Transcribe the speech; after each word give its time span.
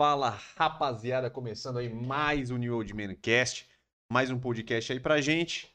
Fala 0.00 0.30
rapaziada, 0.56 1.30
começando 1.30 1.78
aí 1.78 1.92
mais 1.92 2.50
um 2.50 2.56
New 2.56 2.74
Old 2.74 2.94
Man 2.94 3.14
Cast, 3.16 3.68
mais 4.10 4.30
um 4.30 4.40
podcast 4.40 4.90
aí 4.90 4.98
pra 4.98 5.20
gente. 5.20 5.70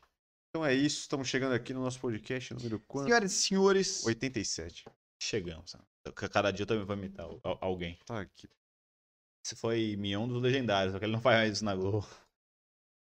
Então 0.49 0.65
é 0.65 0.73
isso, 0.73 1.01
estamos 1.01 1.27
chegando 1.27 1.53
aqui 1.53 1.75
no 1.75 1.81
nosso 1.83 1.99
podcast 1.99 2.51
número 2.55 2.79
quanto? 2.87 3.05
Senhoras 3.05 3.31
e 3.31 3.35
senhores, 3.35 4.03
87. 4.03 4.83
chegamos. 5.21 5.75
Cada 6.31 6.49
dia 6.49 6.63
eu 6.63 6.67
também 6.67 6.83
vou 6.83 6.95
imitar 6.95 7.27
al- 7.27 7.59
alguém. 7.61 7.99
Tá 8.03 8.21
aqui. 8.21 8.49
Esse 9.45 9.55
foi 9.55 9.95
Mion 9.95 10.27
dos 10.27 10.41
Legendários, 10.41 10.93
só 10.93 10.97
que 10.97 11.05
ele 11.05 11.13
não 11.13 11.21
faz 11.21 11.37
mais 11.37 11.53
isso 11.53 11.63
na 11.65 11.75
Globo. 11.75 12.07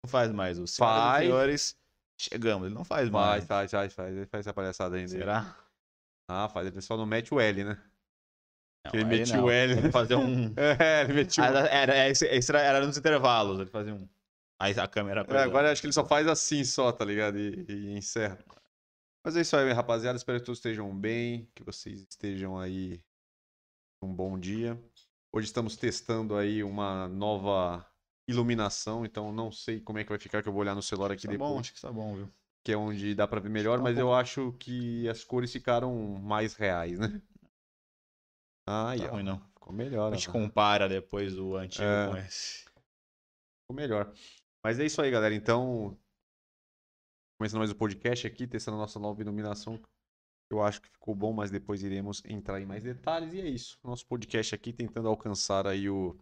Não 0.03 0.09
faz 0.09 0.31
mais. 0.31 0.57
O 0.57 0.65
Senhoras 0.65 1.03
Faz. 1.03 1.23
e 1.23 1.27
senhores, 1.27 1.77
chegamos. 2.19 2.65
Ele 2.65 2.73
não 2.73 2.83
faz 2.83 3.11
mais. 3.11 3.45
Faz, 3.45 3.69
faz, 3.69 3.71
faz, 3.71 3.93
faz. 3.93 4.17
Ele 4.17 4.25
faz 4.25 4.43
essa 4.47 4.55
palhaçada 4.55 4.95
ainda. 4.95 5.09
Será? 5.09 5.55
Ah, 6.27 6.49
faz. 6.49 6.65
Ele 6.65 6.81
só 6.81 6.97
não 6.97 7.05
mete 7.05 7.31
o 7.31 7.39
L, 7.39 7.63
né? 7.63 7.91
Não, 8.85 8.99
ele 8.99 9.05
metia 9.05 9.43
o 9.43 9.49
L. 9.49 9.73
Ele 9.73 9.91
fazia 9.91 10.17
um... 10.17 10.53
É, 10.57 11.01
ele 11.01 11.13
metiu. 11.13 11.43
Ah, 11.43 11.47
era, 11.47 11.67
era, 11.67 12.09
esse- 12.09 12.27
esse 12.27 12.51
era, 12.51 12.61
era 12.61 12.85
nos 12.85 12.97
intervalos, 12.97 13.59
ele 13.59 13.69
fazia 13.69 13.93
um... 13.93 14.07
Aí 14.59 14.73
a 14.79 14.87
câmera... 14.87 15.25
É, 15.27 15.37
agora 15.39 15.71
acho 15.71 15.81
que 15.81 15.87
ele 15.87 15.93
só 15.93 16.05
faz 16.05 16.27
assim 16.27 16.63
só, 16.63 16.91
tá 16.91 17.03
ligado? 17.03 17.37
E, 17.37 17.65
e 17.67 17.97
encerra. 17.97 18.37
Mas 19.23 19.35
é 19.35 19.41
isso 19.41 19.57
aí, 19.57 19.71
rapaziada. 19.73 20.17
Espero 20.17 20.39
que 20.39 20.45
todos 20.45 20.59
estejam 20.59 20.95
bem, 20.95 21.49
que 21.55 21.63
vocês 21.63 22.05
estejam 22.07 22.57
aí 22.57 23.01
um 24.01 24.13
bom 24.13 24.37
dia. 24.39 24.79
Hoje 25.33 25.47
estamos 25.47 25.75
testando 25.75 26.35
aí 26.37 26.63
uma 26.63 27.07
nova 27.09 27.85
iluminação, 28.27 29.05
então 29.05 29.31
não 29.31 29.51
sei 29.51 29.79
como 29.81 29.99
é 29.99 30.03
que 30.03 30.09
vai 30.09 30.19
ficar, 30.19 30.41
que 30.41 30.47
eu 30.47 30.53
vou 30.53 30.61
olhar 30.61 30.75
no 30.75 30.81
celular 30.81 31.11
aqui 31.11 31.25
Tá 31.25 31.31
depois, 31.31 31.49
bom, 31.51 31.59
acho 31.59 31.73
que 31.73 31.81
tá 31.81 31.91
bom, 31.91 32.15
viu? 32.15 32.29
que 32.63 32.71
é 32.71 32.77
onde 32.77 33.13
dá 33.13 33.27
pra 33.27 33.39
ver 33.39 33.49
melhor, 33.49 33.77
Tá 33.77 33.83
mas 33.83 33.95
bom. 33.95 34.01
eu 34.01 34.13
acho 34.13 34.53
que 34.53 35.07
as 35.09 35.23
cores 35.23 35.51
ficaram 35.51 35.93
mais 36.21 36.55
reais, 36.55 36.97
né? 36.99 37.21
Aí, 38.67 38.99
Tá 38.99 39.07
ó. 39.07 39.11
ruim, 39.11 39.23
não. 39.23 39.39
Ficou 39.53 39.73
melhor, 39.73 40.11
A 40.11 40.15
gente 40.15 40.29
ó. 40.29 40.31
compara 40.31 40.87
depois 40.89 41.37
o 41.37 41.55
antigo 41.55 41.83
É. 41.83 42.09
com 42.09 42.17
esse. 42.17 42.63
ficou 42.65 43.75
melhor. 43.75 44.13
Mas 44.63 44.79
é 44.79 44.85
isso 44.85 45.01
aí, 45.01 45.09
galera. 45.11 45.33
Então, 45.35 45.97
começando 47.39 47.59
mais 47.59 47.71
o 47.71 47.75
podcast 47.75 48.25
aqui, 48.27 48.47
testando 48.47 48.77
a 48.77 48.81
nossa 48.81 48.99
nova 48.99 49.21
iluminação. 49.21 49.79
Eu 50.51 50.61
acho 50.61 50.79
que 50.81 50.89
ficou 50.89 51.15
bom, 51.15 51.33
mas 51.33 51.49
depois 51.49 51.81
iremos 51.81 52.21
entrar 52.25 52.61
em 52.61 52.65
mais 52.65 52.83
detalhes. 52.83 53.33
E 53.33 53.41
é 53.41 53.47
isso. 53.47 53.77
Nosso 53.83 54.05
podcast 54.05 54.53
aqui 54.53 54.71
tentando 54.71 55.07
alcançar 55.07 55.65
aí 55.67 55.89
o, 55.89 56.15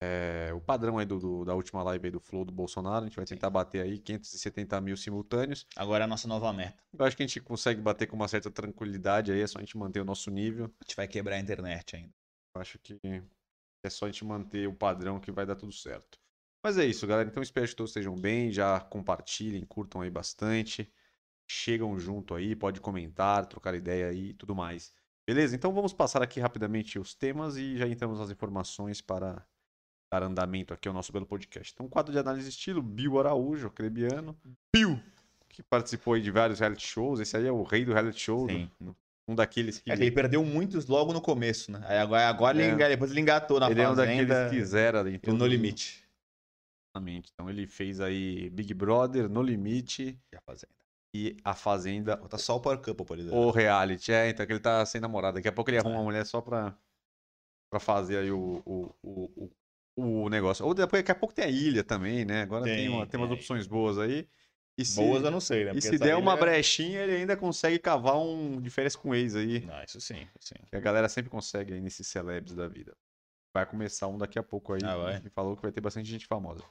é, 0.00 0.52
o 0.54 0.60
padrão 0.60 0.98
aí 0.98 1.06
do, 1.06 1.18
do- 1.18 1.44
da 1.44 1.54
última 1.54 1.82
live 1.82 2.06
aí 2.06 2.10
do 2.10 2.20
Flow 2.20 2.44
do 2.44 2.52
Bolsonaro. 2.52 3.04
A 3.04 3.08
gente 3.08 3.16
vai 3.16 3.26
Sim. 3.26 3.34
tentar 3.34 3.50
bater 3.50 3.82
aí 3.82 3.98
570 3.98 4.80
mil 4.80 4.96
simultâneos. 4.96 5.66
Agora 5.76 6.04
é 6.04 6.06
a 6.06 6.08
nossa 6.08 6.28
nova 6.28 6.52
meta. 6.52 6.82
Eu 6.98 7.04
acho 7.04 7.16
que 7.16 7.22
a 7.22 7.26
gente 7.26 7.40
consegue 7.40 7.80
bater 7.80 8.06
com 8.06 8.16
uma 8.16 8.28
certa 8.28 8.50
tranquilidade 8.50 9.32
aí, 9.32 9.40
é 9.40 9.46
só 9.46 9.58
a 9.58 9.62
gente 9.62 9.76
manter 9.76 10.00
o 10.00 10.04
nosso 10.04 10.30
nível. 10.30 10.66
A 10.66 10.84
gente 10.84 10.96
vai 10.96 11.08
quebrar 11.08 11.36
a 11.36 11.38
internet 11.40 11.96
ainda. 11.96 12.12
Eu 12.54 12.60
acho 12.60 12.78
que 12.78 12.98
é 13.84 13.90
só 13.90 14.06
a 14.06 14.10
gente 14.10 14.24
manter 14.24 14.68
o 14.68 14.74
padrão 14.74 15.20
que 15.20 15.30
vai 15.30 15.46
dar 15.46 15.56
tudo 15.56 15.72
certo. 15.72 16.18
Mas 16.62 16.76
é 16.78 16.84
isso, 16.84 17.06
galera. 17.06 17.28
Então 17.28 17.42
espero 17.42 17.66
que 17.68 17.74
todos 17.74 17.90
estejam 17.90 18.14
bem. 18.14 18.50
Já 18.50 18.80
compartilhem, 18.80 19.64
curtam 19.64 20.00
aí 20.00 20.10
bastante. 20.10 20.90
Chegam 21.50 21.98
junto 21.98 22.34
aí, 22.34 22.54
pode 22.56 22.80
comentar, 22.80 23.46
trocar 23.46 23.74
ideia 23.74 24.08
aí 24.08 24.30
e 24.30 24.34
tudo 24.34 24.54
mais. 24.54 24.92
Beleza? 25.26 25.54
Então 25.56 25.72
vamos 25.72 25.92
passar 25.92 26.22
aqui 26.22 26.40
rapidamente 26.40 26.98
os 26.98 27.14
temas 27.14 27.56
e 27.56 27.76
já 27.76 27.86
entramos 27.88 28.18
nas 28.18 28.30
informações 28.30 29.00
para 29.00 29.44
dar 30.10 30.22
andamento 30.22 30.72
aqui 30.72 30.88
ao 30.88 30.94
nosso 30.94 31.12
belo 31.12 31.26
podcast. 31.26 31.72
Então, 31.74 31.88
quadro 31.88 32.12
de 32.12 32.18
análise 32.18 32.44
de 32.44 32.50
estilo, 32.50 32.82
Bill 32.82 33.18
Araújo, 33.18 33.66
acrebiano. 33.66 34.36
Bill! 34.74 34.98
Que 35.48 35.62
participou 35.62 36.14
aí 36.14 36.22
de 36.22 36.30
vários 36.30 36.60
reality 36.60 36.86
shows. 36.86 37.20
Esse 37.20 37.36
aí 37.36 37.46
é 37.46 37.52
o 37.52 37.62
rei 37.62 37.84
do 37.84 37.92
reality 37.92 38.20
show. 38.20 38.46
né? 38.46 38.70
Sim. 38.78 38.94
Um 39.28 39.34
daqueles 39.34 39.78
que. 39.80 39.90
É 39.90 39.94
ele 39.94 40.10
perdeu 40.10 40.42
muitos 40.44 40.86
logo 40.86 41.12
no 41.12 41.20
começo, 41.20 41.70
né? 41.70 41.80
Aí 41.86 41.98
agora, 41.98 42.28
agora 42.28 42.62
É. 42.62 42.68
ele, 42.70 42.88
depois 42.88 43.10
ele 43.10 43.20
engatou 43.20 43.60
na 43.60 43.70
ele 43.70 43.80
é 43.82 43.90
um 43.90 43.94
fazenda. 43.94 44.44
daqueles 44.44 44.50
que 44.50 44.64
zera 44.64 45.04
todos 45.18 45.38
no 45.38 45.46
limite. 45.46 46.02
Exatamente. 46.94 47.30
Então 47.34 47.50
ele 47.50 47.66
fez 47.66 48.00
aí 48.00 48.48
Big 48.50 48.72
Brother, 48.72 49.28
No 49.28 49.42
Limite 49.42 50.18
E 50.32 50.36
a 50.36 50.40
fazenda. 50.40 50.72
e 51.14 51.36
A 51.44 51.54
Fazenda, 51.54 52.16
Tá 52.16 52.38
só 52.38 52.56
o 52.56 52.60
Power 52.60 52.78
Couple, 52.78 53.04
por 53.04 53.18
exemplo. 53.18 53.38
o 53.38 53.50
Reality. 53.50 54.10
É, 54.12 54.30
então 54.30 54.46
que 54.46 54.52
ele 54.52 54.60
tá 54.60 54.84
sem 54.86 55.00
namorada. 55.00 55.34
Daqui 55.34 55.48
a 55.48 55.52
pouco 55.52 55.70
ele 55.70 55.76
arruma 55.78 55.96
uma 55.96 56.04
mulher 56.04 56.24
só 56.24 56.40
pra, 56.40 56.74
pra 57.70 57.78
fazer 57.78 58.16
aí 58.18 58.30
o, 58.30 58.62
o, 58.64 58.94
o, 59.02 59.50
o, 60.00 60.28
negócio. 60.28 60.64
Ou 60.66 60.74
depois, 60.74 61.00
daqui 61.02 61.10
a 61.12 61.14
pouco 61.14 61.34
tem 61.34 61.44
a 61.44 61.48
ilha 61.48 61.82
também, 61.84 62.24
né? 62.24 62.42
Agora 62.42 62.64
tem, 62.64 62.76
Tem, 62.76 62.88
uma, 62.88 63.06
tem 63.06 63.18
umas 63.20 63.28
tem. 63.30 63.38
opções 63.38 63.66
boas 63.66 63.98
aí. 63.98 64.28
E 64.76 64.84
se, 64.84 65.00
Boas 65.00 65.24
eu 65.24 65.30
não 65.32 65.40
sei, 65.40 65.64
né? 65.64 65.70
e 65.70 65.74
Porque 65.74 65.80
se 65.88 65.94
essa 65.96 66.04
der 66.04 66.14
uma 66.16 66.34
ilha- 66.34 66.40
brechinha, 66.40 67.00
ele 67.00 67.16
ainda 67.16 67.36
consegue 67.36 67.80
cavar 67.80 68.16
um 68.16 68.60
de 68.60 68.70
férias 68.70 68.94
com 68.94 69.12
ex 69.12 69.34
aí. 69.34 69.60
Não, 69.66 69.82
isso 69.82 70.00
sim, 70.00 70.20
isso 70.38 70.54
sim. 70.54 70.54
Que 70.70 70.76
a 70.76 70.80
galera 70.80 71.08
sempre 71.08 71.28
consegue 71.28 71.74
aí 71.74 71.80
nesses 71.80 72.06
celebs 72.06 72.54
da 72.54 72.68
vida. 72.68 72.96
Vai 73.52 73.66
começar 73.66 74.06
um 74.06 74.16
daqui 74.16 74.38
a 74.38 74.42
pouco 74.42 74.74
aí. 74.74 74.80
Ah? 74.84 75.18
Que 75.20 75.30
falou 75.30 75.56
que 75.56 75.62
vai 75.62 75.72
ter 75.72 75.80
bastante 75.80 76.08
gente 76.08 76.26
famosa. 76.28 76.62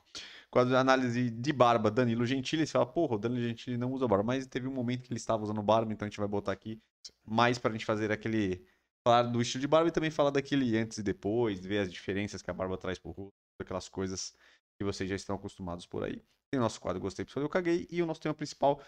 Quando 0.49 0.73
a 0.73 0.79
análise 0.79 1.29
de 1.29 1.51
barba, 1.51 1.91
Danilo 1.91 2.25
Gentili, 2.25 2.65
você 2.65 2.71
fala, 2.71 2.85
porra, 2.85 3.15
o 3.15 3.17
Danilo 3.19 3.45
Gentili 3.45 3.75
não 3.77 3.91
usa 3.91 4.07
barba. 4.07 4.23
Mas 4.23 4.47
teve 4.47 4.69
um 4.69 4.73
momento 4.73 5.01
que 5.03 5.11
ele 5.11 5.17
estava 5.19 5.43
usando 5.43 5.61
barba, 5.61 5.91
então 5.91 6.05
a 6.05 6.09
gente 6.09 6.19
vai 6.19 6.29
botar 6.29 6.53
aqui 6.53 6.79
mais 7.25 7.57
pra 7.57 7.73
gente 7.73 7.83
fazer 7.83 8.09
aquele. 8.09 8.63
Falar 9.07 9.23
do 9.23 9.41
estilo 9.41 9.61
de 9.61 9.67
barba 9.67 9.87
e 9.87 9.91
também 9.91 10.11
falar 10.11 10.31
daquele 10.31 10.77
antes 10.77 10.97
e 10.97 11.01
depois, 11.01 11.61
ver 11.61 11.77
as 11.77 11.89
diferenças 11.89 12.41
que 12.41 12.51
a 12.51 12.53
barba 12.53 12.77
traz 12.77 12.99
pro 12.99 13.11
rosto, 13.11 13.31
aquelas 13.57 13.87
coisas 13.87 14.35
que 14.77 14.83
vocês 14.83 15.09
já 15.09 15.15
estão 15.15 15.37
acostumados 15.37 15.85
por 15.85 16.03
aí. 16.03 16.21
Tem 16.51 16.59
o 16.59 16.61
nosso 16.61 16.81
quadro 16.81 16.99
Gostei, 16.99 17.23
Pessoal, 17.23 17.45
Eu 17.45 17.49
Caguei. 17.49 17.87
E 17.89 18.01
o 18.01 18.05
nosso 18.05 18.19
tema 18.19 18.35
principal, 18.35 18.81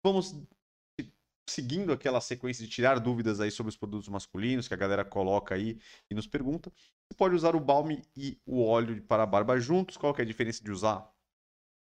vamos 0.00 0.40
seguindo 1.50 1.92
aquela 1.92 2.20
sequência 2.20 2.64
de 2.64 2.70
tirar 2.70 3.00
dúvidas 3.00 3.40
aí 3.40 3.50
sobre 3.50 3.70
os 3.70 3.76
produtos 3.76 4.08
masculinos 4.08 4.68
que 4.68 4.74
a 4.74 4.76
galera 4.76 5.04
coloca 5.04 5.56
aí 5.56 5.80
e 6.08 6.14
nos 6.14 6.28
pergunta. 6.28 6.70
Você 6.76 7.16
pode 7.16 7.34
usar 7.34 7.56
o 7.56 7.60
balme 7.60 8.00
e 8.16 8.38
o 8.46 8.64
óleo 8.64 9.02
para 9.02 9.24
a 9.24 9.26
barba 9.26 9.58
juntos. 9.58 9.96
Qual 9.96 10.14
que 10.14 10.20
é 10.20 10.24
a 10.24 10.28
diferença 10.28 10.62
de 10.62 10.70
usar 10.70 11.12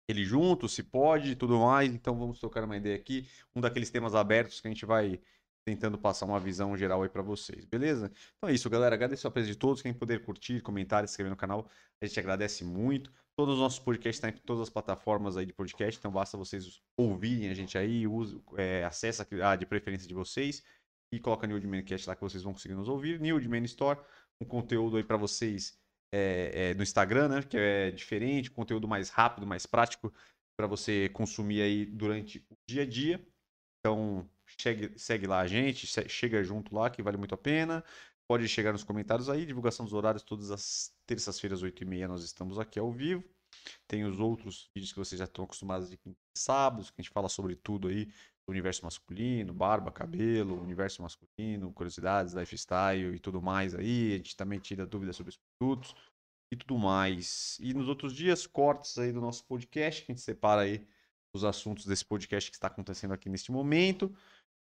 ele 0.10 0.26
junto? 0.26 0.68
Se 0.68 0.82
pode 0.82 1.34
e 1.34 1.36
tudo 1.36 1.60
mais. 1.60 1.94
Então 1.94 2.18
vamos 2.18 2.40
trocar 2.40 2.64
uma 2.64 2.76
ideia 2.76 2.96
aqui. 2.96 3.30
Um 3.56 3.62
daqueles 3.62 3.92
temas 3.92 4.16
abertos 4.16 4.60
que 4.60 4.68
a 4.68 4.72
gente 4.72 4.84
vai 4.84 5.22
tentando 5.66 5.98
passar 5.98 6.26
uma 6.26 6.40
visão 6.40 6.76
geral 6.76 7.04
aí 7.04 7.10
para 7.10 7.22
vocês, 7.22 7.66
beleza? 7.66 8.12
Então 8.38 8.50
é 8.50 8.54
isso, 8.54 8.70
galera. 8.70 8.96
Agradeço 8.96 9.28
a 9.28 9.32
presença 9.32 9.54
de 9.54 9.60
todos. 9.60 9.82
Quem 9.82 9.94
puder 9.94 10.24
curtir, 10.24 10.62
comentar, 10.62 11.08
se 11.08 11.12
inscrever 11.12 11.30
no 11.30 11.38
canal, 11.38 11.70
a 12.02 12.06
gente 12.06 12.20
agradece 12.20 12.64
muito. 12.64 13.12
Todos 13.36 13.56
os 13.56 13.60
nossos 13.60 13.80
podcasts 13.80 14.18
estão 14.18 14.30
em 14.30 14.46
todas 14.46 14.64
as 14.64 14.70
plataformas 14.70 15.38
aí 15.38 15.46
de 15.46 15.54
podcast, 15.54 15.98
então 15.98 16.12
basta 16.12 16.38
vocês 16.38 16.82
ouvirem 16.96 17.50
a 17.50 17.54
gente 17.54 17.78
aí, 17.78 18.04
é, 18.58 18.84
acessa 18.84 19.28
a 19.44 19.56
de 19.56 19.66
preferência 19.66 20.08
de 20.08 20.14
vocês 20.14 20.64
e 21.12 21.20
coloca 21.20 21.48
New 21.48 21.62
Mancast 21.68 22.08
lá 22.08 22.16
que 22.16 22.22
vocês 22.22 22.44
vão 22.44 22.54
conseguir 22.54 22.76
nos 22.76 22.88
ouvir. 22.88 23.20
New 23.20 23.40
Man 23.50 23.64
Store, 23.64 24.00
um 24.42 24.46
conteúdo 24.46 24.98
aí 24.98 25.04
para 25.04 25.18
vocês 25.18 25.80
é, 26.14 26.52
é, 26.54 26.74
no 26.76 26.84
Instagram, 26.84 27.28
né? 27.28 27.42
Que 27.42 27.58
é 27.58 27.92
diferente, 27.92 28.52
conteúdo 28.52 28.88
mais 28.88 29.10
rápido, 29.10 29.48
mais 29.48 29.66
prático 29.66 30.14
para 30.56 30.68
você 30.68 31.10
consumir 31.10 31.62
aí 31.62 31.86
durante 31.86 32.46
o 32.50 32.58
dia 32.68 32.84
a 32.84 32.86
dia. 32.86 33.26
Então 33.80 34.30
chegue, 34.58 34.98
segue 34.98 35.28
lá 35.28 35.40
a 35.40 35.48
gente, 35.48 35.88
chega 36.10 36.44
junto 36.44 36.76
lá 36.76 36.90
que 36.90 37.02
vale 37.02 37.18
muito 37.18 37.36
a 37.36 37.38
pena. 37.38 37.84
Pode 38.28 38.48
chegar 38.48 38.72
nos 38.72 38.84
comentários 38.84 39.30
aí, 39.30 39.46
divulgação 39.46 39.86
dos 39.86 39.94
horários 39.94 40.24
todas 40.24 40.50
as 40.50 40.94
terças-feiras, 41.06 41.62
8h30, 41.62 42.08
nós 42.08 42.24
estamos 42.24 42.58
aqui 42.58 42.80
ao 42.80 42.92
vivo. 42.92 43.24
Tem 43.88 44.06
os 44.06 44.20
outros 44.20 44.70
vídeos 44.74 44.92
que 44.92 45.00
vocês 45.00 45.20
já 45.20 45.26
estão 45.26 45.46
acostumados 45.46 45.90
de 45.90 46.00
sábados, 46.38 46.90
que 46.90 47.00
a 47.00 47.04
gente 47.04 47.12
fala 47.12 47.30
sobre 47.30 47.56
tudo 47.56 47.88
aí, 47.88 48.10
universo 48.48 48.84
masculino, 48.84 49.54
barba, 49.54 49.92
cabelo, 49.92 50.62
universo 50.62 51.02
masculino, 51.02 51.72
curiosidades, 51.74 52.34
lifestyle 52.34 53.16
e 53.16 53.20
tudo 53.20 53.42
mais 53.42 53.76
aí. 53.76 54.14
A 54.14 54.18
gente 54.18 54.36
também 54.36 54.60
tira 54.60 54.86
dúvidas 54.86 55.16
sobre 55.16 55.32
os 55.32 55.40
produtos 55.60 55.96
e 56.52 56.56
tudo 56.56 56.78
mais. 56.78 57.58
E 57.60 57.74
nos 57.74 57.88
outros 57.88 58.14
dias, 58.14 58.46
cortes 58.46 58.98
aí 58.98 59.12
do 59.12 59.22
nosso 59.22 59.46
podcast, 59.46 60.06
que 60.06 60.12
a 60.12 60.16
gente 60.16 60.24
separa 60.24 60.62
aí 60.62 60.86
os 61.36 61.44
assuntos 61.44 61.86
desse 61.86 62.06
podcast 62.06 62.50
que 62.50 62.58
está 62.58 62.68
acontecendo 62.68 63.14
aqui 63.14 63.30
neste 63.30 63.52
momento. 63.52 64.14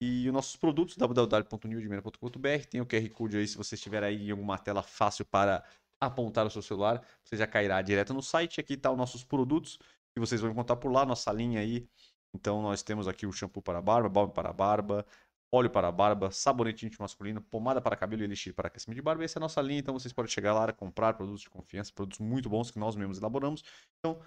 E 0.01 0.29
os 0.29 0.35
nossos 0.35 0.57
produtos, 0.57 0.97
www.newdimena.com.br, 0.97 2.67
tem 2.71 2.81
o 2.81 2.87
QR 2.87 3.09
Code 3.11 3.39
aí, 3.39 3.49
se 3.49 3.57
você 3.57 3.75
estiver 3.75 4.03
aí 4.03 4.29
em 4.29 4.31
alguma 4.31 4.59
tela 4.59 4.83
fácil 4.83 5.25
para 5.25 5.65
apontar 6.01 6.47
o 6.47 6.51
seu 6.51 6.61
celular, 6.61 7.03
você 7.25 7.37
já 7.37 7.47
cairá 7.47 7.81
direto 7.81 8.13
no 8.13 8.23
site. 8.23 8.61
Aqui 8.61 8.77
tá 8.77 8.91
os 8.91 8.99
nossos 8.99 9.25
produtos 9.25 9.79
que 10.15 10.21
vocês 10.21 10.41
vão 10.41 10.51
encontrar 10.51 10.77
por 10.77 10.93
lá, 10.93 11.07
nossa 11.07 11.33
linha 11.33 11.61
aí. 11.61 11.89
Então 12.35 12.61
nós 12.61 12.83
temos 12.83 13.09
aqui 13.09 13.27
o 13.27 13.33
shampoo 13.33 13.63
para 13.63 13.81
barba, 13.81 14.09
balme 14.09 14.33
para 14.33 14.53
barba, 14.53 15.07
óleo 15.51 15.71
para 15.71 15.91
barba, 15.91 16.31
sabonete 16.31 16.85
íntimo 16.87 17.03
masculino, 17.03 17.41
pomada 17.41 17.81
para 17.81 17.97
cabelo 17.97 18.23
e 18.23 18.25
elixir 18.25 18.55
para 18.55 18.69
aquecimento 18.69 18.97
de 18.97 19.03
barba. 19.03 19.25
Essa 19.25 19.39
é 19.39 19.41
a 19.41 19.45
nossa 19.45 19.63
linha, 19.63 19.81
então 19.81 19.95
vocês 19.95 20.13
podem 20.13 20.31
chegar 20.31 20.53
lá, 20.53 20.71
comprar 20.73 21.15
produtos 21.15 21.43
de 21.43 21.51
confiança, 21.51 21.93
produtos 21.95 22.21
muito 22.21 22.49
bons 22.49 22.71
que 22.71 22.79
nós 22.79 22.95
mesmos 22.97 23.19
elaboramos. 23.19 23.65
Então 23.99 24.21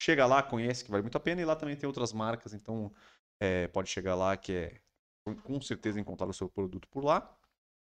chega 0.00 0.26
lá, 0.26 0.42
conhece 0.42 0.84
que 0.84 0.90
vale 0.90 1.02
muito 1.02 1.16
a 1.16 1.20
pena 1.20 1.40
e 1.40 1.44
lá 1.44 1.54
também 1.54 1.76
tem 1.76 1.86
outras 1.86 2.12
marcas, 2.12 2.52
então 2.52 2.92
é, 3.40 3.68
pode 3.68 3.88
chegar 3.88 4.16
lá 4.16 4.36
que 4.36 4.52
é 4.52 4.80
com- 5.24 5.60
certeza 5.60 6.00
encontrar 6.00 6.28
o 6.28 6.32
seu 6.32 6.48
produto 6.48 6.88
por 6.88 7.04
lá. 7.04 7.36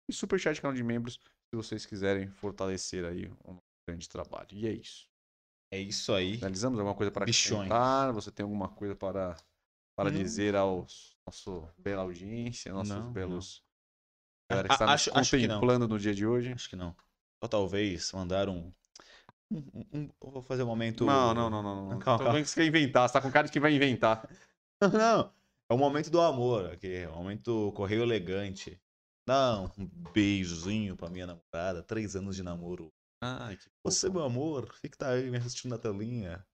E 0.09 0.13
superchat 0.13 0.59
canal 0.61 0.75
de 0.75 0.83
membros, 0.83 1.13
se 1.15 1.55
vocês 1.55 1.85
quiserem 1.85 2.27
fortalecer 2.27 3.05
aí 3.05 3.25
o 3.43 3.53
nosso 3.53 3.61
grande 3.87 4.09
trabalho. 4.09 4.47
E 4.51 4.67
é 4.67 4.71
isso. 4.71 5.07
É 5.71 5.79
isso 5.79 6.13
aí. 6.13 6.35
Finalizamos 6.35 6.79
alguma 6.79 6.95
coisa 6.95 7.11
para 7.11 7.25
Bichões. 7.25 7.61
acrescentar? 7.71 8.11
Você 8.13 8.31
tem 8.31 8.43
alguma 8.43 8.69
coisa 8.69 8.95
para, 8.95 9.35
para 9.95 10.11
Não. 10.11 10.17
dizer 10.17 10.55
aos 10.55 11.15
nosso 11.25 11.67
bela 11.77 12.01
audiência, 12.03 12.73
nossos 12.73 12.93
Não, 12.93 13.11
belos 13.11 13.63
não. 14.51 14.55
galera 14.57 14.67
que 14.67 14.73
está 14.73 14.85
acho- 14.93 15.09
nos 15.13 15.31
não. 15.31 15.39
contemplando 15.39 15.87
no 15.87 15.97
dia 15.97 16.13
de 16.13 16.25
hoje? 16.27 16.51
Acho 16.51 16.69
que 16.69 16.75
não. 16.75 16.95
Ou 17.41 17.49
talvez 17.49 18.11
mandar 18.11 18.49
um. 18.49 18.71
um- 19.51 19.57
um- 19.73 20.09
um- 20.21 20.31
vou 20.31 20.41
fazer 20.41 20.63
um 20.63 20.67
momento. 20.67 21.05
Não, 21.05 21.33
não, 21.33 21.49
não, 21.49 21.61
não. 21.63 21.89
não. 21.91 21.99
Calma, 21.99 22.23
calma. 22.25 22.43
você 22.43 22.55
quer 22.61 22.67
inventar. 22.67 23.07
Você 23.07 23.13
tá 23.13 23.21
com 23.21 23.31
cara 23.31 23.47
de 23.47 23.53
que 23.53 23.59
vai 23.59 23.73
inventar. 23.73 24.27
Não, 24.81 25.31
é 25.69 25.73
o 25.73 25.77
momento 25.77 26.09
do 26.09 26.21
amor 26.21 26.71
aqui. 26.71 26.93
É 26.93 27.09
o 27.09 27.15
momento 27.15 27.71
correio 27.75 28.03
elegante. 28.03 28.79
Dá 29.27 29.61
um 29.77 29.85
beijozinho 30.13 30.95
pra 30.97 31.09
minha 31.09 31.25
namorada. 31.27 31.81
Três 31.83 32.15
anos 32.15 32.35
de 32.35 32.43
namoro. 32.43 32.91
Ai, 33.23 33.55
que 33.55 33.69
Você, 33.85 34.09
meu 34.09 34.23
amor, 34.23 34.73
fica 34.81 34.97
tá 34.97 35.09
aí 35.11 35.29
me 35.31 35.37
assistindo 35.37 35.71
na 35.71 35.77
telinha. 35.77 36.45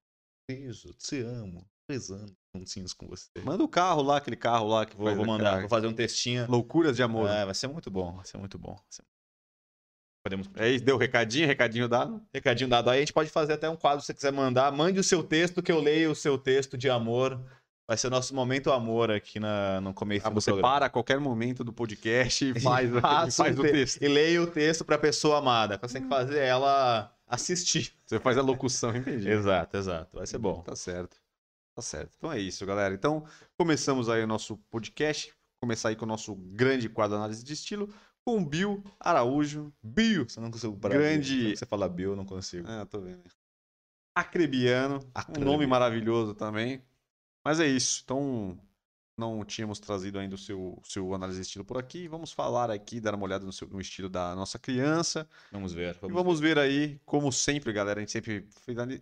Beijo, 0.50 0.94
te 0.94 1.19
amo. 1.21 1.67
Três 1.89 2.11
anos 2.11 2.31
juntinhos 2.56 2.94
com 2.94 3.07
você. 3.07 3.27
Manda 3.44 3.63
o 3.63 3.67
carro 3.67 4.03
lá, 4.03 4.17
aquele 4.17 4.35
carro 4.35 4.67
lá 4.67 4.85
que 4.85 4.95
Vou, 4.95 5.15
vou 5.15 5.25
mandar, 5.25 5.45
aquela- 5.47 5.59
vou 5.61 5.69
fazer 5.69 5.88
um 5.88 5.94
textinho. 5.94 6.45
Loucuras 6.50 6.95
de 6.95 7.01
amor. 7.01 7.27
É, 7.27 7.44
vai 7.45 7.56
ser 7.56 7.67
muito 7.67 7.89
bom, 7.89 8.15
vai 8.15 8.25
ser 8.25 8.38
muito 8.38 8.59
bom. 8.59 8.79
ser- 8.89 9.03
Podemos. 10.23 10.47
É 10.56 10.69
isso, 10.69 10.83
deu 10.85 10.97
recadinho, 10.97 11.47
recadinho 11.47 11.88
dado. 11.88 12.21
Recadinho 12.33 12.69
dado 12.69 12.89
aí, 12.89 12.97
a 12.97 13.01
gente 13.01 13.13
pode 13.13 13.29
fazer 13.29 13.53
até 13.53 13.67
um 13.69 13.75
quadro 13.77 14.01
se 14.01 14.07
você 14.07 14.13
quiser 14.13 14.31
mandar. 14.33 14.71
Mande 14.71 15.00
o 15.00 15.03
seu 15.03 15.23
texto, 15.23 15.63
que 15.63 15.71
eu 15.71 15.79
leio 15.79 16.11
o 16.11 16.15
seu 16.15 16.38
texto 16.38 16.77
de 16.77 16.89
amor. 16.89 17.41
Vai 17.89 17.97
ser 17.97 18.06
o 18.06 18.12
nosso 18.12 18.36
momento 18.36 18.71
amor 18.71 19.09
aqui 19.09 19.39
na, 19.39 19.81
no 19.81 19.95
começo 19.95 20.27
Ah, 20.27 20.30
do 20.30 20.39
você 20.39 20.51
programa. 20.51 20.74
para 20.75 20.86
a 20.86 20.89
qualquer 20.91 21.19
momento 21.19 21.63
do 21.63 21.74
podcast 21.74 22.45
e 22.45 22.53
faz, 22.62 22.88
e 22.91 23.01
faz 23.31 23.57
um 23.57 23.62
o 23.62 23.65
te- 23.65 23.71
texto. 23.71 24.03
E 24.03 24.07
leia 24.07 24.39
o 24.44 24.45
texto 24.45 24.86
pra 24.86 24.95
pessoa 24.95 25.39
amada. 25.39 25.80
Você 25.81 25.94
tem 25.95 26.03
que 26.03 26.07
fazer 26.07 26.38
ela 26.38 27.12
assistir. 27.25 27.91
Você 28.06 28.19
faz 28.19 28.38
a 28.38 28.44
locução, 28.44 28.95
entendi. 28.95 29.27
Exato, 29.27 29.75
exato. 29.75 30.18
Vai 30.18 30.27
ser 30.27 30.38
bom. 30.38 30.62
Tá 30.62 30.75
certo. 30.75 31.18
Tá 31.75 31.81
certo. 31.81 32.12
Então 32.15 32.31
é 32.31 32.38
isso, 32.39 32.63
galera. 32.63 32.94
Então, 32.94 33.25
começamos 33.57 34.07
aí 34.07 34.24
o 34.24 34.27
nosso 34.27 34.56
podcast. 34.69 35.33
Começar 35.59 35.89
aí 35.89 35.95
com 35.95 36.06
o 36.06 36.07
nosso 36.07 36.35
grande 36.35 36.88
quadro 36.89 37.15
de 37.15 37.21
análise 37.21 37.44
de 37.44 37.53
estilo, 37.53 37.89
com 38.24 38.38
o 38.38 38.45
Bill 38.45 38.83
Araújo. 39.00 39.74
Bill. 39.81 40.30
Você 40.30 40.39
não 40.39 40.51
consigo 40.51 40.77
parar. 40.77 40.94
Grande-. 40.94 41.56
Você 41.57 41.65
fala 41.65 41.89
Bill, 41.89 42.12
eu 42.12 42.15
não 42.15 42.25
consigo. 42.25 42.68
Ah, 42.69 42.85
tô 42.85 43.01
vendo. 43.01 43.24
Acrebiano. 44.15 44.95
Um 44.97 45.09
Acrebiano. 45.15 45.51
nome 45.51 45.65
maravilhoso 45.65 46.35
também. 46.35 46.83
Mas 47.44 47.59
é 47.59 47.68
isso. 47.68 48.01
Então, 48.03 48.59
não 49.18 49.44
tínhamos 49.44 49.80
trazido 49.80 50.18
ainda 50.18 50.36
o 50.36 50.38
seu, 50.38 50.81
seu 50.83 51.13
análise 51.13 51.39
de 51.39 51.45
estilo 51.45 51.65
por 51.65 51.77
aqui. 51.77 52.07
Vamos 52.07 52.31
falar 52.31 52.71
aqui, 52.71 53.00
dar 53.00 53.13
uma 53.15 53.25
olhada 53.25 53.45
no, 53.45 53.51
seu- 53.51 53.68
no 53.68 53.81
estilo 53.81 54.09
da 54.09 54.36
nossa 54.36 54.57
criança. 54.57 55.27
Vamos 55.51 55.74
ver. 55.74 55.95
E 55.95 56.00
Vamos, 56.00 56.15
vamos 56.15 56.39
ver 56.39 56.57
aí, 56.57 57.00
como 57.06 57.31
sempre, 57.31 57.74
galera, 57.74 58.00
a 58.00 58.01
gente 58.01 58.12
sempre 58.12 58.47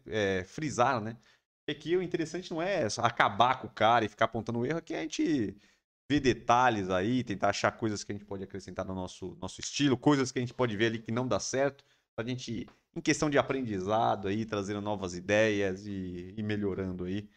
é, 0.07 0.43
frisar, 0.43 0.99
né? 0.99 1.17
Que 1.65 1.71
aqui 1.71 1.97
o 1.97 2.01
interessante 2.01 2.49
não 2.51 2.61
é 2.61 2.87
acabar 2.97 3.59
com 3.61 3.67
o 3.67 3.69
cara 3.71 4.05
e 4.05 4.09
ficar 4.09 4.25
apontando 4.25 4.59
o 4.59 4.65
erro, 4.65 4.79
aqui 4.79 4.95
a 4.95 5.01
gente 5.01 5.55
vê 6.09 6.19
detalhes 6.19 6.89
aí, 6.89 7.23
tentar 7.23 7.49
achar 7.49 7.71
coisas 7.73 8.03
que 8.03 8.11
a 8.11 8.15
gente 8.15 8.25
pode 8.25 8.43
acrescentar 8.43 8.85
no 8.85 8.95
nosso, 8.95 9.35
nosso 9.41 9.59
estilo, 9.59 9.97
coisas 9.97 10.31
que 10.31 10.39
a 10.39 10.41
gente 10.41 10.53
pode 10.53 10.75
ver 10.77 10.85
ali 10.87 10.99
que 10.99 11.11
não 11.11 11.27
dá 11.27 11.39
certo, 11.39 11.83
pra 12.15 12.25
gente, 12.25 12.65
em 12.95 13.01
questão 13.01 13.29
de 13.29 13.37
aprendizado 13.37 14.29
aí, 14.29 14.45
trazendo 14.45 14.79
novas 14.79 15.13
ideias 15.13 15.85
e, 15.85 16.33
e 16.37 16.41
melhorando 16.41 17.03
aí, 17.03 17.27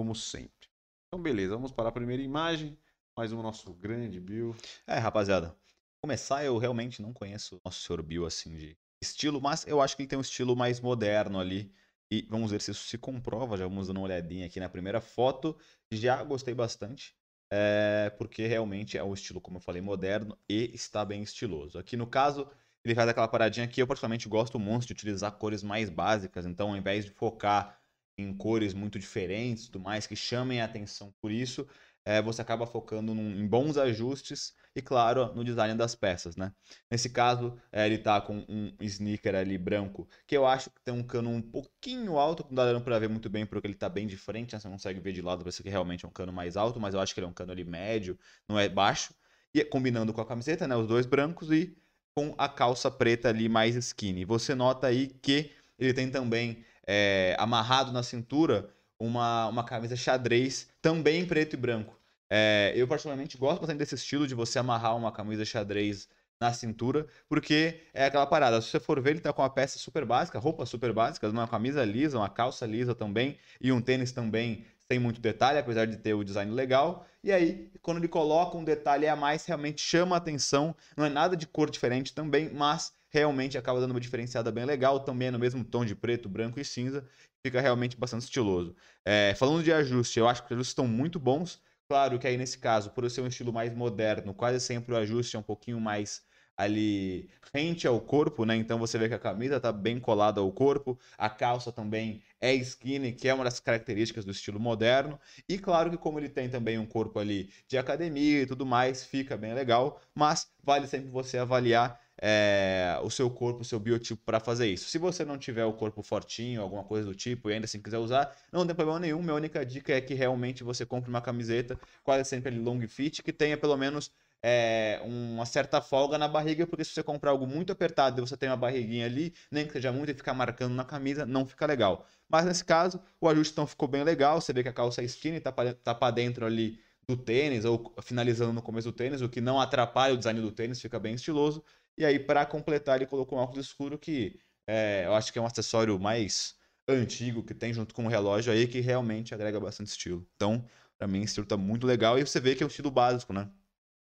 como 0.00 0.14
sempre. 0.14 0.66
Então, 1.06 1.22
beleza, 1.22 1.52
vamos 1.52 1.72
para 1.72 1.90
a 1.90 1.92
primeira 1.92 2.22
imagem, 2.22 2.78
mais 3.14 3.34
um 3.34 3.42
nosso 3.42 3.74
grande 3.74 4.18
Bill. 4.18 4.56
É, 4.86 4.98
rapaziada. 4.98 5.54
Começar, 6.02 6.42
eu 6.42 6.56
realmente 6.56 7.02
não 7.02 7.12
conheço 7.12 7.56
o 7.56 7.60
nosso 7.62 7.82
senhor 7.82 8.02
Bill 8.02 8.24
assim 8.24 8.56
de 8.56 8.78
estilo, 9.02 9.42
mas 9.42 9.66
eu 9.66 9.78
acho 9.78 9.94
que 9.94 10.00
ele 10.00 10.08
tem 10.08 10.18
um 10.18 10.22
estilo 10.22 10.56
mais 10.56 10.80
moderno 10.80 11.38
ali. 11.38 11.70
E 12.10 12.26
vamos 12.30 12.50
ver 12.50 12.62
se 12.62 12.70
isso 12.70 12.88
se 12.88 12.96
comprova. 12.96 13.58
Já 13.58 13.64
vamos 13.64 13.88
dando 13.88 13.98
uma 13.98 14.06
olhadinha 14.06 14.46
aqui 14.46 14.58
na 14.58 14.70
primeira 14.70 15.02
foto. 15.02 15.54
Já 15.92 16.24
gostei 16.24 16.54
bastante. 16.54 17.14
É, 17.52 18.08
porque 18.16 18.46
realmente 18.46 18.96
é 18.96 19.04
um 19.04 19.12
estilo, 19.12 19.38
como 19.38 19.58
eu 19.58 19.60
falei, 19.60 19.82
moderno 19.82 20.38
e 20.48 20.70
está 20.72 21.04
bem 21.04 21.22
estiloso. 21.22 21.78
Aqui 21.78 21.94
no 21.94 22.06
caso, 22.06 22.50
ele 22.82 22.94
faz 22.94 23.06
aquela 23.06 23.28
paradinha 23.28 23.68
que 23.68 23.82
eu 23.82 23.86
particularmente 23.86 24.30
gosto 24.30 24.58
muito 24.58 24.86
de 24.86 24.94
utilizar 24.94 25.32
cores 25.32 25.62
mais 25.62 25.90
básicas. 25.90 26.46
Então, 26.46 26.70
ao 26.70 26.76
invés 26.76 27.04
de 27.04 27.10
focar 27.10 27.79
em 28.18 28.34
cores 28.36 28.74
muito 28.74 28.98
diferentes, 28.98 29.66
tudo 29.66 29.80
mais 29.80 30.06
que 30.06 30.14
chamem 30.16 30.60
a 30.60 30.64
atenção 30.64 31.12
por 31.20 31.30
isso, 31.30 31.66
é, 32.04 32.20
você 32.22 32.40
acaba 32.42 32.66
focando 32.66 33.14
num- 33.14 33.30
em 33.38 33.46
bons 33.46 33.76
ajustes 33.76 34.54
e, 34.74 34.80
claro, 34.82 35.34
no 35.34 35.44
design 35.44 35.74
das 35.76 35.94
peças, 35.94 36.36
né? 36.36 36.52
Nesse 36.90 37.10
caso, 37.10 37.56
é, 37.72 37.86
ele 37.86 37.98
tá 37.98 38.20
com 38.20 38.44
um 38.48 38.72
sneaker 38.80 39.34
ali 39.34 39.58
branco, 39.58 40.08
que 40.26 40.36
eu 40.36 40.46
acho 40.46 40.70
que 40.70 40.80
tem 40.82 40.94
um 40.94 41.02
cano 41.02 41.30
um 41.30 41.42
pouquinho 41.42 42.18
alto, 42.18 42.44
não 42.48 42.54
dá 42.54 42.64
dando 42.72 42.82
pra 42.82 42.98
ver 42.98 43.08
muito 43.08 43.28
bem 43.28 43.44
porque 43.46 43.66
ele 43.66 43.74
tá 43.74 43.88
bem 43.88 44.06
de 44.06 44.16
frente, 44.16 44.52
né? 44.54 44.58
Você 44.60 44.68
não 44.68 44.74
consegue 44.74 45.00
ver 45.00 45.12
de 45.12 45.22
lado, 45.22 45.40
parece 45.40 45.62
que 45.62 45.68
realmente 45.68 46.04
é 46.04 46.08
um 46.08 46.12
cano 46.12 46.32
mais 46.32 46.56
alto, 46.56 46.80
mas 46.80 46.94
eu 46.94 47.00
acho 47.00 47.12
que 47.14 47.20
ele 47.20 47.26
é 47.26 47.28
um 47.28 47.32
cano 47.34 47.52
ali 47.52 47.64
médio, 47.64 48.18
não 48.48 48.58
é 48.58 48.68
baixo. 48.68 49.14
E 49.52 49.64
combinando 49.64 50.12
com 50.12 50.20
a 50.20 50.26
camiseta, 50.26 50.66
né? 50.68 50.76
Os 50.76 50.86
dois 50.86 51.06
brancos 51.06 51.50
e 51.50 51.76
com 52.14 52.34
a 52.38 52.48
calça 52.48 52.90
preta 52.90 53.28
ali 53.28 53.48
mais 53.48 53.74
skinny. 53.76 54.24
Você 54.24 54.54
nota 54.54 54.86
aí 54.86 55.08
que 55.08 55.50
ele 55.78 55.92
tem 55.94 56.10
também 56.10 56.64
é, 56.86 57.36
amarrado 57.38 57.92
na 57.92 58.02
cintura 58.02 58.70
uma, 58.98 59.48
uma 59.48 59.64
camisa 59.64 59.96
xadrez, 59.96 60.68
também 60.82 61.26
preto 61.26 61.54
e 61.54 61.56
branco. 61.56 61.98
É, 62.28 62.72
eu 62.76 62.86
particularmente 62.86 63.36
gosto 63.36 63.60
bastante 63.60 63.78
desse 63.78 63.94
estilo 63.94 64.26
de 64.26 64.34
você 64.34 64.58
amarrar 64.58 64.96
uma 64.96 65.10
camisa 65.10 65.44
xadrez 65.44 66.08
na 66.40 66.52
cintura, 66.52 67.06
porque 67.28 67.82
é 67.92 68.06
aquela 68.06 68.26
parada. 68.26 68.60
Se 68.62 68.68
você 68.68 68.80
for 68.80 69.00
ver, 69.00 69.10
ele 69.10 69.20
tá 69.20 69.32
com 69.32 69.42
uma 69.42 69.50
peça 69.50 69.78
super 69.78 70.04
básica, 70.04 70.38
roupas 70.38 70.68
super 70.68 70.92
básicas, 70.92 71.32
uma 71.32 71.46
camisa 71.46 71.84
lisa, 71.84 72.16
uma 72.16 72.30
calça 72.30 72.64
lisa 72.66 72.94
também, 72.94 73.38
e 73.60 73.70
um 73.70 73.80
tênis 73.80 74.12
também 74.12 74.64
sem 74.90 74.98
muito 74.98 75.20
detalhe, 75.20 75.58
apesar 75.58 75.86
de 75.86 75.98
ter 75.98 76.14
o 76.14 76.24
design 76.24 76.50
legal. 76.50 77.06
E 77.22 77.30
aí, 77.30 77.70
quando 77.82 77.98
ele 77.98 78.08
coloca 78.08 78.56
um 78.56 78.64
detalhe 78.64 79.06
a 79.06 79.14
mais, 79.14 79.44
realmente 79.44 79.80
chama 79.80 80.16
a 80.16 80.18
atenção. 80.18 80.74
Não 80.96 81.04
é 81.04 81.08
nada 81.08 81.36
de 81.36 81.46
cor 81.46 81.70
diferente 81.70 82.14
também, 82.14 82.50
mas 82.52 82.92
realmente 83.10 83.58
acaba 83.58 83.80
dando 83.80 83.92
uma 83.92 84.00
diferenciada 84.00 84.50
bem 84.52 84.64
legal. 84.64 85.00
Também 85.00 85.28
é 85.28 85.30
no 85.30 85.38
mesmo 85.38 85.64
tom 85.64 85.84
de 85.84 85.94
preto, 85.94 86.28
branco 86.28 86.60
e 86.60 86.64
cinza. 86.64 87.06
Fica 87.44 87.60
realmente 87.60 87.96
bastante 87.96 88.22
estiloso. 88.22 88.74
É, 89.04 89.34
falando 89.36 89.62
de 89.62 89.72
ajuste, 89.72 90.18
eu 90.18 90.28
acho 90.28 90.42
que 90.42 90.48
os 90.48 90.52
ajustes 90.52 90.70
estão 90.70 90.86
muito 90.86 91.18
bons. 91.18 91.60
Claro 91.88 92.18
que 92.18 92.26
aí 92.26 92.36
nesse 92.36 92.58
caso, 92.58 92.90
por 92.90 93.08
ser 93.10 93.20
um 93.20 93.26
estilo 93.26 93.52
mais 93.52 93.74
moderno, 93.74 94.32
quase 94.34 94.60
sempre 94.60 94.94
o 94.94 94.96
ajuste 94.96 95.36
é 95.36 95.38
um 95.38 95.42
pouquinho 95.42 95.80
mais 95.80 96.22
ali 96.56 97.30
rente 97.54 97.86
ao 97.86 97.98
corpo, 98.00 98.44
né? 98.44 98.54
Então 98.54 98.78
você 98.78 98.98
vê 98.98 99.08
que 99.08 99.14
a 99.14 99.18
camisa 99.18 99.58
tá 99.58 99.72
bem 99.72 99.98
colada 99.98 100.40
ao 100.40 100.52
corpo, 100.52 100.98
a 101.16 101.30
calça 101.30 101.72
também 101.72 102.22
é 102.40 102.54
skinny, 102.54 103.12
que 103.12 103.28
é 103.28 103.34
uma 103.34 103.44
das 103.44 103.58
características 103.60 104.26
do 104.26 104.30
estilo 104.30 104.60
moderno. 104.60 105.18
E 105.48 105.58
claro 105.58 105.90
que 105.90 105.96
como 105.96 106.18
ele 106.18 106.28
tem 106.28 106.50
também 106.50 106.78
um 106.78 106.86
corpo 106.86 107.18
ali 107.18 107.50
de 107.66 107.78
academia 107.78 108.42
e 108.42 108.46
tudo 108.46 108.66
mais, 108.66 109.04
fica 109.04 109.36
bem 109.38 109.54
legal, 109.54 110.00
mas 110.14 110.48
vale 110.62 110.86
sempre 110.86 111.08
você 111.10 111.38
avaliar 111.38 111.98
é, 112.20 112.98
o 113.02 113.10
seu 113.10 113.30
corpo, 113.30 113.62
o 113.62 113.64
seu 113.64 113.80
biotipo 113.80 114.22
para 114.24 114.38
fazer 114.38 114.66
isso. 114.66 114.88
Se 114.88 114.98
você 114.98 115.24
não 115.24 115.38
tiver 115.38 115.64
o 115.64 115.72
corpo 115.72 116.02
fortinho, 116.02 116.60
alguma 116.60 116.84
coisa 116.84 117.06
do 117.06 117.14
tipo, 117.14 117.50
e 117.50 117.54
ainda 117.54 117.64
assim 117.64 117.80
quiser 117.80 117.98
usar, 117.98 118.36
não 118.52 118.66
tem 118.66 118.74
problema 118.74 119.00
nenhum. 119.00 119.22
Minha 119.22 119.34
única 119.34 119.64
dica 119.64 119.94
é 119.94 120.00
que 120.00 120.12
realmente 120.12 120.62
você 120.62 120.84
compre 120.84 121.08
uma 121.08 121.22
camiseta, 121.22 121.78
quase 122.04 122.28
sempre 122.28 122.50
long 122.50 122.86
fit, 122.86 123.22
que 123.22 123.32
tenha 123.32 123.56
pelo 123.56 123.76
menos 123.76 124.10
é, 124.42 125.00
uma 125.04 125.46
certa 125.46 125.80
folga 125.80 126.18
na 126.18 126.28
barriga, 126.28 126.66
porque 126.66 126.84
se 126.84 126.92
você 126.92 127.02
comprar 127.02 127.30
algo 127.30 127.46
muito 127.46 127.72
apertado 127.72 128.20
e 128.20 128.26
você 128.26 128.36
tem 128.36 128.48
uma 128.48 128.56
barriguinha 128.56 129.06
ali, 129.06 129.34
nem 129.50 129.66
que 129.66 129.72
seja 129.72 129.92
muito 129.92 130.10
e 130.10 130.14
ficar 130.14 130.34
marcando 130.34 130.74
na 130.74 130.84
camisa, 130.84 131.24
não 131.24 131.46
fica 131.46 131.66
legal. 131.66 132.06
Mas 132.28 132.44
nesse 132.44 132.64
caso, 132.64 133.00
o 133.20 133.28
ajuste 133.28 133.52
então 133.52 133.66
ficou 133.66 133.88
bem 133.88 134.04
legal. 134.04 134.40
Você 134.40 134.52
vê 134.52 134.62
que 134.62 134.68
a 134.68 134.72
calça 134.72 135.02
é 135.02 135.04
skinny, 135.04 135.40
tá 135.40 135.52
para 135.52 135.74
tá 135.74 136.10
dentro 136.10 136.46
ali 136.46 136.78
do 137.06 137.16
tênis, 137.16 137.64
ou 137.64 137.92
finalizando 138.02 138.52
no 138.52 138.62
começo 138.62 138.90
do 138.90 138.96
tênis, 138.96 139.20
o 139.20 139.28
que 139.28 139.40
não 139.40 139.60
atrapalha 139.60 140.14
o 140.14 140.16
design 140.16 140.40
do 140.40 140.52
tênis, 140.52 140.80
fica 140.80 140.98
bem 140.98 141.14
estiloso. 141.14 141.64
E 141.98 142.04
aí, 142.04 142.18
para 142.18 142.46
completar, 142.46 142.96
ele 142.96 143.06
colocou 143.06 143.38
um 143.38 143.42
óculos 143.42 143.66
escuro 143.66 143.98
que 143.98 144.40
é, 144.66 145.04
eu 145.06 145.14
acho 145.14 145.32
que 145.32 145.38
é 145.38 145.42
um 145.42 145.46
acessório 145.46 145.98
mais 145.98 146.58
antigo 146.88 147.44
que 147.44 147.54
tem 147.54 147.72
junto 147.72 147.94
com 147.94 148.04
o 148.04 148.08
relógio 148.08 148.52
aí, 148.52 148.66
que 148.66 148.80
realmente 148.80 149.34
agrega 149.34 149.60
bastante 149.60 149.88
estilo. 149.88 150.26
Então, 150.36 150.64
para 150.98 151.06
mim, 151.06 151.18
esse 151.18 151.32
estilo 151.32 151.46
tá 151.46 151.56
muito 151.56 151.86
legal. 151.86 152.18
E 152.18 152.26
você 152.26 152.40
vê 152.40 152.54
que 152.54 152.62
é 152.62 152.66
um 152.66 152.68
estilo 152.68 152.90
básico, 152.90 153.32
né? 153.32 153.50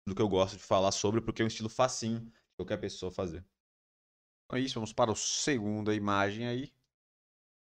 Do 0.07 0.15
que 0.15 0.21
eu 0.21 0.29
gosto 0.29 0.57
de 0.57 0.63
falar 0.63 0.91
sobre, 0.91 1.21
porque 1.21 1.41
é 1.41 1.45
um 1.45 1.47
estilo 1.47 1.69
facinho 1.69 2.21
de 2.21 2.31
qualquer 2.57 2.77
pessoa 2.77 3.11
fazer. 3.11 3.45
Então 4.45 4.59
é 4.59 4.61
isso, 4.61 4.75
vamos 4.75 4.93
para 4.93 5.11
a 5.11 5.15
segunda 5.15 5.93
imagem 5.95 6.47
aí. 6.47 6.73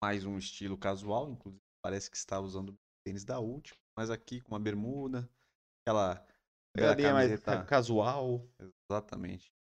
Mais 0.02 0.26
um 0.26 0.38
estilo 0.38 0.78
casual, 0.78 1.30
inclusive 1.32 1.62
parece 1.82 2.10
que 2.10 2.18
está 2.18 2.40
usando 2.40 2.78
tênis 3.04 3.24
da 3.24 3.40
última, 3.40 3.78
mas 3.98 4.10
aqui 4.10 4.40
com 4.40 4.54
uma 4.54 4.60
bermuda, 4.60 5.30
aquela, 5.82 6.14
aquela 6.14 6.96
Pegadinha 6.96 7.14
mais 7.14 7.66
casual. 7.68 8.48
Exatamente. 8.90 9.54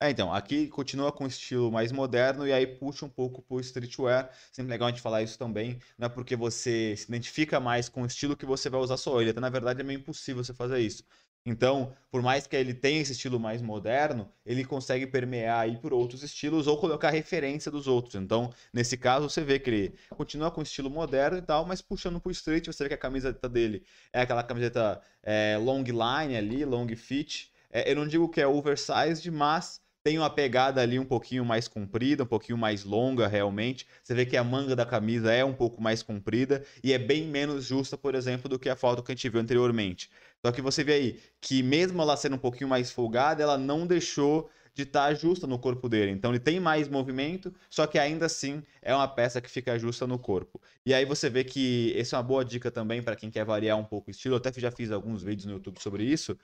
É, 0.00 0.10
então, 0.10 0.34
aqui 0.34 0.68
continua 0.68 1.10
com 1.12 1.24
um 1.24 1.26
estilo 1.26 1.70
mais 1.72 1.90
moderno 1.92 2.46
e 2.46 2.52
aí 2.52 2.66
puxa 2.66 3.06
um 3.06 3.08
pouco 3.08 3.40
pro 3.40 3.60
streetwear. 3.60 4.30
Sempre 4.52 4.70
legal 4.72 4.88
a 4.88 4.90
gente 4.90 5.00
falar 5.00 5.22
isso 5.22 5.38
também, 5.38 5.78
não 5.96 6.06
é 6.06 6.08
porque 6.08 6.36
você 6.36 6.94
se 6.96 7.04
identifica 7.06 7.58
mais 7.60 7.88
com 7.88 8.02
o 8.02 8.06
estilo 8.06 8.36
que 8.36 8.44
você 8.44 8.68
vai 8.68 8.80
usar 8.80 8.96
só 8.96 9.20
ele. 9.20 9.30
Até 9.30 9.40
na 9.40 9.48
verdade 9.48 9.80
é 9.80 9.84
meio 9.84 9.98
impossível 10.00 10.44
você 10.44 10.52
fazer 10.52 10.80
isso. 10.80 11.04
Então, 11.46 11.92
por 12.10 12.22
mais 12.22 12.46
que 12.46 12.56
ele 12.56 12.72
tenha 12.74 13.00
esse 13.00 13.12
estilo 13.12 13.38
mais 13.38 13.60
moderno, 13.62 14.30
ele 14.46 14.64
consegue 14.64 15.06
permear 15.06 15.60
aí 15.60 15.76
por 15.78 15.92
outros 15.92 16.22
estilos 16.22 16.66
ou 16.66 16.78
colocar 16.78 17.10
referência 17.10 17.70
dos 17.70 17.86
outros. 17.86 18.14
Então, 18.14 18.50
nesse 18.72 18.96
caso, 18.96 19.28
você 19.28 19.42
vê 19.44 19.58
que 19.58 19.70
ele 19.70 19.94
continua 20.10 20.50
com 20.50 20.62
estilo 20.62 20.90
moderno 20.90 21.36
e 21.38 21.42
tal, 21.42 21.64
mas 21.66 21.82
puxando 21.82 22.20
pro 22.20 22.30
street, 22.32 22.66
você 22.66 22.84
vê 22.84 22.88
que 22.88 22.94
a 22.94 22.98
camiseta 22.98 23.48
dele 23.48 23.84
é 24.12 24.22
aquela 24.22 24.42
camiseta 24.42 25.00
é, 25.22 25.58
long 25.58 25.82
line 25.82 26.36
ali, 26.36 26.64
long 26.64 26.88
fit. 26.96 27.52
É, 27.70 27.90
eu 27.90 27.96
não 27.96 28.06
digo 28.08 28.28
que 28.28 28.40
é 28.40 28.46
oversized, 28.46 29.30
mas 29.30 29.83
tem 30.04 30.18
uma 30.18 30.28
pegada 30.28 30.82
ali 30.82 30.98
um 30.98 31.04
pouquinho 31.04 31.46
mais 31.46 31.66
comprida, 31.66 32.24
um 32.24 32.26
pouquinho 32.26 32.58
mais 32.58 32.84
longa 32.84 33.26
realmente. 33.26 33.86
Você 34.02 34.14
vê 34.14 34.26
que 34.26 34.36
a 34.36 34.44
manga 34.44 34.76
da 34.76 34.84
camisa 34.84 35.32
é 35.32 35.42
um 35.42 35.54
pouco 35.54 35.80
mais 35.80 36.02
comprida 36.02 36.62
e 36.82 36.92
é 36.92 36.98
bem 36.98 37.26
menos 37.26 37.64
justa, 37.64 37.96
por 37.96 38.14
exemplo, 38.14 38.46
do 38.46 38.58
que 38.58 38.68
a 38.68 38.76
foto 38.76 39.02
que 39.02 39.12
a 39.12 39.14
gente 39.14 39.26
viu 39.30 39.40
anteriormente. 39.40 40.10
Só 40.44 40.52
que 40.52 40.60
você 40.60 40.84
vê 40.84 40.92
aí 40.92 41.20
que 41.40 41.62
mesmo 41.62 42.02
ela 42.02 42.18
sendo 42.18 42.36
um 42.36 42.38
pouquinho 42.38 42.68
mais 42.68 42.90
folgada, 42.90 43.42
ela 43.42 43.56
não 43.56 43.86
deixou 43.86 44.50
de 44.74 44.82
estar 44.82 45.08
tá 45.08 45.14
justa 45.14 45.46
no 45.46 45.58
corpo 45.58 45.88
dele. 45.88 46.10
Então 46.10 46.32
ele 46.32 46.40
tem 46.40 46.60
mais 46.60 46.86
movimento, 46.86 47.54
só 47.70 47.86
que 47.86 47.98
ainda 47.98 48.26
assim 48.26 48.62
é 48.82 48.94
uma 48.94 49.08
peça 49.08 49.40
que 49.40 49.48
fica 49.48 49.78
justa 49.78 50.06
no 50.06 50.18
corpo. 50.18 50.60
E 50.84 50.92
aí 50.92 51.06
você 51.06 51.30
vê 51.30 51.44
que 51.44 51.94
essa 51.96 52.16
é 52.16 52.18
uma 52.18 52.24
boa 52.24 52.44
dica 52.44 52.70
também 52.70 53.02
para 53.02 53.16
quem 53.16 53.30
quer 53.30 53.44
variar 53.44 53.78
um 53.78 53.84
pouco 53.84 54.08
o 54.08 54.10
estilo. 54.10 54.34
Eu 54.34 54.38
até 54.38 54.52
já 54.60 54.70
fiz 54.70 54.90
alguns 54.90 55.22
vídeos 55.22 55.46
no 55.46 55.52
YouTube 55.52 55.80
sobre 55.80 56.04
isso 56.04 56.36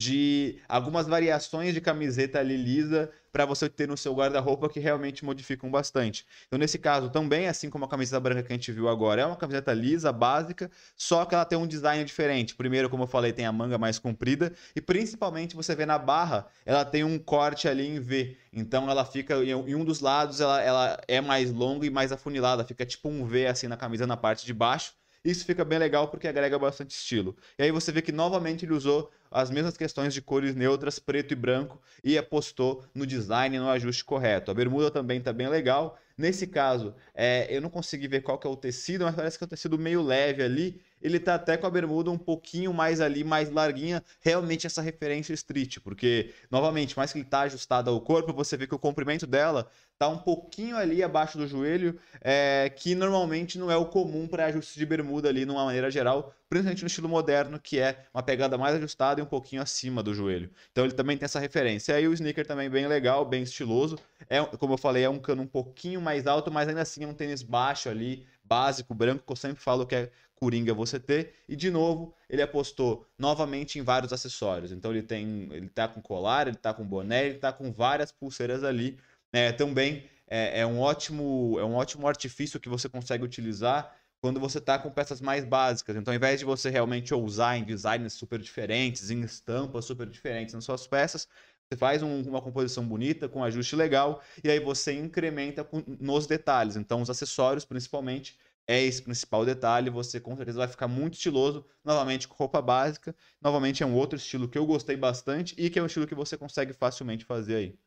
de 0.00 0.56
algumas 0.66 1.06
variações 1.06 1.74
de 1.74 1.80
camiseta 1.82 2.38
ali 2.38 2.56
lisa 2.56 3.10
para 3.30 3.44
você 3.44 3.68
ter 3.68 3.86
no 3.86 3.98
seu 3.98 4.14
guarda-roupa 4.14 4.66
que 4.66 4.80
realmente 4.80 5.22
modificam 5.22 5.70
bastante. 5.70 6.24
Então, 6.46 6.58
nesse 6.58 6.78
caso, 6.78 7.10
também, 7.10 7.46
assim 7.48 7.68
como 7.68 7.84
a 7.84 7.88
camiseta 7.88 8.18
branca 8.18 8.42
que 8.42 8.50
a 8.50 8.56
gente 8.56 8.72
viu 8.72 8.88
agora, 8.88 9.20
é 9.20 9.26
uma 9.26 9.36
camiseta 9.36 9.74
lisa, 9.74 10.10
básica, 10.10 10.70
só 10.96 11.26
que 11.26 11.34
ela 11.34 11.44
tem 11.44 11.58
um 11.58 11.66
design 11.66 12.02
diferente. 12.02 12.54
Primeiro, 12.54 12.88
como 12.88 13.02
eu 13.02 13.06
falei, 13.06 13.30
tem 13.30 13.44
a 13.44 13.52
manga 13.52 13.76
mais 13.76 13.98
comprida 13.98 14.54
e 14.74 14.80
principalmente 14.80 15.54
você 15.54 15.74
vê 15.74 15.84
na 15.84 15.98
barra, 15.98 16.46
ela 16.64 16.82
tem 16.82 17.04
um 17.04 17.18
corte 17.18 17.68
ali 17.68 17.86
em 17.86 18.00
V. 18.00 18.38
Então, 18.54 18.90
ela 18.90 19.04
fica 19.04 19.36
em 19.44 19.74
um 19.74 19.84
dos 19.84 20.00
lados, 20.00 20.40
ela, 20.40 20.62
ela 20.62 21.00
é 21.06 21.20
mais 21.20 21.52
longa 21.52 21.84
e 21.84 21.90
mais 21.90 22.10
afunilada, 22.10 22.64
fica 22.64 22.86
tipo 22.86 23.10
um 23.10 23.26
V 23.26 23.46
assim 23.48 23.68
na 23.68 23.76
camisa 23.76 24.06
na 24.06 24.16
parte 24.16 24.46
de 24.46 24.54
baixo. 24.54 24.94
Isso 25.22 25.44
fica 25.44 25.62
bem 25.62 25.78
legal 25.78 26.08
porque 26.08 26.26
agrega 26.26 26.58
bastante 26.58 26.92
estilo. 26.92 27.36
E 27.58 27.64
aí 27.64 27.70
você 27.70 27.92
vê 27.92 28.00
que 28.00 28.10
novamente 28.10 28.64
ele 28.64 28.72
usou 28.72 29.10
as 29.30 29.50
mesmas 29.50 29.76
questões 29.76 30.12
de 30.12 30.20
cores 30.20 30.54
neutras, 30.54 30.98
preto 30.98 31.32
e 31.32 31.36
branco, 31.36 31.80
e 32.02 32.18
apostou 32.18 32.84
no 32.94 33.06
design 33.06 33.58
no 33.58 33.68
ajuste 33.68 34.04
correto. 34.04 34.50
A 34.50 34.54
bermuda 34.54 34.90
também 34.90 35.18
está 35.18 35.32
bem 35.32 35.48
legal. 35.48 35.98
Nesse 36.18 36.46
caso, 36.46 36.94
é, 37.14 37.46
eu 37.48 37.60
não 37.60 37.70
consegui 37.70 38.08
ver 38.08 38.22
qual 38.22 38.38
que 38.38 38.46
é 38.46 38.50
o 38.50 38.56
tecido, 38.56 39.04
mas 39.04 39.14
parece 39.14 39.38
que 39.38 39.44
é 39.44 39.46
um 39.46 39.48
tecido 39.48 39.78
meio 39.78 40.02
leve 40.02 40.42
ali. 40.42 40.82
Ele 41.00 41.18
tá 41.18 41.34
até 41.34 41.56
com 41.56 41.66
a 41.66 41.70
bermuda 41.70 42.10
um 42.10 42.18
pouquinho 42.18 42.72
mais 42.72 43.00
ali, 43.00 43.24
mais 43.24 43.50
larguinha, 43.50 44.02
realmente 44.20 44.66
essa 44.66 44.82
referência 44.82 45.32
street, 45.32 45.78
porque, 45.82 46.32
novamente, 46.50 46.96
mais 46.96 47.12
que 47.12 47.18
ele 47.18 47.24
tá 47.24 47.40
ajustado 47.42 47.90
ao 47.90 48.00
corpo, 48.00 48.32
você 48.32 48.56
vê 48.56 48.66
que 48.66 48.74
o 48.74 48.78
comprimento 48.78 49.26
dela 49.26 49.70
tá 50.00 50.08
um 50.08 50.16
pouquinho 50.16 50.78
ali 50.78 51.02
abaixo 51.02 51.36
do 51.36 51.46
joelho, 51.46 51.98
é, 52.22 52.72
que 52.74 52.94
normalmente 52.94 53.58
não 53.58 53.70
é 53.70 53.76
o 53.76 53.84
comum 53.84 54.26
para 54.26 54.46
ajuste 54.46 54.78
de 54.78 54.86
bermuda 54.86 55.28
ali, 55.28 55.44
de 55.44 55.50
uma 55.50 55.66
maneira 55.66 55.90
geral, 55.90 56.34
principalmente 56.48 56.82
no 56.82 56.86
estilo 56.86 57.08
moderno, 57.08 57.60
que 57.60 57.78
é 57.78 58.06
uma 58.14 58.22
pegada 58.22 58.56
mais 58.56 58.74
ajustada 58.76 59.20
e 59.20 59.22
um 59.22 59.26
pouquinho 59.26 59.60
acima 59.60 60.02
do 60.02 60.14
joelho. 60.14 60.50
Então 60.72 60.84
ele 60.84 60.94
também 60.94 61.18
tem 61.18 61.26
essa 61.26 61.38
referência. 61.38 61.94
Aí 61.94 62.08
o 62.08 62.14
sneaker 62.14 62.46
também 62.46 62.70
bem 62.70 62.86
legal, 62.86 63.26
bem 63.26 63.42
estiloso. 63.42 63.98
É, 64.28 64.42
como 64.42 64.72
eu 64.72 64.78
falei, 64.78 65.04
é 65.04 65.10
um 65.10 65.18
cano 65.18 65.42
um 65.42 65.46
pouquinho 65.46 66.00
mais 66.00 66.26
alto, 66.26 66.50
mas 66.50 66.66
ainda 66.66 66.80
assim 66.80 67.04
é 67.04 67.06
um 67.06 67.12
tênis 67.12 67.42
baixo 67.42 67.90
ali, 67.90 68.26
básico, 68.50 68.92
branco, 68.92 69.24
que 69.24 69.32
eu 69.32 69.36
sempre 69.36 69.62
falo 69.62 69.86
que 69.86 69.94
é 69.94 70.10
coringa 70.34 70.74
você 70.74 70.98
ter. 70.98 71.34
E 71.48 71.54
de 71.54 71.70
novo, 71.70 72.12
ele 72.28 72.42
apostou 72.42 73.06
novamente 73.16 73.78
em 73.78 73.82
vários 73.82 74.12
acessórios. 74.12 74.72
Então 74.72 74.90
ele 74.90 75.02
tem, 75.02 75.48
ele 75.52 75.68
tá 75.68 75.86
com 75.86 76.02
colar, 76.02 76.48
ele 76.48 76.56
tá 76.56 76.74
com 76.74 76.84
boné, 76.84 77.26
ele 77.26 77.38
tá 77.38 77.52
com 77.52 77.70
várias 77.72 78.10
pulseiras 78.10 78.64
ali. 78.64 78.98
É, 79.32 79.52
também 79.52 80.04
é, 80.26 80.60
é, 80.60 80.66
um 80.66 80.80
ótimo, 80.80 81.56
é 81.60 81.64
um 81.64 81.74
ótimo 81.74 82.08
artifício 82.08 82.58
que 82.58 82.68
você 82.68 82.88
consegue 82.88 83.22
utilizar 83.22 83.96
quando 84.20 84.38
você 84.38 84.58
está 84.58 84.78
com 84.78 84.90
peças 84.90 85.20
mais 85.20 85.44
básicas. 85.44 85.96
Então, 85.96 86.12
ao 86.12 86.16
invés 86.16 86.40
de 86.40 86.44
você 86.44 86.68
realmente 86.68 87.14
ousar 87.14 87.56
em 87.56 87.64
designs 87.64 88.12
super 88.12 88.38
diferentes, 88.38 89.10
em 89.10 89.22
estampas 89.22 89.84
super 89.84 90.06
diferentes 90.06 90.54
nas 90.54 90.64
suas 90.64 90.86
peças, 90.86 91.26
você 91.70 91.78
faz 91.78 92.02
um, 92.02 92.22
uma 92.22 92.42
composição 92.42 92.86
bonita, 92.86 93.28
com 93.28 93.44
ajuste 93.44 93.76
legal, 93.76 94.22
e 94.42 94.50
aí 94.50 94.58
você 94.58 94.92
incrementa 94.92 95.62
com, 95.62 95.82
nos 96.00 96.26
detalhes. 96.26 96.76
Então, 96.76 97.00
os 97.00 97.10
acessórios, 97.10 97.64
principalmente, 97.64 98.38
é 98.66 98.82
esse 98.82 99.02
principal 99.02 99.44
detalhe. 99.44 99.90
Você 99.90 100.20
com 100.20 100.36
certeza 100.36 100.58
vai 100.58 100.68
ficar 100.68 100.88
muito 100.88 101.14
estiloso, 101.14 101.64
novamente 101.84 102.26
com 102.26 102.34
roupa 102.34 102.60
básica. 102.60 103.14
Novamente, 103.40 103.82
é 103.82 103.86
um 103.86 103.94
outro 103.94 104.16
estilo 104.16 104.48
que 104.48 104.58
eu 104.58 104.66
gostei 104.66 104.96
bastante 104.96 105.54
e 105.56 105.70
que 105.70 105.78
é 105.78 105.82
um 105.82 105.86
estilo 105.86 106.06
que 106.06 106.14
você 106.14 106.36
consegue 106.36 106.72
facilmente 106.72 107.24
fazer 107.24 107.56
aí. 107.56 107.78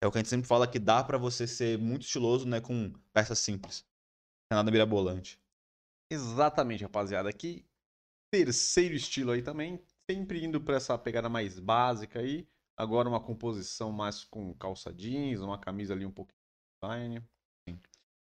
É 0.00 0.06
o 0.06 0.10
que 0.12 0.18
a 0.18 0.20
gente 0.20 0.28
sempre 0.30 0.46
fala 0.46 0.66
que 0.66 0.78
dá 0.78 1.02
para 1.02 1.18
você 1.18 1.46
ser 1.46 1.78
muito 1.78 2.02
estiloso, 2.02 2.46
né, 2.46 2.60
com 2.60 2.92
peças 3.12 3.38
simples 3.38 3.84
é 4.50 4.54
nada 4.54 4.70
mirabolante. 4.70 5.40
Exatamente, 6.10 6.84
rapaziada. 6.84 7.28
Aqui, 7.28 7.66
terceiro 8.30 8.94
estilo 8.94 9.32
aí 9.32 9.42
também. 9.42 9.82
Sempre 10.10 10.44
indo 10.44 10.60
para 10.60 10.76
essa 10.76 10.96
pegada 10.98 11.28
mais 11.28 11.58
básica 11.58 12.20
aí. 12.20 12.46
Agora 12.76 13.08
uma 13.08 13.20
composição 13.20 13.92
mais 13.92 14.24
com 14.24 14.52
calça 14.54 14.92
jeans, 14.92 15.40
uma 15.40 15.58
camisa 15.58 15.94
ali 15.94 16.04
um 16.04 16.10
pouquinho 16.10 16.38
design. 16.82 17.22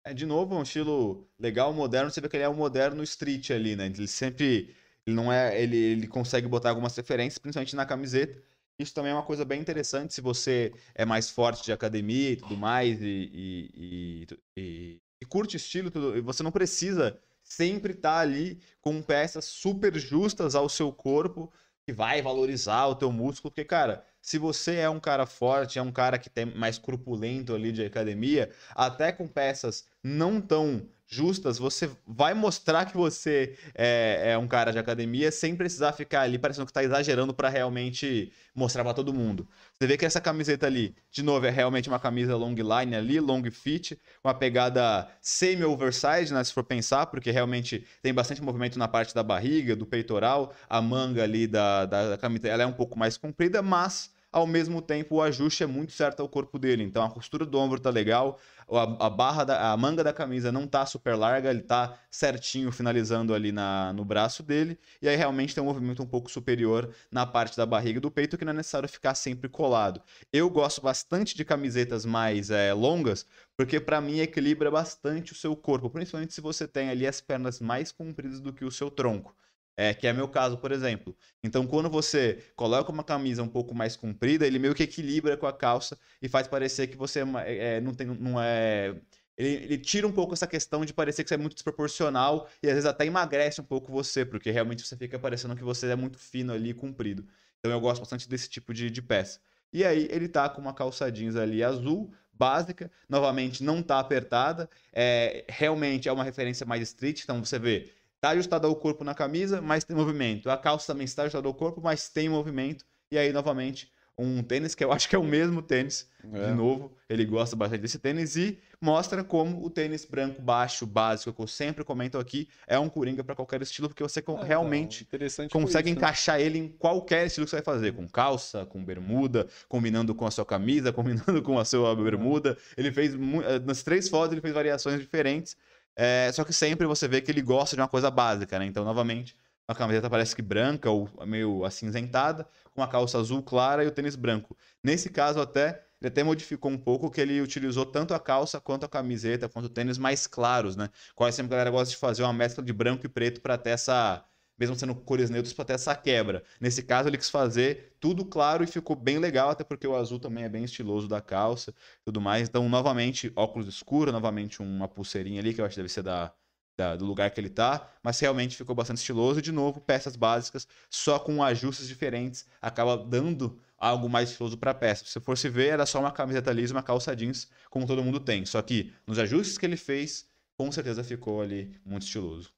É, 0.06 0.13
de 0.13 0.25
novo, 0.25 0.56
um 0.56 0.63
estilo 0.63 1.30
legal, 1.39 1.74
moderno. 1.74 2.12
Você 2.12 2.20
vê 2.20 2.27
que 2.27 2.36
ele 2.36 2.44
é 2.44 2.50
um 2.50 2.56
moderno 2.56 3.01
street 3.03 3.51
ali, 3.51 3.75
né? 3.75 3.86
Ele 3.86 4.08
sempre. 4.08 4.75
Ele 5.06 5.15
não 5.15 5.32
é. 5.32 5.62
Ele, 5.62 5.77
ele 5.77 6.08
consegue 6.08 6.48
botar 6.48 6.70
algumas 6.70 6.96
referências, 6.96 7.38
principalmente 7.38 7.75
na 7.75 7.86
camiseta. 7.86 8.42
Isso 8.77 8.94
também 8.94 9.12
é 9.12 9.15
uma 9.15 9.24
coisa 9.24 9.46
bem 9.46 9.62
interessante 9.62 10.13
se 10.13 10.22
você 10.22 10.74
é 10.96 11.06
mais 11.06 11.30
forte 11.30 11.63
de 11.63 11.72
academia 11.72 12.32
e 12.32 12.36
tudo 12.36 12.58
mais, 12.58 13.01
e, 13.01 13.30
e, 13.34 14.27
e, 14.58 15.01
e 15.22 15.25
curte 15.25 15.58
estilo, 15.58 15.92
tudo, 15.92 16.22
você 16.24 16.42
não 16.42 16.51
precisa 16.51 17.20
sempre 17.44 17.94
estar 17.94 18.15
tá 18.15 18.20
ali 18.20 18.60
com 18.82 19.01
peças 19.01 19.46
super 19.46 19.96
justas 19.98 20.56
ao 20.56 20.68
seu 20.68 20.92
corpo 20.92 21.51
que 21.86 21.94
vai 21.94 22.22
valorizar 22.22 22.88
o 22.88 22.96
teu 22.96 23.12
músculo, 23.12 23.52
porque 23.52 23.66
cara, 23.66 24.06
se 24.22 24.38
você 24.38 24.75
é 24.78 24.90
um 24.90 25.00
cara 25.00 25.25
forte, 25.25 25.78
é 25.78 25.82
um 25.82 25.92
cara 25.92 26.18
que 26.18 26.30
tem 26.30 26.46
mais 26.46 26.78
corpulento 26.78 27.54
ali 27.54 27.72
de 27.72 27.86
academia, 27.86 28.50
até 28.74 29.12
com 29.12 29.28
peças 29.28 29.88
não 30.04 30.40
tão 30.40 30.88
justas, 31.13 31.58
você 31.58 31.89
vai 32.08 32.34
mostrar 32.34 32.86
que 32.86 32.98
você 32.98 33.55
é, 33.75 34.32
é 34.32 34.38
um 34.38 34.48
cara 34.48 34.72
de 34.72 34.79
academia 34.79 35.32
sem 35.32 35.55
precisar 35.55 35.93
ficar 35.93 36.22
ali 36.22 36.39
parecendo 36.39 36.65
que 36.65 36.72
está 36.72 36.84
exagerando 36.84 37.34
para 37.34 37.50
realmente 37.50 38.32
mostrar 38.55 38.84
para 38.84 38.93
todo 38.93 39.13
mundo. 39.13 39.48
Você 39.77 39.88
vê 39.88 39.98
que 39.98 40.05
essa 40.05 40.20
camiseta 40.20 40.65
ali, 40.65 40.96
de 41.12 41.22
novo, 41.22 41.46
é 41.46 41.50
realmente 41.50 41.88
uma 41.88 42.00
camisa 42.00 42.36
long 42.36 42.55
line 42.55 42.96
ali, 42.96 43.20
long 43.20 43.43
fit, 43.51 44.00
uma 44.24 44.34
pegada 44.34 45.08
semi-oversized, 45.22 46.34
né, 46.34 46.43
se 46.43 46.53
for 46.53 46.63
pensar, 46.63 47.05
porque 47.05 47.32
realmente 47.32 47.86
tem 48.01 48.13
bastante 48.13 48.41
movimento 48.41 48.79
na 48.79 48.88
parte 48.88 49.13
da 49.13 49.22
barriga, 49.22 49.75
do 49.75 49.86
peitoral, 49.86 50.53
a 50.67 50.82
manga 50.82 51.24
ali 51.24 51.46
da, 51.46 51.86
da, 51.86 52.10
da 52.10 52.17
camisa, 52.17 52.48
ela 52.48 52.63
é 52.63 52.65
um 52.65 52.74
pouco 52.74 52.98
mais 52.98 53.17
comprida, 53.17 53.62
mas 53.62 54.12
ao 54.34 54.48
mesmo 54.48 54.82
tempo 54.82 55.16
o 55.16 55.22
ajuste 55.22 55.63
é 55.63 55.68
muito 55.68 55.94
certo 55.94 56.22
ao 56.22 56.28
corpo 56.28 56.58
dele. 56.58 56.84
Então 56.84 57.06
a 57.06 57.10
costura 57.10 57.46
do 57.46 57.58
ombro 57.60 57.80
tá 57.80 57.92
legal, 57.92 58.40
a, 58.70 59.06
a 59.06 59.10
barra 59.10 59.44
da, 59.44 59.72
a 59.72 59.78
manga 59.78 60.04
da 60.04 60.12
camisa 60.12 60.52
não 60.52 60.68
tá 60.68 60.86
super 60.86 61.16
larga, 61.16 61.52
ele 61.52 61.62
tá 61.62 61.98
certinho 62.10 62.72
finalizando 62.72 63.34
ali 63.34 63.52
na, 63.52 63.94
no 63.94 64.04
braço 64.04 64.42
dele, 64.42 64.78
e 65.02 65.08
aí 65.08 65.16
realmente 65.16 65.54
tem 65.54 65.63
um 65.63 65.68
movimento 65.68 66.02
um 66.02 66.08
pouco 66.08 66.32
superior 66.32 66.94
na 67.12 67.25
parte 67.25 67.56
da 67.56 67.66
barriga 67.66 68.02
do 68.02 68.10
peito 68.10 68.38
que 68.38 68.44
não 68.44 68.52
é 68.52 68.56
necessário 68.56 68.90
ficar 68.90 69.13
sempre 69.13 69.48
colado. 69.48 70.02
Eu 70.32 70.50
gosto 70.50 70.82
bastante 70.82 71.36
de 71.36 71.46
camisetas 71.46 72.04
mais 72.06 72.50
é, 72.50 72.74
longas, 72.74 73.25
porque 73.56 73.80
para 73.80 74.02
mim 74.02 74.20
equilibra 74.20 74.72
bastante 74.72 75.32
o 75.32 75.36
seu 75.36 75.56
corpo, 75.56 75.90
principalmente 75.90 76.34
se 76.34 76.42
você 76.42 76.68
tem 76.68 76.90
ali 76.90 77.06
as 77.06 77.22
pernas 77.22 77.60
mais 77.60 77.92
compridas 77.92 78.42
do 78.42 78.52
que 78.52 78.66
o 78.66 78.72
seu 78.72 78.90
tronco. 78.90 79.36
É, 79.75 79.94
que 79.94 80.06
é 80.06 80.13
meu 80.13 80.27
caso, 80.27 80.58
por 80.58 80.72
exemplo. 80.72 81.15
Então, 81.44 81.65
quando 81.65 81.89
você 81.89 82.44
coloca 82.56 82.92
uma 82.92 83.03
camisa 83.03 83.42
um 83.42 83.48
pouco 83.48 83.74
mais 83.74 83.96
comprida, 83.96 84.46
ele 84.46 84.60
meio 84.60 84.75
que 84.75 84.84
equilibra 84.84 85.36
com 85.36 85.48
a 85.48 85.53
calça 85.53 85.98
e 86.22 86.30
faz 86.30 86.48
parecer 86.48 86.88
que 86.88 86.96
você 86.96 87.22
é, 87.46 87.77
é, 87.77 87.82
não 87.82 87.94
tem. 87.94 88.08
Não 88.08 88.39
é... 88.42 88.96
Ele, 89.36 89.50
ele, 89.63 89.77
tira 89.80 90.06
um 90.06 90.12
pouco 90.12 90.34
essa 90.34 90.46
questão 90.46 90.86
de 90.86 90.94
parecer 90.94 91.24
que 91.24 91.30
você 91.30 91.34
é 91.34 91.38
muito 91.38 91.56
desproporcional 91.56 92.48
e 92.62 92.68
às 92.68 92.74
vezes 92.75 92.86
até 92.88 93.03
emagrece 93.03 93.60
um 93.62 93.63
pouco 93.63 93.92
você, 93.92 94.24
porque 94.24 94.51
realmente 94.51 94.86
você 94.86 94.96
fica 94.96 95.18
parecendo 95.18 95.56
que 95.56 95.63
você 95.63 95.88
é 95.88 95.96
muito 95.96 96.20
fino 96.20 96.53
ali 96.53 96.70
e 96.70 96.74
comprido. 96.74 97.25
Então 97.60 97.72
eu 97.72 97.82
gosto 97.82 98.01
bastante 98.01 98.30
desse 98.30 98.48
tipo 98.48 98.75
de, 98.75 98.92
de 98.92 99.01
peça. 99.01 99.39
E 99.72 99.84
aí 99.84 100.08
ele 100.12 100.27
tá 100.27 100.48
com 100.50 100.62
uma 100.62 100.72
calça 100.72 101.12
jeans 101.12 101.36
ali 101.36 101.63
azul, 101.63 102.13
básica, 102.32 102.92
novamente 103.10 103.63
não 103.63 103.82
tá 103.82 104.00
apertada, 104.00 104.70
é, 104.92 105.46
realmente 105.50 106.08
é 106.08 106.12
uma 106.12 106.24
referência 106.24 106.65
mais 106.65 106.82
street, 106.84 107.24
então 107.24 107.44
você 107.44 107.58
vê 107.58 107.92
Está 108.24 108.32
ajustado 108.32 108.65
ao 108.65 108.74
corpo 108.74 109.03
na 109.03 109.13
camisa, 109.13 109.62
mas 109.62 109.84
tem 109.84 109.94
movimento. 109.94 110.50
A 110.50 110.56
calça 110.56 110.88
também 110.88 111.03
está 111.03 111.24
ajustada 111.24 111.46
ao 111.46 111.53
corpo, 111.53 111.82
mas 111.84 112.08
tem 112.08 112.30
movimento. 112.30 112.86
E 113.12 113.18
aí, 113.18 113.34
novamente, 113.34 113.92
um 114.18 114.42
tênis 114.42 114.74
que 114.74 114.82
eu 114.82 114.94
acho 114.96 115.10
que 115.10 115.15
é 115.18 115.20
o 115.20 115.25
mesmo 115.25 115.62
tênis. 115.62 116.08
É. 116.32 116.48
De 116.48 116.53
novo, 116.53 116.94
ele 117.10 117.25
gosta 117.25 117.53
bastante 117.53 117.82
desse 117.82 118.00
tênis 118.00 118.38
e 118.38 118.58
mostra 118.80 119.25
como 119.25 119.62
o 119.62 119.70
tênis 119.70 120.06
branco 120.06 120.42
baixo, 120.42 120.86
básico, 120.86 121.34
que 121.34 121.42
eu 121.42 121.48
sempre 121.48 121.84
comento 121.84 122.18
aqui, 122.18 122.48
é 122.65 122.80
um 122.80 122.88
coringa 122.88 123.25
para 123.25 123.36
qualquer 123.36 123.62
estilo, 123.62 123.89
porque 123.89 124.01
você 124.01 124.24
ah, 124.25 124.44
realmente 124.46 125.06
então, 125.12 125.50
consegue 125.50 125.89
isso, 125.89 126.00
né? 126.00 126.01
encaixar 126.01 126.38
né? 126.38 126.46
ele 126.46 126.60
em 126.60 126.70
qualquer 126.70 127.27
estilo 127.27 127.46
que 127.46 127.50
você 127.50 127.58
vai 127.58 127.65
fazer, 127.65 127.94
com 127.94 128.08
calça, 128.08 128.65
com 128.65 128.82
bermuda, 128.82 129.50
combinando 129.68 130.15
com 130.15 130.25
a 130.25 130.32
sua 130.32 130.46
camisa, 130.46 130.94
combinando 130.94 131.42
com 131.42 131.60
a 131.60 131.65
sua 131.65 131.94
bermuda. 131.94 132.58
Ele 132.77 132.89
fez 132.89 133.13
eh, 133.13 133.60
nas 133.65 133.84
três 133.84 134.08
fotos 134.08 134.32
ele 134.32 134.39
fez 134.39 134.53
variações 134.53 134.98
diferentes 134.98 135.58
é, 135.96 136.32
só 136.34 136.44
que 136.44 136.54
sempre 136.54 136.88
você 136.88 137.08
vê 137.08 137.22
que 137.22 137.32
ele 137.32 137.42
gosta 137.42 137.76
de 137.76 137.82
uma 137.82 137.88
coisa 137.88 138.10
básica, 138.12 138.58
né? 138.60 138.66
Então, 138.66 138.84
novamente, 138.84 139.36
a 139.68 139.76
camiseta 139.76 140.10
parece 140.10 140.36
que 140.36 140.42
branca 140.42 140.90
ou 140.90 141.10
meio 141.26 141.64
acinzentada, 141.66 142.48
com 142.74 142.82
a 142.82 142.88
calça 142.88 143.18
azul 143.18 143.42
clara 143.44 143.84
e 143.84 143.88
o 143.88 143.92
tênis 143.92 144.16
branco. 144.16 144.58
Nesse 144.84 145.10
caso 145.10 145.40
até 145.40 145.84
ele 146.02 146.10
até 146.10 146.22
modificou 146.22 146.70
um 146.70 146.78
pouco 146.78 147.10
que 147.10 147.22
ele 147.22 147.40
utilizou 147.42 147.86
tanto 147.86 148.14
a 148.14 148.20
calça 148.20 148.60
quanto 148.60 148.86
a 148.86 148.90
camiseta, 148.90 149.48
quanto 149.48 149.66
o 149.66 149.70
tênis 149.70 149.98
mais 149.98 150.28
claros, 150.28 150.76
né? 150.76 150.90
Quase 151.16 151.38
sempre 151.38 151.54
a 151.54 151.58
galera 151.58 151.72
gosta 151.72 151.92
de 151.92 151.98
fazer 151.98 152.24
uma 152.24 152.34
mescla 152.34 152.62
de 152.62 152.74
branco 152.74 153.06
e 153.06 153.10
preto 153.10 153.40
para 153.40 153.58
ter 153.58 153.70
essa, 153.70 154.26
mesmo 154.57 154.75
sendo 154.75 154.95
cores 154.95 155.29
neutras, 155.29 155.53
para 155.53 155.65
ter 155.65 155.74
essa 155.74 155.95
quebra. 155.95 156.43
Nesse 156.60 156.83
caso, 156.83 157.10
ele 157.10 157.17
quis 157.17 157.29
fazer 157.29 157.95
tudo 158.00 158.25
claro 158.25 158.63
e 158.63 158.67
ficou 158.67 158.95
bem 158.95 159.17
legal, 159.17 159.50
até 159.50 159.63
porque 159.63 159.88
o 159.88 159.95
azul 159.95 160.19
também 160.19 160.43
é 160.43 160.50
bem 160.50 160.63
estiloso 160.63 161.07
da 161.07 161.22
calça 161.22 161.74
tudo 162.05 162.22
mais. 162.22 162.48
Então, 162.48 162.67
novamente, 162.69 163.31
óculos 163.36 163.67
escuro, 163.67 164.12
novamente 164.12 164.62
uma 164.62 164.88
pulseirinha 164.88 165.39
ali, 165.39 165.53
que 165.53 165.62
eu 165.62 165.65
acho 165.65 165.75
que 165.75 165.79
deve 165.79 165.89
ser 165.89 166.03
da, 166.03 166.33
da, 166.77 166.95
do 166.95 167.05
lugar 167.05 167.31
que 167.31 167.39
ele 167.39 167.50
tá, 167.50 167.89
mas 168.01 168.19
realmente 168.19 168.55
ficou 168.55 168.75
bastante 168.75 168.98
estiloso. 168.98 169.39
E, 169.39 169.41
de 169.41 169.51
novo, 169.51 169.81
peças 169.81 170.15
básicas, 170.15 170.67
só 170.89 171.19
com 171.19 171.43
ajustes 171.43 171.88
diferentes, 171.88 172.45
acaba 172.62 172.98
dando 172.98 173.60
algo 173.77 174.07
mais 174.10 174.29
estiloso 174.29 174.57
para 174.57 174.72
a 174.72 174.74
peça. 174.74 175.05
Se 175.05 175.19
fosse 175.19 175.50
ver, 175.50 175.67
era 175.74 175.86
só 175.86 176.00
uma 176.00 176.12
camiseta 176.12 176.51
lisa 176.51 176.74
e 176.74 176.75
uma 176.75 176.83
calça 176.83 177.15
jeans, 177.15 177.50
como 177.69 177.86
todo 177.86 178.03
mundo 178.03 178.19
tem. 178.19 178.45
Só 178.45 178.62
que 178.62 178.93
nos 179.05 179.19
ajustes 179.19 179.57
que 179.57 179.65
ele 179.65 179.77
fez, 179.77 180.27
com 180.57 180.72
certeza 180.72 181.03
ficou 181.03 181.41
ali 181.41 181.79
muito 181.86 182.03
estiloso. 182.03 182.51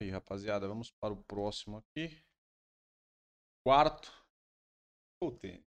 E 0.00 0.04
aí, 0.04 0.10
rapaziada, 0.10 0.68
vamos 0.68 0.92
para 0.92 1.12
o 1.12 1.16
próximo 1.24 1.78
aqui. 1.78 2.22
Quarto. 3.66 4.12
O 5.20 5.32
tênis. 5.32 5.66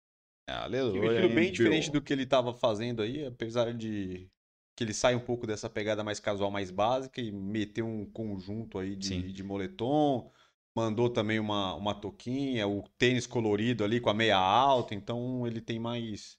É, 0.46 0.52
aleluia. 0.52 1.00
Um 1.00 1.12
estilo 1.12 1.34
bem 1.34 1.52
diferente 1.52 1.90
do 1.90 2.02
que 2.02 2.12
ele 2.12 2.24
estava 2.24 2.52
fazendo 2.52 3.02
aí, 3.02 3.24
apesar 3.24 3.72
de 3.72 4.30
que 4.76 4.84
ele 4.84 4.92
sai 4.92 5.14
um 5.14 5.20
pouco 5.20 5.46
dessa 5.46 5.68
pegada 5.68 6.04
mais 6.04 6.20
casual, 6.20 6.50
mais 6.50 6.70
básica 6.70 7.20
e 7.20 7.32
meteu 7.32 7.86
um 7.86 8.04
conjunto 8.04 8.78
aí 8.78 8.94
de, 8.94 9.32
de 9.32 9.42
moletom. 9.42 10.30
Mandou 10.76 11.10
também 11.10 11.40
uma, 11.40 11.74
uma 11.74 11.94
toquinha, 11.94 12.68
o 12.68 12.82
tênis 12.98 13.26
colorido 13.26 13.82
ali 13.82 13.98
com 13.98 14.10
a 14.10 14.14
meia 14.14 14.36
alta, 14.36 14.94
então 14.94 15.46
ele 15.46 15.60
tem 15.60 15.78
mais. 15.78 16.38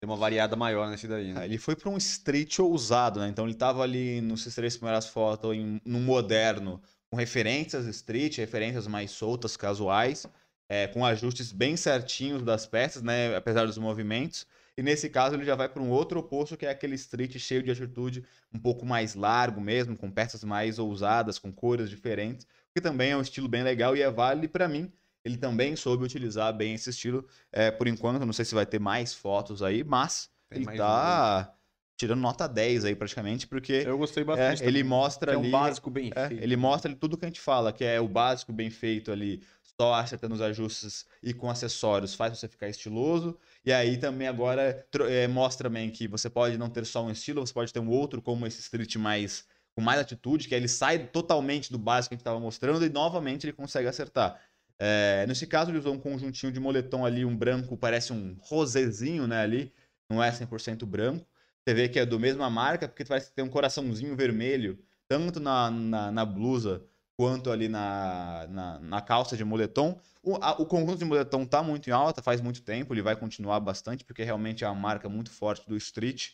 Tem 0.00 0.08
uma 0.08 0.16
variada 0.16 0.56
maior 0.56 0.88
nesse 0.88 1.06
daí, 1.06 1.30
Ah, 1.32 1.34
né? 1.34 1.44
Ele 1.44 1.58
foi 1.58 1.76
para 1.76 1.90
um 1.90 1.98
street 1.98 2.58
ousado, 2.58 3.20
né? 3.20 3.28
Então 3.28 3.44
ele 3.44 3.54
tava 3.54 3.82
ali 3.82 4.22
nos 4.22 4.42
três 4.54 4.76
primeiras 4.76 5.06
fotos 5.06 5.54
em, 5.54 5.80
no 5.84 6.00
moderno, 6.00 6.82
com 7.10 7.16
referências 7.16 7.86
street, 7.86 8.38
referências 8.38 8.86
mais 8.86 9.10
soltas, 9.10 9.56
casuais, 9.56 10.26
é, 10.68 10.86
com 10.86 11.04
ajustes 11.04 11.50
bem 11.50 11.76
certinhos 11.76 12.42
das 12.42 12.64
peças, 12.66 13.02
né? 13.02 13.34
Apesar 13.36 13.66
dos 13.66 13.76
movimentos. 13.76 14.46
E 14.76 14.82
nesse 14.82 15.10
caso 15.10 15.34
ele 15.34 15.44
já 15.44 15.56
vai 15.56 15.68
para 15.68 15.82
um 15.82 15.90
outro 15.90 16.20
oposto, 16.20 16.56
que 16.56 16.64
é 16.64 16.70
aquele 16.70 16.94
street 16.94 17.36
cheio 17.38 17.62
de 17.62 17.70
atitude, 17.72 18.24
um 18.54 18.58
pouco 18.58 18.86
mais 18.86 19.16
largo 19.16 19.60
mesmo, 19.60 19.96
com 19.96 20.10
peças 20.10 20.44
mais 20.44 20.78
ousadas, 20.78 21.38
com 21.38 21.52
cores 21.52 21.90
diferentes, 21.90 22.46
que 22.72 22.80
também 22.80 23.10
é 23.10 23.16
um 23.16 23.20
estilo 23.20 23.48
bem 23.48 23.64
legal 23.64 23.96
e 23.96 24.02
é 24.02 24.10
válido. 24.10 24.48
Para 24.48 24.68
mim, 24.68 24.92
ele 25.24 25.36
também 25.36 25.74
soube 25.74 26.04
utilizar 26.04 26.56
bem 26.56 26.74
esse 26.74 26.90
estilo. 26.90 27.26
É, 27.50 27.72
por 27.72 27.88
enquanto, 27.88 28.24
não 28.24 28.32
sei 28.32 28.44
se 28.44 28.54
vai 28.54 28.64
ter 28.64 28.78
mais 28.78 29.12
fotos 29.12 29.62
aí, 29.62 29.82
mas 29.82 30.30
Tem 30.48 30.62
ele 30.62 30.76
tá 30.76 31.52
tirando 32.00 32.20
nota 32.20 32.48
10 32.48 32.86
aí 32.86 32.96
praticamente, 32.96 33.46
porque 33.46 33.84
Eu 33.86 33.98
gostei 33.98 34.22
é, 34.22 34.26
bastante. 34.26 34.62
ele 34.62 34.78
também. 34.78 34.84
mostra 34.84 35.32
é 35.34 35.36
um 35.36 35.42
ali. 35.42 35.50
básico 35.50 35.90
bem 35.90 36.10
é, 36.14 36.28
feito. 36.28 36.42
ele 36.42 36.56
mostra 36.56 36.90
ali 36.90 36.98
tudo 36.98 37.18
que 37.18 37.26
a 37.26 37.28
gente 37.28 37.40
fala, 37.40 37.74
que 37.74 37.84
é 37.84 38.00
o 38.00 38.08
básico 38.08 38.54
bem 38.54 38.70
feito 38.70 39.12
ali, 39.12 39.42
só 39.78 39.92
acertando 39.92 40.34
os 40.34 40.40
ajustes 40.40 41.04
e 41.22 41.34
com 41.34 41.50
acessórios, 41.50 42.14
faz 42.14 42.38
você 42.38 42.48
ficar 42.48 42.70
estiloso. 42.70 43.38
E 43.62 43.70
aí 43.70 43.98
também 43.98 44.26
agora 44.26 44.86
é, 45.10 45.28
mostra 45.28 45.68
também 45.68 45.90
que 45.90 46.08
você 46.08 46.30
pode 46.30 46.56
não 46.56 46.70
ter 46.70 46.86
só 46.86 47.04
um 47.04 47.10
estilo, 47.10 47.46
você 47.46 47.52
pode 47.52 47.70
ter 47.70 47.80
um 47.80 47.90
outro, 47.90 48.22
como 48.22 48.46
esse 48.46 48.60
street 48.60 48.96
mais 48.96 49.44
com 49.74 49.82
mais 49.82 50.00
atitude, 50.00 50.48
que 50.48 50.54
aí 50.54 50.60
ele 50.60 50.68
sai 50.68 50.98
totalmente 50.98 51.70
do 51.70 51.78
básico 51.78 52.10
que 52.10 52.14
a 52.14 52.16
gente 52.16 52.22
estava 52.22 52.40
mostrando 52.40 52.84
e 52.84 52.88
novamente 52.88 53.44
ele 53.44 53.52
consegue 53.52 53.86
acertar. 53.86 54.40
É, 54.78 55.26
nesse 55.28 55.46
caso, 55.46 55.70
ele 55.70 55.78
usou 55.78 55.92
um 55.92 55.98
conjuntinho 55.98 56.50
de 56.50 56.58
moletom 56.58 57.04
ali, 57.04 57.26
um 57.26 57.36
branco, 57.36 57.76
parece 57.76 58.12
um 58.12 58.36
rosezinho, 58.40 59.26
né, 59.26 59.42
ali, 59.42 59.72
não 60.10 60.22
é 60.22 60.32
100% 60.32 60.86
branco. 60.86 61.26
Você 61.66 61.74
vê 61.74 61.88
que 61.88 61.98
é 61.98 62.06
do 62.06 62.18
mesma 62.18 62.48
marca, 62.50 62.88
porque 62.88 63.04
parece 63.04 63.28
que 63.28 63.34
tem 63.36 63.44
um 63.44 63.48
coraçãozinho 63.50 64.16
vermelho, 64.16 64.78
tanto 65.08 65.38
na, 65.40 65.70
na, 65.70 66.10
na 66.10 66.24
blusa 66.24 66.84
quanto 67.16 67.50
ali 67.50 67.68
na, 67.68 68.46
na, 68.48 68.78
na 68.80 69.00
calça 69.02 69.36
de 69.36 69.44
moletom. 69.44 70.00
O, 70.22 70.36
a- 70.36 70.52
o 70.60 70.64
conjunto 70.66 70.98
de 70.98 71.04
moletom 71.04 71.44
tá 71.44 71.62
muito 71.62 71.88
em 71.88 71.92
alta, 71.92 72.22
faz 72.22 72.40
muito 72.40 72.62
tempo, 72.62 72.94
ele 72.94 73.02
vai 73.02 73.14
continuar 73.14 73.60
bastante, 73.60 74.04
porque 74.04 74.22
realmente 74.24 74.64
é 74.64 74.68
uma 74.68 74.74
marca 74.80 75.08
muito 75.08 75.30
forte 75.30 75.68
do 75.68 75.76
street. 75.76 76.30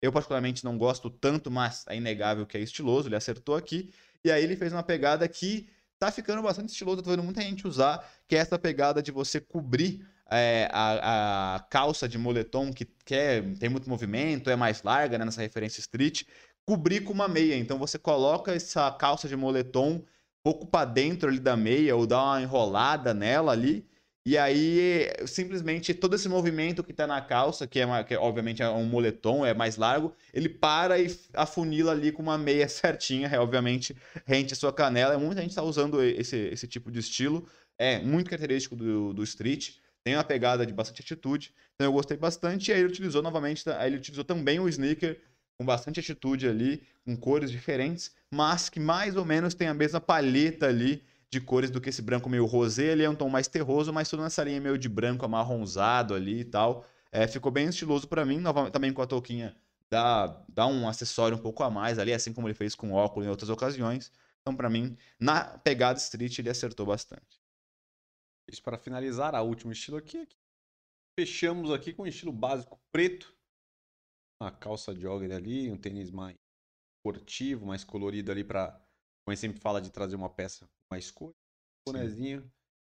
Eu, 0.00 0.12
particularmente, 0.12 0.64
não 0.64 0.78
gosto 0.78 1.10
tanto, 1.10 1.50
mas 1.50 1.84
é 1.88 1.96
inegável 1.96 2.46
que 2.46 2.56
é 2.56 2.60
estiloso, 2.60 3.08
ele 3.08 3.16
acertou 3.16 3.56
aqui. 3.56 3.92
E 4.24 4.30
aí 4.30 4.42
ele 4.44 4.56
fez 4.56 4.72
uma 4.72 4.82
pegada 4.82 5.26
que 5.28 5.68
tá 5.98 6.12
ficando 6.12 6.40
bastante 6.42 6.68
estiloso, 6.70 7.00
eu 7.00 7.02
tô 7.02 7.10
vendo 7.10 7.22
muita 7.24 7.42
gente 7.42 7.66
usar, 7.66 8.08
que 8.28 8.36
é 8.36 8.38
essa 8.38 8.56
pegada 8.58 9.02
de 9.02 9.10
você 9.10 9.40
cobrir 9.40 10.06
é, 10.30 10.68
a, 10.72 11.56
a 11.56 11.60
calça 11.60 12.08
de 12.08 12.18
moletom, 12.18 12.72
que, 12.72 12.84
que 13.04 13.14
é- 13.14 13.42
tem 13.58 13.68
muito 13.68 13.88
movimento, 13.88 14.50
é 14.50 14.56
mais 14.56 14.82
larga, 14.82 15.18
né, 15.18 15.24
nessa 15.24 15.40
referência 15.40 15.80
street, 15.80 16.24
cobrir 16.66 17.00
com 17.02 17.12
uma 17.12 17.28
meia. 17.28 17.56
Então 17.56 17.78
você 17.78 17.98
coloca 17.98 18.52
essa 18.54 18.90
calça 18.92 19.28
de 19.28 19.36
moletom 19.36 20.04
pouco 20.42 20.66
para 20.66 20.84
dentro 20.84 21.28
ali 21.28 21.38
da 21.40 21.56
meia, 21.56 21.96
ou 21.96 22.06
dá 22.06 22.22
uma 22.22 22.42
enrolada 22.42 23.12
nela 23.14 23.52
ali, 23.52 23.86
e 24.26 24.36
aí, 24.36 25.10
simplesmente, 25.26 25.94
todo 25.94 26.14
esse 26.14 26.28
movimento 26.28 26.84
que 26.84 26.92
tá 26.92 27.06
na 27.06 27.18
calça, 27.18 27.66
que, 27.66 27.80
é, 27.80 28.04
que 28.04 28.14
obviamente 28.14 28.62
é 28.62 28.68
um 28.68 28.84
moletom, 28.84 29.44
é 29.46 29.54
mais 29.54 29.76
largo, 29.78 30.12
ele 30.34 30.50
para 30.50 30.98
e 31.00 31.06
afunila 31.32 31.92
ali 31.92 32.12
com 32.12 32.22
uma 32.22 32.36
meia 32.36 32.68
certinha, 32.68 33.26
é, 33.28 33.40
obviamente, 33.40 33.96
rente 34.26 34.52
a 34.52 34.56
sua 34.56 34.70
canela. 34.70 35.18
Muita 35.18 35.40
gente 35.40 35.54
tá 35.54 35.62
usando 35.62 36.02
esse, 36.02 36.36
esse 36.36 36.68
tipo 36.68 36.90
de 36.90 36.98
estilo, 36.98 37.48
é 37.78 38.00
muito 38.00 38.28
característico 38.28 38.76
do, 38.76 39.14
do 39.14 39.22
street, 39.22 39.76
tem 40.04 40.16
uma 40.16 40.24
pegada 40.24 40.64
de 40.64 40.72
bastante 40.72 41.02
atitude, 41.02 41.52
então 41.74 41.86
eu 41.86 41.92
gostei 41.92 42.16
bastante, 42.16 42.70
e 42.70 42.74
aí 42.74 42.80
ele 42.80 42.88
utilizou 42.88 43.22
novamente, 43.22 43.68
aí 43.70 43.90
ele 43.90 43.98
utilizou 43.98 44.24
também 44.24 44.58
o 44.58 44.68
sneaker 44.68 45.20
com 45.58 45.66
bastante 45.66 46.00
atitude 46.00 46.48
ali, 46.48 46.82
com 47.04 47.16
cores 47.16 47.50
diferentes, 47.50 48.12
mas 48.30 48.68
que 48.68 48.78
mais 48.78 49.16
ou 49.16 49.24
menos 49.24 49.54
tem 49.54 49.68
a 49.68 49.74
mesma 49.74 50.00
palheta 50.00 50.66
ali 50.66 51.02
de 51.30 51.40
cores 51.40 51.70
do 51.70 51.80
que 51.80 51.90
esse 51.90 52.00
branco 52.00 52.28
meio 52.28 52.46
rosé, 52.46 52.92
ele 52.92 53.02
é 53.02 53.10
um 53.10 53.14
tom 53.14 53.28
mais 53.28 53.48
terroso, 53.48 53.92
mas 53.92 54.08
tudo 54.08 54.22
nessa 54.22 54.42
linha 54.44 54.60
meio 54.60 54.78
de 54.78 54.88
branco 54.88 55.24
amarronzado 55.24 56.14
ali 56.14 56.40
e 56.40 56.44
tal. 56.44 56.86
É, 57.12 57.26
ficou 57.26 57.50
bem 57.50 57.68
estiloso 57.68 58.06
pra 58.08 58.24
mim, 58.24 58.38
novamente, 58.38 58.72
também 58.72 58.92
com 58.92 59.02
a 59.02 59.06
touquinha 59.06 59.54
dá, 59.90 60.44
dá 60.48 60.66
um 60.66 60.88
acessório 60.88 61.36
um 61.36 61.40
pouco 61.40 61.62
a 61.62 61.70
mais 61.70 61.98
ali, 61.98 62.12
assim 62.12 62.32
como 62.32 62.46
ele 62.46 62.54
fez 62.54 62.74
com 62.74 62.92
óculos 62.92 63.26
em 63.26 63.30
outras 63.30 63.50
ocasiões. 63.50 64.12
Então, 64.40 64.54
pra 64.56 64.70
mim, 64.70 64.96
na 65.18 65.44
pegada 65.58 65.98
street, 65.98 66.38
ele 66.38 66.50
acertou 66.50 66.86
bastante. 66.86 67.37
Isso 68.50 68.62
para 68.62 68.78
finalizar, 68.78 69.34
a 69.34 69.42
último 69.42 69.72
estilo 69.72 69.96
aqui. 69.98 70.18
aqui. 70.18 70.36
Fechamos 71.18 71.70
aqui 71.70 71.92
com 71.92 72.02
um 72.04 72.06
estilo 72.06 72.32
básico 72.32 72.80
preto. 72.90 73.36
Uma 74.40 74.50
calça 74.50 74.94
jogger 74.94 75.32
ali, 75.32 75.70
um 75.70 75.76
tênis 75.76 76.10
mais 76.10 76.36
esportivo, 76.96 77.66
mais 77.66 77.84
colorido 77.84 78.30
ali 78.30 78.44
para, 78.44 78.70
como 78.70 79.28
a 79.28 79.30
gente 79.32 79.40
sempre 79.40 79.60
fala, 79.60 79.80
de 79.80 79.90
trazer 79.90 80.16
uma 80.16 80.30
peça 80.30 80.68
mais 80.90 81.10
cor. 81.10 81.34
Bonezinho, 81.86 82.50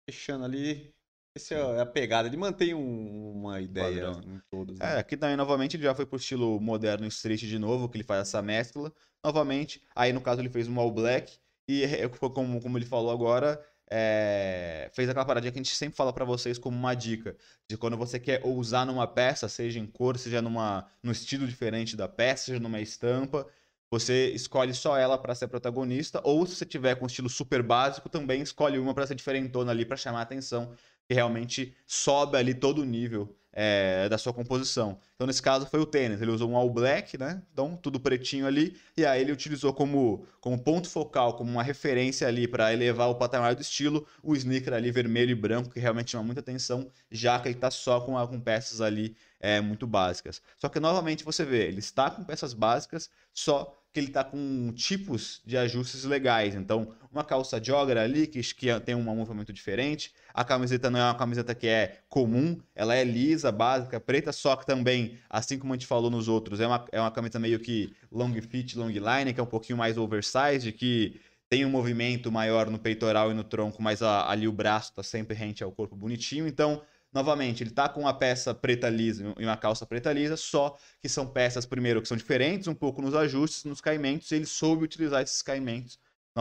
fechando 0.09 0.45
ali. 0.45 0.95
Essa 1.37 1.55
é 1.55 1.81
a 1.81 1.87
pegada. 1.87 2.29
Ele 2.29 2.37
mantém 2.37 2.75
um- 2.75 3.33
uma 3.33 3.61
ideia 3.61 4.13
Padrão. 4.13 4.35
em 4.35 4.41
todos. 4.51 4.79
né? 4.79 4.97
É, 4.97 4.99
aqui 4.99 5.17
também, 5.17 5.37
novamente, 5.37 5.77
ele 5.77 5.85
já 5.85 5.95
foi 5.95 6.07
pro 6.07 6.19
estilo 6.19 6.61
moderno 6.61 7.07
street 7.07 7.41
de 7.41 7.59
novo, 7.59 7.89
que 7.89 7.97
ele 7.97 8.05
faz 8.05 8.21
essa 8.29 8.43
mescla. 8.43 8.93
Novamente, 9.25 9.83
aí 9.95 10.13
no 10.13 10.21
caso 10.21 10.41
ele 10.41 10.51
fez 10.51 10.69
um 10.69 10.79
all 10.79 10.93
black, 10.93 11.39
e 11.69 11.85
é, 11.85 12.09
como, 12.09 12.61
como 12.61 12.77
ele 12.79 12.85
falou 12.85 13.11
agora, 13.11 13.65
é, 13.95 14.91
fez 14.95 15.09
aquela 15.09 15.25
paradinha 15.27 15.53
que 15.53 15.59
a 15.59 15.63
gente 15.63 15.75
sempre 15.77 15.97
fala 15.97 16.13
pra 16.13 16.25
vocês 16.25 16.59
como 16.59 16.77
uma 16.77 16.95
dica, 16.95 17.37
de 17.69 17.77
quando 17.77 17.97
você 17.97 18.19
quer 18.19 18.41
ousar 18.43 18.87
numa 18.87 19.07
peça, 19.07 19.49
seja 19.49 19.79
em 19.79 19.87
cor, 19.87 20.19
seja 20.19 20.41
numa, 20.41 20.87
no 21.03 21.13
estilo 21.13 21.47
diferente 21.47 21.95
da 21.95 22.09
peça, 22.09 22.47
seja 22.47 22.61
numa 22.61 22.81
estampa, 22.81 23.47
você 23.91 24.31
escolhe 24.31 24.73
só 24.73 24.97
ela 24.97 25.19
pra 25.19 25.35
ser 25.35 25.49
protagonista, 25.49 26.21
ou 26.25 26.47
se 26.47 26.57
você 26.57 26.65
tiver 26.65 26.95
com 26.95 27.07
estilo 27.07 27.29
super 27.29 27.63
básico, 27.63 28.09
também 28.09 28.41
escolhe 28.41 28.79
uma 28.79 28.95
pra 28.95 29.07
ser 29.07 29.15
diferentona 29.15 29.71
ali, 29.71 29.85
pra 29.85 29.99
chamar 29.99 30.21
a 30.21 30.23
atenção, 30.23 30.75
que 31.07 31.13
realmente 31.13 31.77
sobe 31.87 32.39
ali 32.39 32.55
todo 32.55 32.81
o 32.81 32.85
nível 32.87 33.37
é, 33.53 34.09
da 34.09 34.17
sua 34.17 34.33
composição. 34.33 34.99
Então, 35.15 35.27
nesse 35.27 35.43
caso, 35.43 35.67
foi 35.67 35.81
o 35.81 35.87
tênis. 35.87 36.21
Ele 36.23 36.31
usou 36.31 36.51
um 36.51 36.57
all 36.57 36.71
black, 36.71 37.19
né? 37.19 37.43
Então, 37.53 37.77
tudo 37.77 38.01
pretinho 38.01 38.47
ali. 38.47 38.77
E 38.97 39.05
aí, 39.05 39.21
ele 39.21 39.33
utilizou 39.33 39.73
como, 39.75 40.27
como 40.41 40.59
ponto 40.59 40.89
focal, 40.89 41.37
como 41.37 41.51
uma 41.51 41.63
referência 41.63 42.27
ali 42.27 42.49
para 42.49 42.73
elevar 42.73 43.09
o 43.11 43.15
patamar 43.15 43.55
do 43.55 43.61
estilo, 43.61 44.07
o 44.23 44.35
sneaker 44.35 44.73
ali 44.73 44.91
vermelho 44.91 45.31
e 45.31 45.35
branco, 45.35 45.71
que 45.71 45.81
realmente 45.81 46.13
chama 46.13 46.25
muita 46.25 46.41
atenção, 46.41 46.91
já 47.11 47.39
que 47.39 47.49
ele 47.49 47.59
tá 47.59 47.71
só 47.71 48.01
com, 48.01 48.15
com 48.27 48.41
peças 48.41 48.81
ali 48.81 49.17
é, 49.39 49.61
muito 49.61 49.87
básicas. 49.87 50.41
Só 50.59 50.69
que, 50.69 50.81
novamente, 50.81 51.25
você 51.25 51.45
vê, 51.45 51.67
ele 51.67 51.81
está 51.81 52.11
com 52.11 52.25
peças 52.25 52.55
básicas, 52.55 53.11
só 53.35 53.82
que 53.93 54.01
ele 54.01 54.09
tá 54.09 54.25
com 54.25 54.73
tipos 54.75 55.43
de 55.45 55.57
ajustes 55.57 56.05
legais. 56.05 56.55
Então, 56.55 56.95
uma 57.13 57.23
calça 57.23 57.63
jogger 57.63 57.99
ali, 57.99 58.27
que, 58.27 58.41
que 58.55 58.81
tem 58.81 58.95
um 58.95 59.03
movimento 59.03 59.53
diferente. 59.53 60.13
A 60.33 60.43
camiseta 60.45 60.91
não 60.91 60.99
é 60.99 61.05
uma 61.05 61.15
camiseta 61.15 61.55
que 61.55 61.67
é 61.67 61.99
comum, 62.09 62.59
ela 62.75 62.95
é 62.95 63.05
lisa, 63.05 63.53
básica, 63.53 64.01
preta, 64.01 64.33
só 64.33 64.57
que 64.57 64.65
também, 64.65 65.19
assim 65.29 65.59
como 65.59 65.75
a 65.75 65.77
gente 65.77 65.87
falou 65.87 66.11
nos 66.11 66.27
outros, 66.27 66.59
é 66.59 66.67
uma, 66.67 66.87
é 66.91 67.01
uma 67.01 67.11
camiseta 67.11 67.39
meio 67.39 67.61
que 67.61 67.95
long 68.11 68.33
fit, 68.41 68.79
long 68.79 68.89
line, 68.89 69.35
que 69.35 69.41
é 69.41 69.43
um 69.43 69.47
pouquinho 69.47 69.77
mais 69.77 69.99
oversized, 69.99 70.73
que 70.73 71.21
tem 71.51 71.67
um 71.67 71.71
movimento 71.71 72.33
maior 72.33 72.71
no 72.71 72.79
peitoral 72.79 73.31
e 73.31 73.35
no 73.35 73.45
tronco, 73.45 73.83
mas 73.83 74.01
a, 74.01 74.31
ali 74.31 74.49
o 74.49 74.53
braço 74.53 74.95
tá 74.95 75.03
sempre 75.03 75.37
rente 75.37 75.63
ao 75.63 75.71
corpo 75.71 75.95
bonitinho. 75.95 76.49
Então, 76.49 76.81
novamente, 77.13 77.63
ele 77.63 77.71
tá 77.71 77.89
com 77.89 78.01
uma 78.01 78.15
peça 78.15 78.55
preta 78.55 78.89
lisa 78.89 79.35
e 79.39 79.45
uma 79.45 79.57
calça 79.57 79.85
preta 79.85 80.13
lisa, 80.13 80.37
só 80.37 80.77
que 81.01 81.09
são 81.09 81.27
peças, 81.27 81.67
primeiro, 81.67 82.01
que 82.01 82.09
são 82.09 82.17
diferentes 82.17 82.69
um 82.69 82.75
pouco 82.75 83.03
nos 83.03 83.15
ajustes, 83.15 83.65
nos 83.65 83.81
caimentos, 83.81 84.31
e 84.31 84.37
ele 84.37 84.47
soube 84.47 84.85
utilizar 84.85 85.23
esses 85.23 85.43
caimentos. 85.43 85.99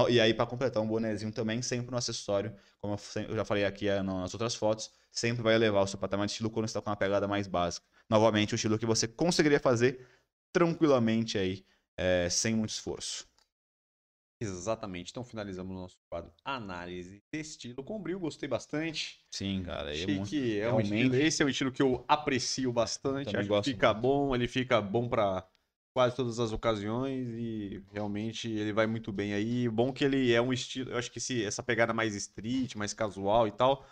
E 0.10 0.22
aí, 0.22 0.34
para 0.34 0.46
completar 0.46 0.82
um 0.82 0.88
bonezinho 0.88 1.34
também, 1.34 1.62
sempre 1.62 1.92
no 1.92 1.98
acessório, 1.98 2.56
como 2.80 2.98
eu 3.28 3.36
já 3.36 3.44
falei 3.44 3.66
aqui 3.66 3.90
eh, 3.90 4.02
nas 4.02 4.34
outras 4.34 4.56
fotos, 4.56 4.90
sempre 5.12 5.44
vai 5.44 5.54
elevar 5.54 5.84
o 5.84 5.88
seu 5.88 6.00
patamar 6.00 6.26
de 6.28 6.32
estilo 6.32 6.50
quando 6.50 6.66
está 6.66 6.82
com 6.82 6.90
uma 6.90 6.96
pegada 6.96 7.28
mais 7.28 7.46
básica. 7.46 7.86
Novamente, 8.10 8.54
o 8.54 8.56
estilo 8.56 8.80
que 8.80 8.86
você 8.86 9.06
conseguiria 9.06 9.60
fazer 9.60 10.08
tranquilamente 10.54 11.38
aí, 11.38 11.66
é, 11.98 12.30
sem 12.30 12.56
muito 12.56 12.70
esforço. 12.70 13.28
Exatamente. 14.42 15.12
Então 15.12 15.24
finalizamos 15.24 15.76
o 15.76 15.80
nosso 15.80 15.98
quadro 16.10 16.32
Análise 16.44 17.22
de 17.32 17.40
estilo 17.40 17.84
com 17.84 18.02
Bril. 18.02 18.20
Gostei 18.20 18.50
bastante. 18.50 19.20
Sim, 19.32 19.62
cara. 19.64 19.92
É 19.92 19.94
Achei 19.94 20.20
é 20.20 20.24
que 20.26 20.60
é 20.60 20.74
um 20.74 20.82
estilo, 20.82 21.16
esse 21.16 21.44
é 21.44 21.46
o 21.46 21.50
estilo 21.50 21.72
que 21.72 21.82
eu 21.82 22.04
aprecio 22.08 22.74
bastante. 22.74 23.36
Acho 23.38 23.50
que 23.50 23.64
fica 23.72 23.94
muito. 23.94 24.02
bom, 24.02 24.36
ele 24.36 24.48
fica 24.48 24.82
bom 24.82 25.08
para 25.08 25.48
quase 25.94 26.16
todas 26.16 26.40
as 26.40 26.52
ocasiões 26.52 27.28
e 27.30 27.84
realmente 27.92 28.50
ele 28.50 28.74
vai 28.74 28.88
muito 28.88 29.12
bem 29.12 29.34
aí. 29.34 29.70
Bom 29.70 29.94
que 29.94 30.04
ele 30.04 30.34
é 30.34 30.42
um 30.42 30.52
estilo, 30.52 30.92
eu 30.92 30.98
acho 30.98 31.12
que 31.12 31.20
esse, 31.20 31.44
essa 31.44 31.62
pegada 31.62 31.94
mais 31.94 32.16
street, 32.16 32.76
mais 32.76 32.94
casual 32.94 33.48
e 33.48 33.52
tal, 33.52 33.86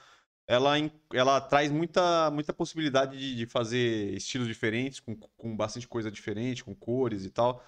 ela, 0.47 0.73
ela 1.13 1.39
traz 1.39 1.71
muita, 1.71 2.31
muita 2.31 2.51
possibilidade 2.51 3.17
de, 3.19 3.35
de 3.35 3.45
fazer 3.45 4.15
estilos 4.15 4.47
diferentes, 4.47 4.99
com, 4.99 5.15
com 5.15 5.55
bastante 5.55 5.87
coisa 5.87 6.09
diferente, 6.09 6.63
com 6.63 6.73
cores 6.73 7.23
e 7.23 7.29
tal. 7.29 7.63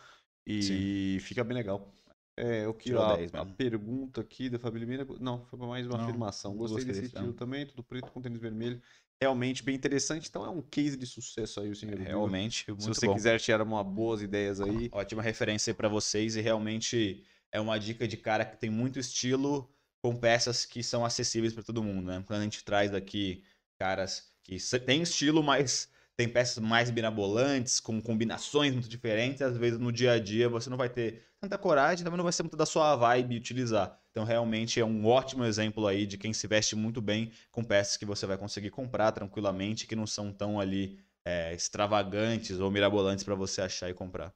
E 0.47 1.19
Sim. 1.19 1.19
fica 1.19 1.43
bem 1.43 1.55
legal. 1.55 1.93
É, 2.41 2.67
o 2.67 2.73
que 2.73 2.91
a, 2.95 3.41
a, 3.41 3.45
pergunta 3.45 4.21
aqui 4.21 4.49
da 4.49 4.57
Fabília 4.57 4.87
Mira. 4.87 5.07
Não, 5.19 5.45
foi 5.45 5.59
mais 5.59 5.85
uma 5.85 5.95
não, 5.95 6.05
afirmação. 6.05 6.55
Gostei, 6.55 6.77
gostei 6.77 6.93
desse 6.93 7.05
estilo 7.05 7.27
não. 7.27 7.33
também, 7.33 7.67
tudo 7.67 7.83
preto 7.83 8.11
com 8.11 8.19
tênis 8.19 8.39
vermelho. 8.39 8.81
Realmente 9.21 9.61
bem 9.61 9.75
interessante. 9.75 10.27
Então 10.27 10.43
é 10.43 10.49
um 10.49 10.59
case 10.59 10.97
de 10.97 11.05
sucesso 11.05 11.59
aí, 11.59 11.69
o 11.69 11.75
senhor. 11.75 12.01
É, 12.01 12.05
realmente, 12.05 12.65
Se 12.65 12.71
você 12.87 13.05
bom. 13.05 13.13
quiser 13.13 13.39
tirar 13.39 13.61
uma 13.61 13.83
boas 13.83 14.23
ideias 14.23 14.59
aí. 14.59 14.89
Ótima 14.91 15.21
referência 15.21 15.71
para 15.71 15.87
vocês 15.87 16.35
e 16.35 16.41
realmente 16.41 17.23
é 17.51 17.61
uma 17.61 17.79
dica 17.79 18.07
de 18.07 18.17
cara 18.17 18.43
que 18.43 18.57
tem 18.57 18.71
muito 18.71 18.97
estilo 18.97 19.71
com 20.03 20.15
peças 20.15 20.65
que 20.65 20.81
são 20.81 21.05
acessíveis 21.05 21.53
para 21.53 21.61
todo 21.61 21.83
mundo, 21.83 22.07
né? 22.07 22.23
Quando 22.25 22.39
a 22.39 22.43
gente 22.43 22.63
traz 22.63 22.91
aqui 22.91 23.43
caras 23.77 24.33
que 24.43 24.57
têm 24.79 25.03
estilo, 25.03 25.43
mas 25.43 25.90
tem 26.21 26.29
peças 26.29 26.59
mais 26.59 26.91
binabolantes, 26.91 27.79
com 27.79 27.99
combinações 27.99 28.73
muito 28.73 28.87
diferentes. 28.87 29.41
Às 29.41 29.57
vezes 29.57 29.79
no 29.79 29.91
dia 29.91 30.13
a 30.13 30.19
dia 30.19 30.47
você 30.47 30.69
não 30.69 30.77
vai 30.77 30.87
ter 30.87 31.23
tanta 31.39 31.57
coragem, 31.57 32.03
também 32.03 32.17
não 32.17 32.23
vai 32.23 32.31
ser 32.31 32.43
muito 32.43 32.55
da 32.55 32.65
sua 32.65 32.95
vibe 32.95 33.37
utilizar. 33.37 33.99
Então 34.11 34.23
realmente 34.23 34.79
é 34.79 34.85
um 34.85 35.07
ótimo 35.07 35.43
exemplo 35.43 35.87
aí 35.87 36.05
de 36.05 36.19
quem 36.19 36.31
se 36.31 36.45
veste 36.45 36.75
muito 36.75 37.01
bem 37.01 37.31
com 37.49 37.63
peças 37.63 37.97
que 37.97 38.05
você 38.05 38.27
vai 38.27 38.37
conseguir 38.37 38.69
comprar 38.69 39.11
tranquilamente, 39.11 39.87
que 39.87 39.95
não 39.95 40.05
são 40.05 40.31
tão 40.31 40.59
ali 40.59 40.99
é, 41.25 41.55
extravagantes 41.55 42.59
ou 42.59 42.69
mirabolantes 42.69 43.23
para 43.23 43.33
você 43.33 43.61
achar 43.61 43.89
e 43.89 43.93
comprar. 43.93 44.31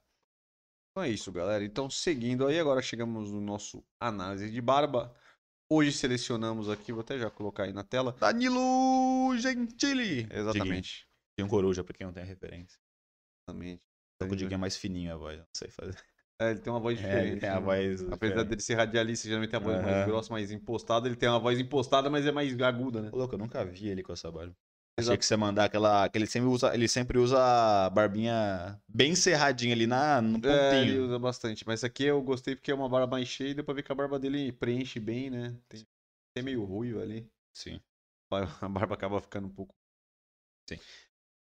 Então 0.92 1.04
é 1.04 1.10
isso, 1.10 1.32
galera. 1.32 1.64
Então 1.64 1.88
seguindo 1.88 2.48
aí, 2.48 2.60
agora 2.60 2.82
chegamos 2.82 3.32
no 3.32 3.42
nosso 3.42 3.84
análise 4.00 4.50
de 4.50 4.62
barba. 4.62 5.14
Hoje 5.70 5.92
selecionamos 5.92 6.68
aqui, 6.68 6.92
vou 6.92 7.02
até 7.02 7.20
já 7.20 7.30
colocar 7.30 7.64
aí 7.64 7.74
na 7.74 7.84
tela. 7.84 8.16
Danilo 8.20 9.38
Gentili. 9.38 10.28
Exatamente. 10.32 11.05
Tem 11.38 11.46
um 11.46 11.50
coruja, 11.50 11.84
pra 11.84 11.94
quem 11.94 12.06
não 12.06 12.14
tem 12.14 12.24
a 12.24 12.26
referência. 12.26 12.80
Exatamente. 13.48 13.84
Só 14.22 14.28
que 14.28 14.34
o 14.34 14.36
Diguinho 14.36 14.56
é 14.56 14.58
mais 14.58 14.78
fininho 14.78 15.14
a 15.14 15.18
voz, 15.18 15.38
não 15.38 15.46
sei 15.56 15.70
fazer. 15.70 15.98
É, 16.42 16.52
ele 16.52 16.60
tem 16.60 16.72
uma 16.72 16.80
voz 16.80 16.98
diferente. 16.98 17.16
É, 17.26 17.32
ele 17.32 17.40
tem 17.40 17.50
a 17.50 17.56
né? 17.56 17.62
voz. 17.62 18.02
Apesar 18.02 18.18
diferente. 18.18 18.48
dele 18.50 18.62
ser 18.62 18.76
radialista, 18.76 19.28
geralmente 19.28 19.50
tem 19.50 19.60
a 19.60 19.64
voz 19.64 19.78
uhum. 19.78 19.84
mais 19.84 20.06
grossa, 20.06 20.34
mais 20.34 20.52
impostada. 20.52 21.08
Ele 21.08 21.16
tem 21.16 21.30
uma 21.30 21.40
voz 21.40 21.60
impostada, 21.60 22.10
mas 22.10 22.26
é 22.26 22.32
mais 22.32 22.60
aguda, 22.62 23.02
né? 23.02 23.10
Pô, 23.10 23.18
louco, 23.18 23.36
eu 23.36 23.40
nunca 23.40 23.64
vi 23.64 23.88
ele 23.88 24.04
com 24.04 24.14
essa 24.14 24.32
barba. 24.32 24.56
Exato. 24.98 25.12
Achei 25.12 25.18
que 25.18 25.26
você 25.26 25.36
mandar 25.36 25.66
aquela. 25.66 26.08
Que 26.08 26.18
ele 26.18 26.26
sempre 26.26 26.48
usa, 26.48 26.74
ele 26.74 26.88
sempre 26.88 27.18
usa 27.18 27.38
a 27.38 27.90
barbinha 27.90 28.82
bem 28.88 29.14
cerradinha 29.14 29.74
ali 29.74 29.86
na, 29.86 30.22
no 30.22 30.40
pontinho. 30.40 30.54
É, 30.54 30.82
ele 30.82 31.00
usa 31.00 31.20
bastante. 31.20 31.68
Mas 31.68 31.84
aqui 31.84 32.06
eu 32.06 32.22
gostei 32.22 32.56
porque 32.56 32.72
é 32.72 32.76
uma 32.76 32.88
barba 32.88 33.08
mais 33.08 33.28
cheia 33.28 33.50
e 33.50 33.54
deu 33.54 33.64
pra 33.64 33.74
ver 33.74 33.84
que 33.84 33.92
a 33.92 33.96
barba 33.96 34.18
dele 34.18 34.54
preenche 34.54 35.00
bem, 35.00 35.30
né? 35.30 35.54
Tem, 35.68 35.86
tem 36.34 36.44
meio 36.44 36.64
ruivo 36.64 37.02
ali. 37.02 37.30
Sim. 37.54 37.80
A 38.62 38.68
barba 38.68 38.96
acaba 38.96 39.22
ficando 39.22 39.48
um 39.48 39.54
pouco. 39.54 39.74
Sim. 40.70 40.80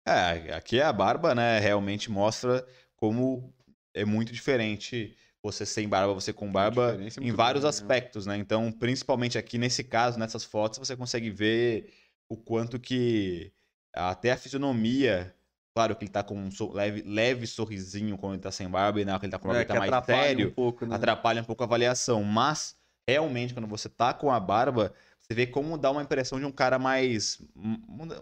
É, 0.05 0.53
aqui 0.53 0.81
a 0.81 0.91
barba, 0.91 1.35
né, 1.35 1.59
realmente 1.59 2.09
mostra 2.09 2.65
como 2.95 3.53
é 3.93 4.03
muito 4.03 4.31
diferente 4.31 5.15
você 5.43 5.65
sem 5.65 5.87
barba, 5.87 6.13
você 6.13 6.31
com 6.31 6.51
barba, 6.51 6.97
é 6.99 7.23
em 7.23 7.31
vários 7.31 7.63
grande, 7.63 7.63
né? 7.63 7.69
aspectos, 7.69 8.25
né? 8.25 8.37
Então, 8.37 8.71
principalmente 8.71 9.37
aqui 9.37 9.57
nesse 9.57 9.83
caso, 9.83 10.19
nessas 10.19 10.43
fotos, 10.43 10.77
você 10.77 10.95
consegue 10.95 11.31
ver 11.31 11.91
o 12.29 12.37
quanto 12.37 12.79
que 12.79 13.51
até 13.93 14.31
a 14.31 14.37
fisionomia, 14.37 15.35
claro 15.75 15.95
que 15.95 16.03
ele 16.03 16.11
tá 16.11 16.23
com 16.23 16.35
um 16.35 16.49
leve, 16.73 17.01
leve 17.01 17.47
sorrisinho 17.47 18.17
quando 18.17 18.33
ele 18.33 18.41
tá 18.41 18.51
sem 18.51 18.69
barba, 18.69 19.01
e 19.01 19.05
na 19.05 19.13
hora 19.13 19.19
que 19.19 19.25
ele 19.25 19.31
tá 19.31 19.39
com 19.39 19.47
barba, 19.47 19.59
é, 19.59 19.63
ele 19.63 19.67
tá 19.67 19.79
mais 19.79 20.05
sério, 20.05 20.49
um 20.49 20.51
pouco, 20.51 20.85
né? 20.85 20.95
atrapalha 20.95 21.41
um 21.41 21.45
pouco 21.45 21.63
a 21.63 21.65
avaliação, 21.65 22.23
mas 22.23 22.75
realmente 23.09 23.53
quando 23.53 23.67
você 23.67 23.89
tá 23.89 24.13
com 24.13 24.31
a 24.31 24.39
barba, 24.39 24.93
você 25.31 25.33
vê 25.33 25.47
como 25.47 25.77
dá 25.77 25.89
uma 25.89 26.01
impressão 26.01 26.39
de 26.39 26.45
um 26.45 26.51
cara 26.51 26.77
mais. 26.77 27.41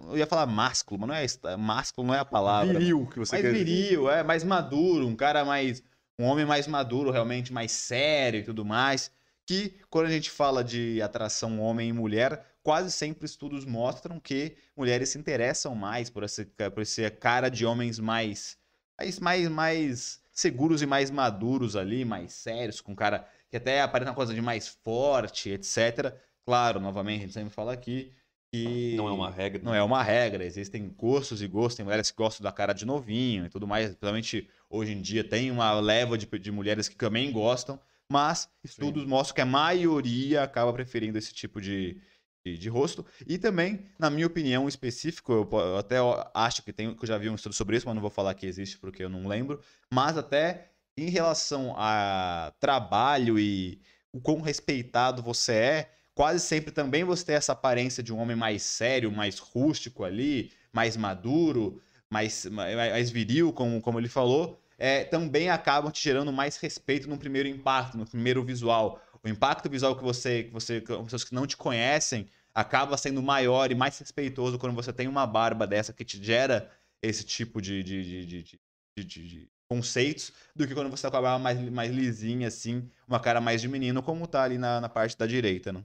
Eu 0.09 0.17
ia 0.17 0.27
falar 0.27 0.45
másculo, 0.45 0.99
mas 1.01 1.39
não 1.41 1.49
é 1.51 1.57
másculo, 1.57 2.07
não 2.07 2.13
é 2.13 2.19
a 2.19 2.25
palavra. 2.25 2.77
Viril, 2.77 3.07
que 3.07 3.17
você 3.17 3.35
mais 3.35 3.45
quer 3.45 3.51
viril, 3.51 4.03
dizer. 4.03 4.19
é, 4.19 4.23
mais 4.23 4.43
maduro, 4.43 5.07
um 5.07 5.15
cara 5.15 5.43
mais. 5.43 5.83
Um 6.19 6.25
homem 6.25 6.45
mais 6.45 6.67
maduro, 6.67 7.11
realmente 7.11 7.51
mais 7.51 7.71
sério 7.71 8.41
e 8.41 8.43
tudo 8.43 8.63
mais. 8.63 9.09
Que 9.45 9.79
quando 9.89 10.05
a 10.05 10.11
gente 10.11 10.29
fala 10.29 10.63
de 10.63 11.01
atração 11.01 11.59
homem 11.59 11.89
e 11.89 11.93
mulher, 11.93 12.45
quase 12.61 12.91
sempre 12.91 13.25
estudos 13.25 13.65
mostram 13.65 14.19
que 14.19 14.55
mulheres 14.75 15.09
se 15.09 15.17
interessam 15.17 15.73
mais 15.73 16.09
por 16.09 16.23
essa, 16.23 16.45
por 16.73 16.81
essa 16.81 17.09
cara 17.09 17.49
de 17.49 17.65
homens 17.65 17.97
mais, 17.99 18.57
mais, 18.99 19.19
mais, 19.19 19.49
mais 19.49 20.21
seguros 20.31 20.81
e 20.81 20.85
mais 20.85 21.09
maduros 21.09 21.75
ali, 21.75 22.03
mais 22.03 22.33
sérios, 22.33 22.81
com 22.81 22.93
cara 22.93 23.25
que 23.49 23.57
até 23.57 23.81
aparece 23.81 24.09
uma 24.09 24.15
coisa 24.15 24.33
de 24.33 24.41
mais 24.41 24.67
forte, 24.67 25.49
etc. 25.49 26.13
Claro, 26.49 26.79
novamente, 26.79 27.19
a 27.19 27.21
gente 27.21 27.33
sempre 27.33 27.53
fala 27.53 27.71
aqui 27.71 28.11
que. 28.51 28.95
Não 28.97 29.07
é 29.07 29.11
uma 29.11 29.29
regra. 29.29 29.61
Não 29.63 29.75
é 29.75 29.83
uma 29.83 30.01
regra. 30.01 30.43
Existem 30.43 30.89
gostos 30.89 31.43
e 31.43 31.47
gostos. 31.47 31.75
Tem 31.75 31.85
mulheres 31.85 32.09
que 32.09 32.17
gostam 32.17 32.43
da 32.43 32.51
cara 32.51 32.73
de 32.73 32.87
novinho 32.87 33.45
e 33.45 33.49
tudo 33.49 33.67
mais. 33.67 33.85
Principalmente 33.85 34.49
hoje 34.67 34.93
em 34.93 34.99
dia 34.99 35.23
tem 35.23 35.51
uma 35.51 35.79
leva 35.79 36.17
de, 36.17 36.25
de 36.25 36.51
mulheres 36.51 36.89
que 36.89 36.95
também 36.95 37.31
gostam. 37.31 37.79
Mas 38.11 38.49
estudos 38.63 39.03
Sim. 39.03 39.09
mostram 39.09 39.35
que 39.35 39.41
a 39.41 39.45
maioria 39.45 40.41
acaba 40.41 40.73
preferindo 40.73 41.19
esse 41.19 41.31
tipo 41.31 41.61
de, 41.61 42.01
de, 42.43 42.57
de, 42.57 42.67
rosto. 42.67 43.05
E 43.27 43.37
também, 43.37 43.85
na 43.99 44.09
minha 44.09 44.25
opinião 44.25 44.67
específico, 44.67 45.31
eu, 45.31 45.47
eu 45.51 45.77
até 45.77 45.97
acho 46.33 46.63
que 46.63 46.73
tem, 46.73 46.95
que 46.95 47.03
eu 47.03 47.07
já 47.07 47.19
vi 47.19 47.29
um 47.29 47.35
estudo 47.35 47.53
sobre 47.53 47.77
isso, 47.77 47.85
mas 47.85 47.93
não 47.93 48.01
vou 48.01 48.09
falar 48.09 48.33
que 48.33 48.47
existe 48.47 48.79
porque 48.79 49.03
eu 49.03 49.09
não 49.09 49.27
lembro. 49.27 49.61
Mas 49.93 50.17
até 50.17 50.71
em 50.97 51.11
relação 51.11 51.75
a 51.77 52.51
trabalho 52.59 53.37
e 53.37 53.79
o 54.11 54.19
quão 54.19 54.41
respeitado 54.41 55.21
você 55.21 55.53
é, 55.53 55.98
quase 56.19 56.45
sempre 56.45 56.69
também 56.69 57.05
você 57.05 57.23
tem 57.23 57.35
essa 57.35 57.53
aparência 57.53 58.03
de 58.03 58.13
um 58.13 58.19
homem 58.19 58.35
mais 58.35 58.61
sério, 58.61 59.09
mais 59.09 59.39
rústico 59.39 60.03
ali, 60.03 60.51
mais 60.73 60.97
maduro, 60.97 61.81
mais, 62.09 62.45
mais 62.45 63.09
viril, 63.09 63.53
como, 63.53 63.81
como 63.81 63.97
ele 63.97 64.09
falou, 64.09 64.59
é, 64.77 65.05
também 65.05 65.49
acabam 65.49 65.89
te 65.89 66.03
gerando 66.03 66.33
mais 66.33 66.57
respeito 66.57 67.07
no 67.09 67.17
primeiro 67.17 67.47
impacto, 67.47 67.97
no 67.97 68.05
primeiro 68.05 68.43
visual. 68.43 69.01
O 69.23 69.29
impacto 69.29 69.69
visual 69.69 69.95
que 69.95 70.03
você, 70.03 70.43
que 70.43 70.51
você, 70.51 70.81
pessoas 70.81 71.23
que 71.23 71.33
não 71.33 71.47
te 71.47 71.55
conhecem, 71.55 72.27
acaba 72.53 72.97
sendo 72.97 73.23
maior 73.23 73.71
e 73.71 73.75
mais 73.75 73.97
respeitoso 73.97 74.59
quando 74.59 74.75
você 74.75 74.91
tem 74.91 75.07
uma 75.07 75.25
barba 75.25 75.65
dessa 75.65 75.93
que 75.93 76.03
te 76.03 76.21
gera 76.21 76.69
esse 77.01 77.23
tipo 77.23 77.61
de, 77.61 77.81
de, 77.81 78.25
de, 78.25 78.59
de, 79.05 79.49
conceitos 79.69 80.33
do 80.53 80.67
que 80.67 80.73
quando 80.73 80.89
você 80.89 81.09
tá 81.09 81.21
barba 81.21 81.39
mais, 81.39 81.57
mais 81.71 81.89
lisinha, 81.89 82.49
assim, 82.49 82.91
uma 83.07 83.21
cara 83.21 83.39
mais 83.39 83.61
de 83.61 83.69
menino, 83.69 84.03
como 84.03 84.27
tá 84.27 84.43
ali 84.43 84.57
na, 84.57 84.81
na 84.81 84.89
parte 84.89 85.17
da 85.17 85.25
direita, 85.25 85.71
né? 85.71 85.81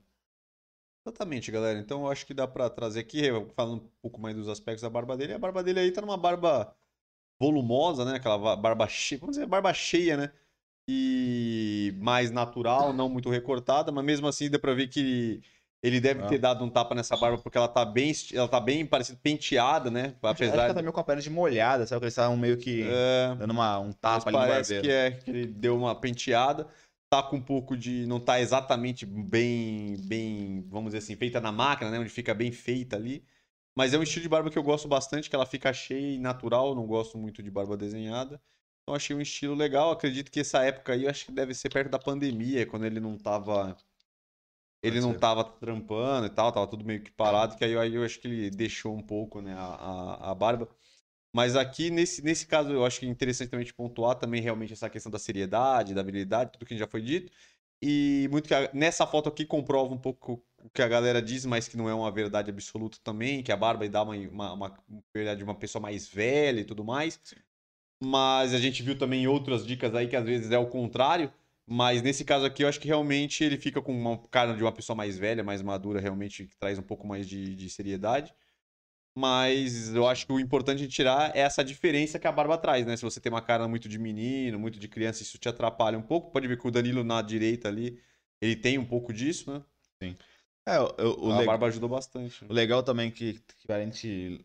Exatamente, 1.06 1.50
galera. 1.50 1.78
Então 1.78 2.02
eu 2.02 2.10
acho 2.10 2.24
que 2.24 2.32
dá 2.32 2.48
para 2.48 2.70
trazer 2.70 3.00
aqui, 3.00 3.22
falando 3.54 3.82
um 3.82 3.88
pouco 4.00 4.20
mais 4.20 4.34
dos 4.34 4.48
aspectos 4.48 4.82
da 4.82 4.88
barba 4.88 5.16
dele. 5.16 5.34
A 5.34 5.38
barba 5.38 5.62
dele 5.62 5.80
aí 5.80 5.92
tá 5.92 6.00
numa 6.00 6.16
barba 6.16 6.74
volumosa, 7.38 8.04
né? 8.06 8.16
Aquela 8.16 8.56
barba 8.56 8.88
cheia, 8.88 9.18
vamos 9.20 9.36
dizer, 9.36 9.46
barba 9.46 9.72
cheia, 9.74 10.16
né? 10.16 10.32
E 10.88 11.94
mais 11.98 12.30
natural, 12.30 12.92
não 12.92 13.08
muito 13.08 13.28
recortada, 13.28 13.92
mas 13.92 14.04
mesmo 14.04 14.26
assim 14.26 14.48
dá 14.50 14.58
pra 14.58 14.74
ver 14.74 14.88
que 14.88 15.42
ele 15.82 16.00
deve 16.00 16.22
ah. 16.22 16.26
ter 16.26 16.38
dado 16.38 16.64
um 16.64 16.70
tapa 16.70 16.94
nessa 16.94 17.14
barba 17.14 17.36
porque 17.36 17.58
ela 17.58 17.68
tá 17.68 17.84
bem, 17.84 18.10
ela 18.32 18.48
tá 18.48 18.58
bem 18.58 18.86
parecida, 18.86 19.18
penteada, 19.22 19.90
né? 19.90 20.14
Apesar 20.22 20.64
ela 20.64 20.74
tá 20.74 20.80
meio 20.80 20.92
com 20.92 21.00
a 21.00 21.04
perna 21.04 21.20
de 21.20 21.28
molhada, 21.28 21.86
sabe? 21.86 22.00
Que 22.00 22.04
eles 22.06 22.14
estavam 22.14 22.36
meio 22.38 22.56
que 22.56 22.82
é... 22.88 23.34
dando 23.34 23.50
uma, 23.50 23.78
um 23.78 23.92
tapa 23.92 24.30
ali 24.30 24.38
parece 24.38 24.80
que 24.80 24.90
é 24.90 25.10
que 25.10 25.30
ele 25.30 25.46
deu 25.46 25.76
uma 25.76 25.94
penteada 25.94 26.66
tá 27.22 27.22
com 27.22 27.36
um 27.36 27.42
pouco 27.42 27.76
de. 27.76 28.06
não 28.06 28.20
tá 28.20 28.40
exatamente 28.40 29.06
bem, 29.06 29.96
bem, 30.06 30.62
vamos 30.68 30.86
dizer 30.92 30.98
assim, 30.98 31.16
feita 31.16 31.40
na 31.40 31.52
máquina, 31.52 31.90
né? 31.90 31.98
Onde 31.98 32.08
fica 32.10 32.34
bem 32.34 32.52
feita 32.52 32.96
ali. 32.96 33.24
Mas 33.76 33.92
é 33.94 33.98
um 33.98 34.02
estilo 34.02 34.22
de 34.22 34.28
barba 34.28 34.50
que 34.50 34.58
eu 34.58 34.62
gosto 34.62 34.86
bastante, 34.88 35.28
que 35.30 35.34
ela 35.36 35.46
fica 35.46 35.72
cheia 35.72 36.14
e 36.16 36.18
natural, 36.18 36.74
não 36.74 36.86
gosto 36.86 37.18
muito 37.18 37.42
de 37.42 37.50
barba 37.50 37.76
desenhada. 37.76 38.40
Então 38.82 38.94
achei 38.94 39.16
um 39.16 39.20
estilo 39.20 39.54
legal. 39.54 39.90
Acredito 39.92 40.30
que 40.30 40.40
essa 40.40 40.62
época 40.64 40.92
aí, 40.92 41.04
eu 41.04 41.10
acho 41.10 41.26
que 41.26 41.32
deve 41.32 41.54
ser 41.54 41.70
perto 41.70 41.90
da 41.90 41.98
pandemia, 41.98 42.66
quando 42.66 42.84
ele 42.86 43.00
não 43.00 43.16
tava. 43.18 43.76
Ele 44.82 45.00
não 45.00 45.14
tava 45.14 45.42
trampando 45.44 46.26
e 46.26 46.30
tal, 46.30 46.52
tava 46.52 46.66
tudo 46.66 46.84
meio 46.84 47.02
que 47.02 47.10
parado, 47.10 47.56
que 47.56 47.64
aí, 47.64 47.72
eu- 47.72 47.80
aí 47.80 47.94
eu 47.94 48.04
acho 48.04 48.20
que 48.20 48.28
ele 48.28 48.50
deixou 48.50 48.94
um 48.94 49.02
pouco, 49.02 49.40
né, 49.40 49.54
a, 49.54 49.58
a, 49.64 50.30
a 50.30 50.34
barba. 50.34 50.68
Mas 51.34 51.56
aqui, 51.56 51.90
nesse, 51.90 52.22
nesse 52.22 52.46
caso, 52.46 52.72
eu 52.72 52.86
acho 52.86 53.00
que 53.00 53.06
é 53.06 53.10
interessante 53.10 53.50
também 53.50 53.66
pontuar 53.74 54.16
também 54.16 54.40
realmente 54.42 54.72
essa 54.72 54.90
questão 54.90 55.10
da 55.12 55.18
seriedade, 55.18 55.94
da 55.94 56.00
habilidade, 56.00 56.52
tudo 56.52 56.66
que 56.66 56.78
já 56.78 56.86
foi 56.86 57.02
dito. 57.02 57.32
E 57.82 58.28
muito 58.30 58.48
que 58.48 58.54
a- 58.54 58.70
nessa 58.72 59.06
foto 59.06 59.28
aqui 59.28 59.44
comprova 59.44 59.92
um 59.94 59.98
pouco 59.98 60.44
o 60.62 60.70
que 60.70 60.80
a 60.82 60.88
galera 60.88 61.20
diz, 61.20 61.44
mas 61.44 61.68
que 61.68 61.76
não 61.76 61.88
é 61.88 61.94
uma 61.94 62.10
verdade 62.12 62.50
absoluta 62.50 62.98
também, 63.04 63.42
que 63.42 63.52
a 63.52 63.56
barba 63.56 63.88
dá 63.88 64.02
uma, 64.02 64.14
uma, 64.16 64.52
uma 64.54 64.78
verdade 65.14 65.38
de 65.38 65.44
uma 65.44 65.54
pessoa 65.56 65.82
mais 65.82 66.08
velha 66.08 66.60
e 66.60 66.64
tudo 66.64 66.84
mais. 66.84 67.20
Mas 68.02 68.52
a 68.54 68.58
gente 68.58 68.82
viu 68.82 68.98
também 68.98 69.26
outras 69.26 69.66
dicas 69.66 69.94
aí 69.94 70.08
que 70.08 70.16
às 70.16 70.24
vezes 70.24 70.50
é 70.50 70.58
o 70.58 70.66
contrário. 70.68 71.32
Mas 71.66 72.02
nesse 72.02 72.24
caso 72.24 72.44
aqui, 72.44 72.62
eu 72.64 72.68
acho 72.68 72.78
que 72.80 72.86
realmente 72.88 73.42
ele 73.42 73.56
fica 73.56 73.80
com 73.80 73.92
uma 73.96 74.18
cara 74.28 74.54
de 74.54 74.62
uma 74.62 74.72
pessoa 74.72 74.94
mais 74.96 75.16
velha, 75.18 75.42
mais 75.42 75.62
madura, 75.62 76.00
realmente, 76.00 76.46
que 76.46 76.56
traz 76.58 76.78
um 76.78 76.82
pouco 76.82 77.06
mais 77.06 77.26
de, 77.28 77.54
de 77.56 77.70
seriedade. 77.70 78.34
Mas 79.16 79.94
eu 79.94 80.08
acho 80.08 80.26
que 80.26 80.32
o 80.32 80.40
importante 80.40 80.80
de 80.80 80.88
tirar 80.88 81.34
é 81.36 81.40
essa 81.40 81.62
diferença 81.62 82.18
que 82.18 82.26
a 82.26 82.32
barba 82.32 82.58
traz, 82.58 82.84
né? 82.84 82.96
Se 82.96 83.02
você 83.02 83.20
tem 83.20 83.30
uma 83.30 83.40
cara 83.40 83.68
muito 83.68 83.88
de 83.88 83.98
menino, 83.98 84.58
muito 84.58 84.78
de 84.78 84.88
criança, 84.88 85.22
isso 85.22 85.38
te 85.38 85.48
atrapalha 85.48 85.96
um 85.96 86.02
pouco. 86.02 86.32
Pode 86.32 86.48
ver 86.48 86.58
que 86.58 86.66
o 86.66 86.70
Danilo 86.70 87.04
na 87.04 87.22
direita 87.22 87.68
ali, 87.68 88.00
ele 88.40 88.56
tem 88.56 88.76
um 88.76 88.84
pouco 88.84 89.12
disso, 89.12 89.52
né? 89.52 89.62
É, 90.66 90.80
o, 90.80 90.94
o, 90.98 91.28
o 91.28 91.32
a 91.32 91.44
barba 91.44 91.66
ajuda 91.66 91.86
bastante. 91.86 92.44
o 92.44 92.52
legal 92.52 92.82
também 92.82 93.10
que, 93.10 93.40
que 93.58 93.70
a 93.70 93.80
gente 93.80 94.44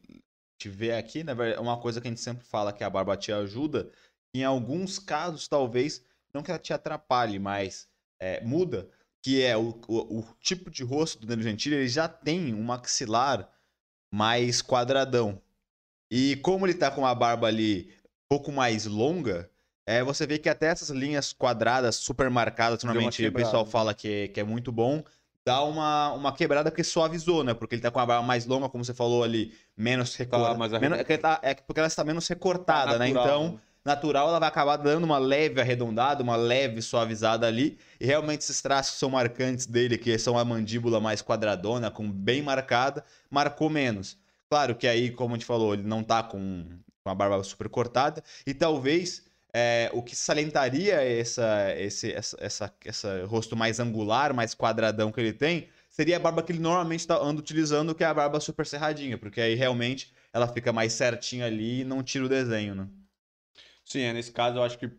te 0.58 0.70
vê 0.70 0.92
aqui, 0.92 1.24
na 1.24 1.34
verdade, 1.34 1.58
é 1.58 1.62
uma 1.62 1.80
coisa 1.80 2.00
que 2.00 2.08
a 2.08 2.12
gente 2.12 2.22
sempre 2.22 2.46
fala 2.46 2.74
que 2.74 2.84
a 2.84 2.90
barba 2.90 3.18
te 3.18 3.32
ajuda. 3.32 3.90
Em 4.36 4.44
alguns 4.44 5.00
casos, 5.00 5.48
talvez, 5.48 6.04
não 6.34 6.44
que 6.44 6.52
ela 6.52 6.60
te 6.60 6.74
atrapalhe, 6.74 7.40
mas 7.40 7.88
é, 8.20 8.44
muda, 8.44 8.88
que 9.24 9.42
é 9.42 9.58
o, 9.58 9.82
o, 9.88 10.20
o 10.20 10.24
tipo 10.42 10.70
de 10.70 10.84
rosto 10.84 11.20
do 11.20 11.26
Danilo 11.26 11.50
Gentili, 11.50 11.76
ele 11.76 11.88
já 11.88 12.08
tem 12.08 12.54
um 12.54 12.62
maxilar 12.62 13.50
mais 14.12 14.62
quadradão. 14.62 15.42
E 16.12 16.36
como 16.38 16.66
ele 16.66 16.74
tá 16.74 16.90
com 16.90 17.02
uma 17.02 17.14
barba 17.14 17.48
ali 17.48 17.92
um 18.06 18.28
pouco 18.38 18.52
mais 18.52 18.86
longa, 18.86 19.50
é, 19.86 20.04
você 20.04 20.26
vê 20.26 20.38
que 20.38 20.50
até 20.50 20.68
essas 20.68 20.90
linhas 20.90 21.34
quadradas 21.34 21.96
super 21.96 22.30
marcadas, 22.30 22.84
normalmente 22.84 23.18
o 23.28 23.32
pessoal 23.46 23.66
fala 23.66 23.94
que, 23.94 24.28
que 24.30 24.40
é 24.40 24.44
muito 24.44 24.72
bom, 24.72 25.04
dá 25.46 25.64
uma, 25.64 26.12
uma 26.14 26.34
quebrada 26.36 26.70
porque 26.72 26.84
suavizou, 26.84 27.44
né? 27.44 27.54
Porque 27.54 27.76
ele 27.76 27.82
tá 27.82 27.90
com 27.92 28.00
a 28.00 28.06
barba 28.06 28.26
mais 28.26 28.46
longa, 28.46 28.70
como 28.70 28.84
você 28.84 28.94
falou 28.94 29.24
ali, 29.24 29.54
menos 29.78 30.16
recortada. 30.16 30.50
é, 31.14 31.18
tá- 31.18 31.40
é 31.44 31.54
porque 31.56 31.80
ela 31.80 31.88
está 31.88 32.04
menos 32.04 32.28
recortada, 32.28 32.98
né? 33.00 33.08
Natural, 33.08 33.26
Então, 33.26 33.60
natural, 33.84 34.30
ela 34.30 34.40
vai 34.40 34.50
acabar 34.50 34.78
dando 34.78 35.04
uma 35.04 35.18
leve 35.18 35.62
arredondada, 35.62 36.24
uma 36.24 36.36
leve 36.36 36.82
suavizada 36.82 37.48
ali. 37.48 37.78
E 38.00 38.06
realmente 38.06 38.42
esses 38.42 38.62
traços 38.62 38.94
que 38.94 39.00
são 39.00 39.10
marcantes 39.10 39.66
dele, 39.66 39.98
que 39.98 40.18
são 40.18 40.38
a 40.38 40.46
mandíbula 40.46 41.00
mais 41.00 41.22
quadradona, 41.22 41.90
com 41.90 42.12
bem 42.12 42.42
marcada, 42.42 43.04
marcou 43.30 43.70
menos. 43.70 44.18
Claro 44.50 44.76
que 44.76 44.88
aí, 44.88 45.12
como 45.12 45.36
a 45.36 45.38
gente 45.38 45.46
falou, 45.46 45.74
ele 45.74 45.84
não 45.84 46.04
tá 46.04 46.24
com 46.24 46.66
com 47.04 47.10
a 47.10 47.16
barba 47.16 47.44
super 47.44 47.70
cortada. 47.70 48.24
E 48.46 48.54
talvez 48.54 49.24
é, 49.54 49.90
o 49.94 50.04
que 50.04 50.16
salientaria 50.16 51.02
essa, 51.02 51.74
esse 51.78 52.12
essa, 52.12 52.38
essa, 52.40 52.74
essa 52.86 53.26
rosto 53.26 53.56
mais 53.56 53.80
angular, 53.80 54.34
mais 54.34 54.54
quadradão 54.54 55.12
que 55.12 55.20
ele 55.20 55.34
tem, 55.34 55.70
seria 55.90 56.18
a 56.18 56.20
barba 56.20 56.44
que 56.44 56.52
ele 56.52 56.60
normalmente 56.60 57.06
tá, 57.08 57.18
anda 57.18 57.40
utilizando, 57.40 57.96
que 57.96 58.04
é 58.04 58.08
a 58.08 58.14
barba 58.14 58.40
super 58.40 58.66
cerradinha. 58.66 59.18
Porque 59.18 59.42
aí 59.42 59.56
realmente 59.56 60.14
ela 60.32 60.48
fica 60.48 60.72
mais 60.72 60.94
certinha 60.94 61.46
ali 61.46 61.82
e 61.82 61.84
não 61.84 62.04
tira 62.04 62.26
o 62.26 62.30
desenho, 62.30 62.76
né? 62.76 62.88
Sim, 63.92 64.02
é, 64.02 64.14
nesse 64.14 64.32
caso 64.32 64.58
eu 64.58 64.64
acho 64.64 64.78
que 64.78 64.90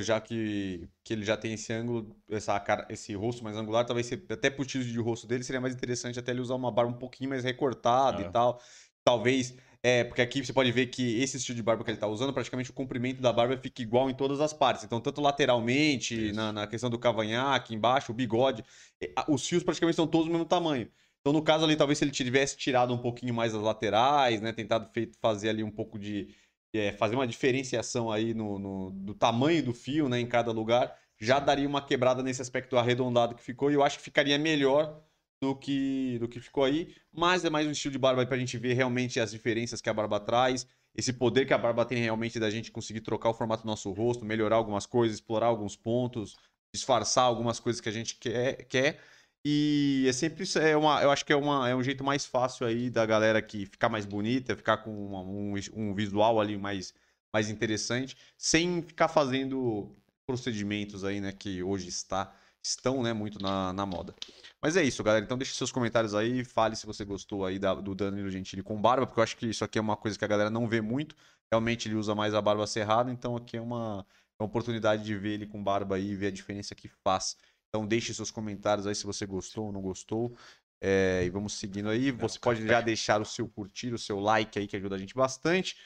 já 0.00 0.20
que, 0.20 0.88
que 1.02 1.12
ele 1.12 1.24
já 1.24 1.36
tem 1.36 1.54
esse 1.54 1.72
ângulo, 1.72 2.14
essa 2.30 2.58
cara, 2.60 2.86
esse 2.88 3.14
rosto 3.14 3.42
mais 3.42 3.56
angular, 3.56 3.84
talvez 3.84 4.10
até 4.12 4.50
pro 4.50 4.62
estilo 4.62 4.84
de 4.84 4.98
rosto 4.98 5.26
dele 5.26 5.42
seria 5.42 5.60
mais 5.60 5.74
interessante 5.74 6.18
até 6.18 6.30
ele 6.30 6.40
usar 6.40 6.54
uma 6.54 6.70
barba 6.70 6.92
um 6.92 6.98
pouquinho 6.98 7.30
mais 7.30 7.42
recortada 7.44 8.22
É. 8.22 8.26
e 8.26 8.30
tal. 8.30 8.60
Talvez, 9.04 9.56
é, 9.82 10.04
porque 10.04 10.22
aqui 10.22 10.44
você 10.44 10.52
pode 10.52 10.70
ver 10.70 10.86
que 10.86 11.20
esse 11.20 11.36
estilo 11.36 11.56
de 11.56 11.62
barba 11.62 11.82
que 11.82 11.90
ele 11.90 11.98
tá 11.98 12.06
usando, 12.06 12.32
praticamente 12.32 12.70
o 12.70 12.72
comprimento 12.72 13.20
da 13.20 13.32
barba 13.32 13.56
fica 13.56 13.82
igual 13.82 14.08
em 14.08 14.14
todas 14.14 14.40
as 14.40 14.52
partes. 14.52 14.84
Então, 14.84 15.00
tanto 15.00 15.20
lateralmente, 15.20 16.30
na, 16.32 16.52
na 16.52 16.66
questão 16.68 16.88
do 16.88 16.98
cavanhaque, 16.98 17.74
embaixo, 17.74 18.12
o 18.12 18.14
bigode, 18.14 18.64
é, 19.00 19.12
os 19.28 19.46
fios 19.46 19.64
praticamente 19.64 19.96
são 19.96 20.06
todos 20.06 20.26
do 20.26 20.32
mesmo 20.32 20.46
tamanho. 20.46 20.88
Então, 21.20 21.32
no 21.32 21.42
caso 21.42 21.64
ali, 21.64 21.76
talvez 21.76 21.98
se 21.98 22.04
ele 22.04 22.10
tivesse 22.12 22.56
tirado 22.56 22.92
um 22.94 22.98
pouquinho 22.98 23.34
mais 23.34 23.54
as 23.54 23.62
laterais, 23.62 24.40
né, 24.40 24.52
tentado 24.52 24.88
feito, 24.92 25.16
fazer 25.20 25.48
ali 25.50 25.62
um 25.64 25.70
pouco 25.70 25.98
de 25.98 26.34
é, 26.72 26.92
fazer 26.92 27.14
uma 27.14 27.26
diferenciação 27.26 28.10
aí 28.10 28.34
no, 28.34 28.58
no- 28.58 28.90
do 28.90 29.14
tamanho 29.14 29.62
do 29.62 29.74
fio, 29.74 30.08
né, 30.08 30.20
em 30.20 30.26
cada 30.26 30.52
lugar, 30.52 30.96
já 31.18 31.38
daria 31.38 31.68
uma 31.68 31.84
quebrada 31.84 32.22
nesse 32.22 32.42
aspecto 32.42 32.76
arredondado 32.76 33.34
que 33.34 33.42
ficou, 33.42 33.70
e 33.70 33.74
eu 33.74 33.82
acho 33.82 33.98
que 33.98 34.04
ficaria 34.04 34.38
melhor 34.38 35.02
do 35.40 35.56
que, 35.56 36.18
do 36.18 36.28
que 36.28 36.40
ficou 36.40 36.64
aí, 36.64 36.94
mas 37.12 37.44
é 37.44 37.50
mais 37.50 37.66
um 37.66 37.70
estilo 37.72 37.92
de 37.92 37.98
barba 37.98 38.22
aí 38.22 38.26
pra 38.26 38.38
gente 38.38 38.56
ver 38.58 38.74
realmente 38.74 39.18
as 39.20 39.30
diferenças 39.32 39.80
que 39.80 39.90
a 39.90 39.94
barba 39.94 40.20
traz, 40.20 40.66
esse 40.94 41.12
poder 41.12 41.46
que 41.46 41.52
a 41.54 41.58
barba 41.58 41.84
tem 41.84 41.98
realmente 41.98 42.38
da 42.38 42.50
gente 42.50 42.70
conseguir 42.70 43.00
trocar 43.00 43.30
o 43.30 43.34
formato 43.34 43.62
do 43.62 43.66
nosso 43.66 43.90
rosto, 43.92 44.24
melhorar 44.24 44.56
algumas 44.56 44.86
coisas, 44.86 45.16
explorar 45.16 45.46
alguns 45.46 45.74
pontos, 45.76 46.36
disfarçar 46.72 47.24
algumas 47.24 47.58
coisas 47.58 47.80
que 47.80 47.88
a 47.88 47.92
gente 47.92 48.16
quer, 48.16 48.64
quer 48.66 49.00
e 49.44 50.04
é 50.08 50.12
sempre 50.12 50.44
isso, 50.44 50.58
é 50.58 50.76
uma, 50.76 51.02
eu 51.02 51.10
acho 51.10 51.24
que 51.24 51.32
é, 51.32 51.36
uma, 51.36 51.68
é 51.68 51.74
um 51.74 51.82
jeito 51.82 52.04
mais 52.04 52.24
fácil 52.24 52.66
aí 52.66 52.88
da 52.90 53.04
galera 53.06 53.42
que 53.42 53.66
ficar 53.66 53.88
mais 53.88 54.06
bonita, 54.06 54.56
ficar 54.56 54.78
com 54.78 54.90
uma- 55.06 55.20
um, 55.22 55.54
um 55.74 55.94
visual 55.94 56.40
ali 56.40 56.56
mais, 56.56 56.94
mais 57.32 57.50
interessante, 57.50 58.16
sem 58.38 58.82
ficar 58.82 59.08
fazendo 59.08 59.96
procedimentos 60.26 61.04
aí, 61.04 61.20
né, 61.20 61.32
que 61.32 61.62
hoje 61.62 61.88
está, 61.88 62.32
estão, 62.62 63.02
né, 63.02 63.12
muito 63.12 63.40
na, 63.42 63.72
na 63.72 63.84
moda. 63.84 64.14
Mas 64.60 64.76
é 64.76 64.82
isso, 64.84 65.02
galera. 65.02 65.24
Então 65.24 65.36
deixe 65.36 65.54
seus 65.54 65.72
comentários 65.72 66.14
aí, 66.14 66.44
fale 66.44 66.76
se 66.76 66.86
você 66.86 67.04
gostou 67.04 67.44
aí 67.44 67.58
da- 67.58 67.74
do 67.74 67.94
Danilo 67.94 68.30
Gentili 68.30 68.62
com 68.62 68.80
barba, 68.80 69.06
porque 69.06 69.18
eu 69.20 69.24
acho 69.24 69.36
que 69.36 69.46
isso 69.46 69.64
aqui 69.64 69.78
é 69.78 69.82
uma 69.82 69.96
coisa 69.96 70.18
que 70.18 70.24
a 70.24 70.28
galera 70.28 70.50
não 70.50 70.68
vê 70.68 70.80
muito. 70.80 71.16
Realmente 71.50 71.88
ele 71.88 71.96
usa 71.96 72.14
mais 72.14 72.34
a 72.34 72.40
barba 72.40 72.66
cerrada, 72.66 73.10
então 73.10 73.36
aqui 73.36 73.56
é 73.56 73.60
uma, 73.60 74.06
é 74.38 74.42
uma 74.42 74.46
oportunidade 74.46 75.04
de 75.04 75.16
ver 75.16 75.32
ele 75.34 75.46
com 75.46 75.62
barba 75.62 75.96
aí 75.96 76.10
e 76.10 76.16
ver 76.16 76.28
a 76.28 76.30
diferença 76.30 76.74
que 76.74 76.88
faz. 76.88 77.36
Então 77.72 77.86
deixe 77.86 78.12
seus 78.12 78.30
comentários 78.30 78.86
aí 78.86 78.94
se 78.94 79.06
você 79.06 79.24
gostou 79.24 79.66
ou 79.66 79.72
não 79.72 79.80
gostou. 79.80 80.36
É, 80.78 81.22
e 81.24 81.30
vamos 81.30 81.54
seguindo 81.54 81.88
aí. 81.88 82.10
Você 82.10 82.38
pode 82.38 82.66
já 82.66 82.82
deixar 82.82 83.18
o 83.22 83.24
seu 83.24 83.48
curtir, 83.48 83.94
o 83.94 83.98
seu 83.98 84.20
like 84.20 84.58
aí, 84.58 84.66
que 84.66 84.76
ajuda 84.76 84.96
a 84.96 84.98
gente 84.98 85.14
bastante. 85.14 85.78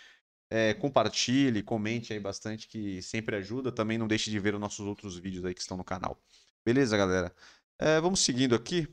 É, 0.51 0.75
compartilhe, 0.75 1.63
comente 1.63 2.13
aí 2.13 2.19
bastante, 2.19 2.67
que 2.67 3.01
sempre 3.03 3.37
ajuda. 3.37 3.71
Também 3.71 3.99
não 3.99 4.09
deixe 4.09 4.33
de 4.33 4.39
ver 4.41 4.55
os 4.55 4.61
nossos 4.61 4.85
outros 4.85 5.17
vídeos 5.17 5.45
aí 5.45 5.55
que 5.55 5.61
estão 5.61 5.77
no 5.77 5.85
canal. 5.85 6.21
Beleza, 6.65 6.97
galera? 6.97 7.33
É, 7.79 8.01
vamos 8.01 8.19
seguindo 8.19 8.57
aqui, 8.57 8.89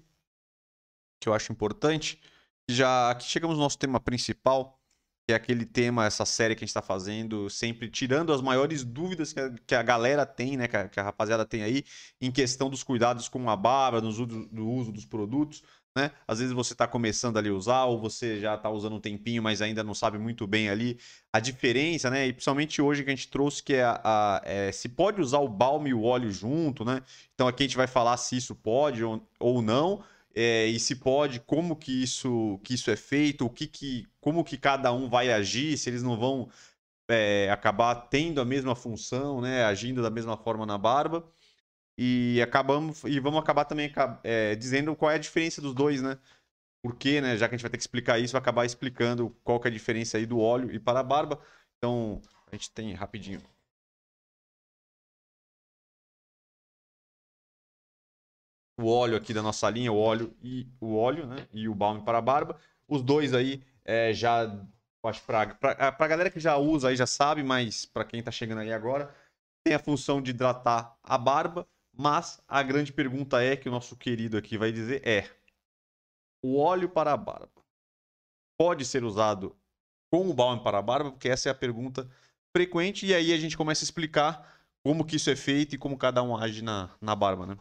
que 1.20 1.28
eu 1.28 1.34
acho 1.34 1.52
importante. 1.52 2.22
Já 2.70 3.10
aqui 3.10 3.26
chegamos 3.26 3.58
no 3.58 3.64
nosso 3.64 3.80
tema 3.80 4.00
principal, 4.00 4.80
que 5.26 5.34
é 5.34 5.36
aquele 5.36 5.66
tema, 5.66 6.06
essa 6.06 6.26
série 6.26 6.56
que 6.56 6.64
a 6.64 6.66
gente 6.66 6.70
está 6.70 6.82
fazendo, 6.82 7.50
sempre 7.50 7.90
tirando 7.90 8.34
as 8.34 8.42
maiores 8.42 8.84
dúvidas 8.84 9.32
que 9.32 9.40
a, 9.40 9.50
que 9.66 9.76
a 9.76 9.82
galera 9.82 10.26
tem, 10.26 10.58
né, 10.58 10.68
que 10.68 10.76
a, 10.76 10.90
que 10.90 11.00
a 11.00 11.04
rapaziada 11.04 11.46
tem 11.46 11.64
aí, 11.64 11.84
em 12.20 12.32
questão 12.32 12.70
dos 12.70 12.84
cuidados 12.84 13.30
com 13.30 13.50
a 13.50 13.56
barba, 13.56 14.02
no 14.02 14.10
uso, 14.10 14.26
do 14.26 14.68
uso 14.68 14.92
dos 14.92 15.06
produtos, 15.06 15.64
né? 15.96 16.12
Às 16.28 16.40
vezes 16.40 16.54
você 16.54 16.74
está 16.74 16.88
começando 16.88 17.38
ali 17.38 17.50
a 17.50 17.54
usar, 17.54 17.86
ou 17.86 18.00
você 18.00 18.40
já 18.40 18.56
está 18.56 18.70
usando 18.70 18.96
um 18.96 19.00
tempinho, 19.00 19.44
mas 19.44 19.62
ainda 19.62 19.84
não 19.84 19.94
sabe 19.94 20.18
muito 20.18 20.48
bem 20.48 20.70
ali 20.70 20.98
a 21.32 21.40
diferença, 21.40 22.10
né? 22.10 22.28
E 22.28 22.34
principalmente 22.34 22.82
hoje 22.82 23.04
que 23.04 23.12
a 23.12 23.16
gente 23.16 23.30
trouxe 23.30 23.62
que 23.62 23.76
é, 23.76 23.84
a, 23.84 24.42
é, 24.44 24.72
se 24.72 24.90
pode 24.90 25.22
usar 25.22 25.40
o 25.40 25.48
balme 25.48 25.92
e 25.92 25.94
o 25.94 26.04
óleo 26.04 26.32
junto, 26.32 26.84
né? 26.84 27.02
Então 27.36 27.48
aqui 27.48 27.64
a 27.64 27.68
gente 27.68 27.78
vai 27.78 27.88
falar 27.88 28.18
se 28.18 28.36
isso 28.36 28.56
pode 28.56 29.04
ou, 29.04 29.26
ou 29.40 29.62
não. 29.62 30.04
É, 30.36 30.66
e 30.68 30.80
se 30.80 30.96
pode, 30.96 31.40
como 31.42 31.76
que 31.76 32.04
isso, 32.04 32.60
que 32.64 32.74
isso 32.74 32.90
é 32.92 32.96
feito, 32.96 33.46
o 33.46 33.50
que 33.50 33.68
que, 33.68 34.08
como 34.20 34.44
que 34.44 34.58
cada 34.58 34.92
um 34.92 35.10
vai 35.10 35.32
agir, 35.32 35.78
se 35.78 35.90
eles 35.90 36.04
não 36.04 36.18
vão 36.18 36.50
é, 37.10 37.50
acabar 37.52 37.96
tendo 37.96 38.42
a 38.42 38.46
mesma 38.46 38.76
função, 38.76 39.42
né, 39.42 39.64
agindo 39.66 40.02
da 40.02 40.10
mesma 40.10 40.38
forma 40.38 40.66
na 40.66 40.78
barba. 40.78 41.24
E 41.98 42.42
acabamos 42.42 43.04
e 43.04 43.20
vamos 43.20 43.40
acabar 43.40 43.66
também 43.66 43.92
é, 44.24 44.56
dizendo 44.56 44.96
qual 44.96 45.12
é 45.12 45.16
a 45.16 45.18
diferença 45.20 45.62
dos 45.62 45.74
dois, 45.76 46.02
né? 46.02 46.18
Porque, 46.84 47.22
né, 47.22 47.38
já 47.38 47.48
que 47.48 47.56
a 47.56 47.58
gente 47.58 47.64
vai 47.64 47.72
ter 47.72 47.78
que 47.78 47.84
explicar 47.84 48.20
isso, 48.20 48.34
vai 48.34 48.42
acabar 48.42 48.66
explicando 48.66 49.30
qual 49.44 49.60
que 49.60 49.68
é 49.68 49.72
a 49.72 49.74
diferença 49.74 50.18
aí 50.18 50.26
do 50.26 50.40
óleo 50.40 50.72
e 50.72 50.80
para 50.80 51.00
a 51.02 51.04
barba. 51.04 51.40
Então, 51.78 52.22
a 52.52 52.56
gente 52.56 52.72
tem 52.72 52.94
rapidinho. 52.94 53.42
O 58.80 58.90
óleo 58.90 59.16
aqui 59.16 59.34
da 59.34 59.42
nossa 59.42 59.70
linha, 59.70 59.92
o 59.92 60.00
óleo 60.00 60.36
e 60.42 60.68
o 60.80 60.96
óleo, 60.96 61.28
né? 61.28 61.48
E 61.52 61.68
o 61.68 61.76
balme 61.76 62.04
para 62.04 62.18
a 62.18 62.22
barba. 62.22 62.60
Os 62.88 63.02
dois 63.04 63.34
aí 63.34 63.64
é, 63.86 64.14
já 64.14 64.46
acho 65.04 65.24
pra, 65.24 65.54
pra, 65.56 65.92
pra 65.92 66.08
galera 66.08 66.30
que 66.30 66.40
já 66.40 66.58
usa 66.58 66.90
aí 66.90 66.96
já 66.96 67.06
sabe, 67.06 67.44
mas 67.44 67.86
para 67.86 68.06
quem 68.06 68.24
tá 68.24 68.32
chegando 68.32 68.60
aí 68.60 68.72
agora, 68.72 69.14
tem 69.64 69.76
a 69.76 69.80
função 69.80 70.22
de 70.22 70.32
hidratar 70.32 70.98
a 71.04 71.18
barba, 71.18 71.68
mas 71.96 72.42
a 72.48 72.64
grande 72.64 72.94
pergunta 72.94 73.44
é 73.44 73.56
que 73.56 73.68
o 73.68 73.72
nosso 73.72 73.96
querido 73.96 74.38
aqui 74.38 74.58
vai 74.58 74.72
dizer 74.72 75.06
é: 75.08 75.30
o 76.44 76.58
óleo 76.58 76.90
para 76.90 77.14
a 77.14 77.18
barba 77.18 77.52
pode 78.58 78.86
ser 78.86 79.04
usado 79.04 79.56
com 80.12 80.30
o 80.30 80.34
balme 80.34 80.64
para 80.64 80.80
a 80.80 80.82
barba? 80.82 81.12
Porque 81.12 81.30
essa 81.30 81.50
é 81.50 81.52
a 81.52 81.56
pergunta 81.56 82.10
frequente 82.56 83.06
e 83.06 83.14
aí 83.14 83.34
a 83.34 83.38
gente 83.38 83.58
começa 83.58 83.84
a 83.84 83.86
explicar 83.86 84.54
como 84.86 85.06
que 85.06 85.16
isso 85.16 85.30
é 85.30 85.36
feito 85.36 85.76
e 85.76 85.78
como 85.78 85.98
cada 85.98 86.22
um 86.22 86.36
age 86.36 86.62
na, 86.62 86.90
na 87.02 87.16
barba, 87.16 87.46
né? 87.46 87.58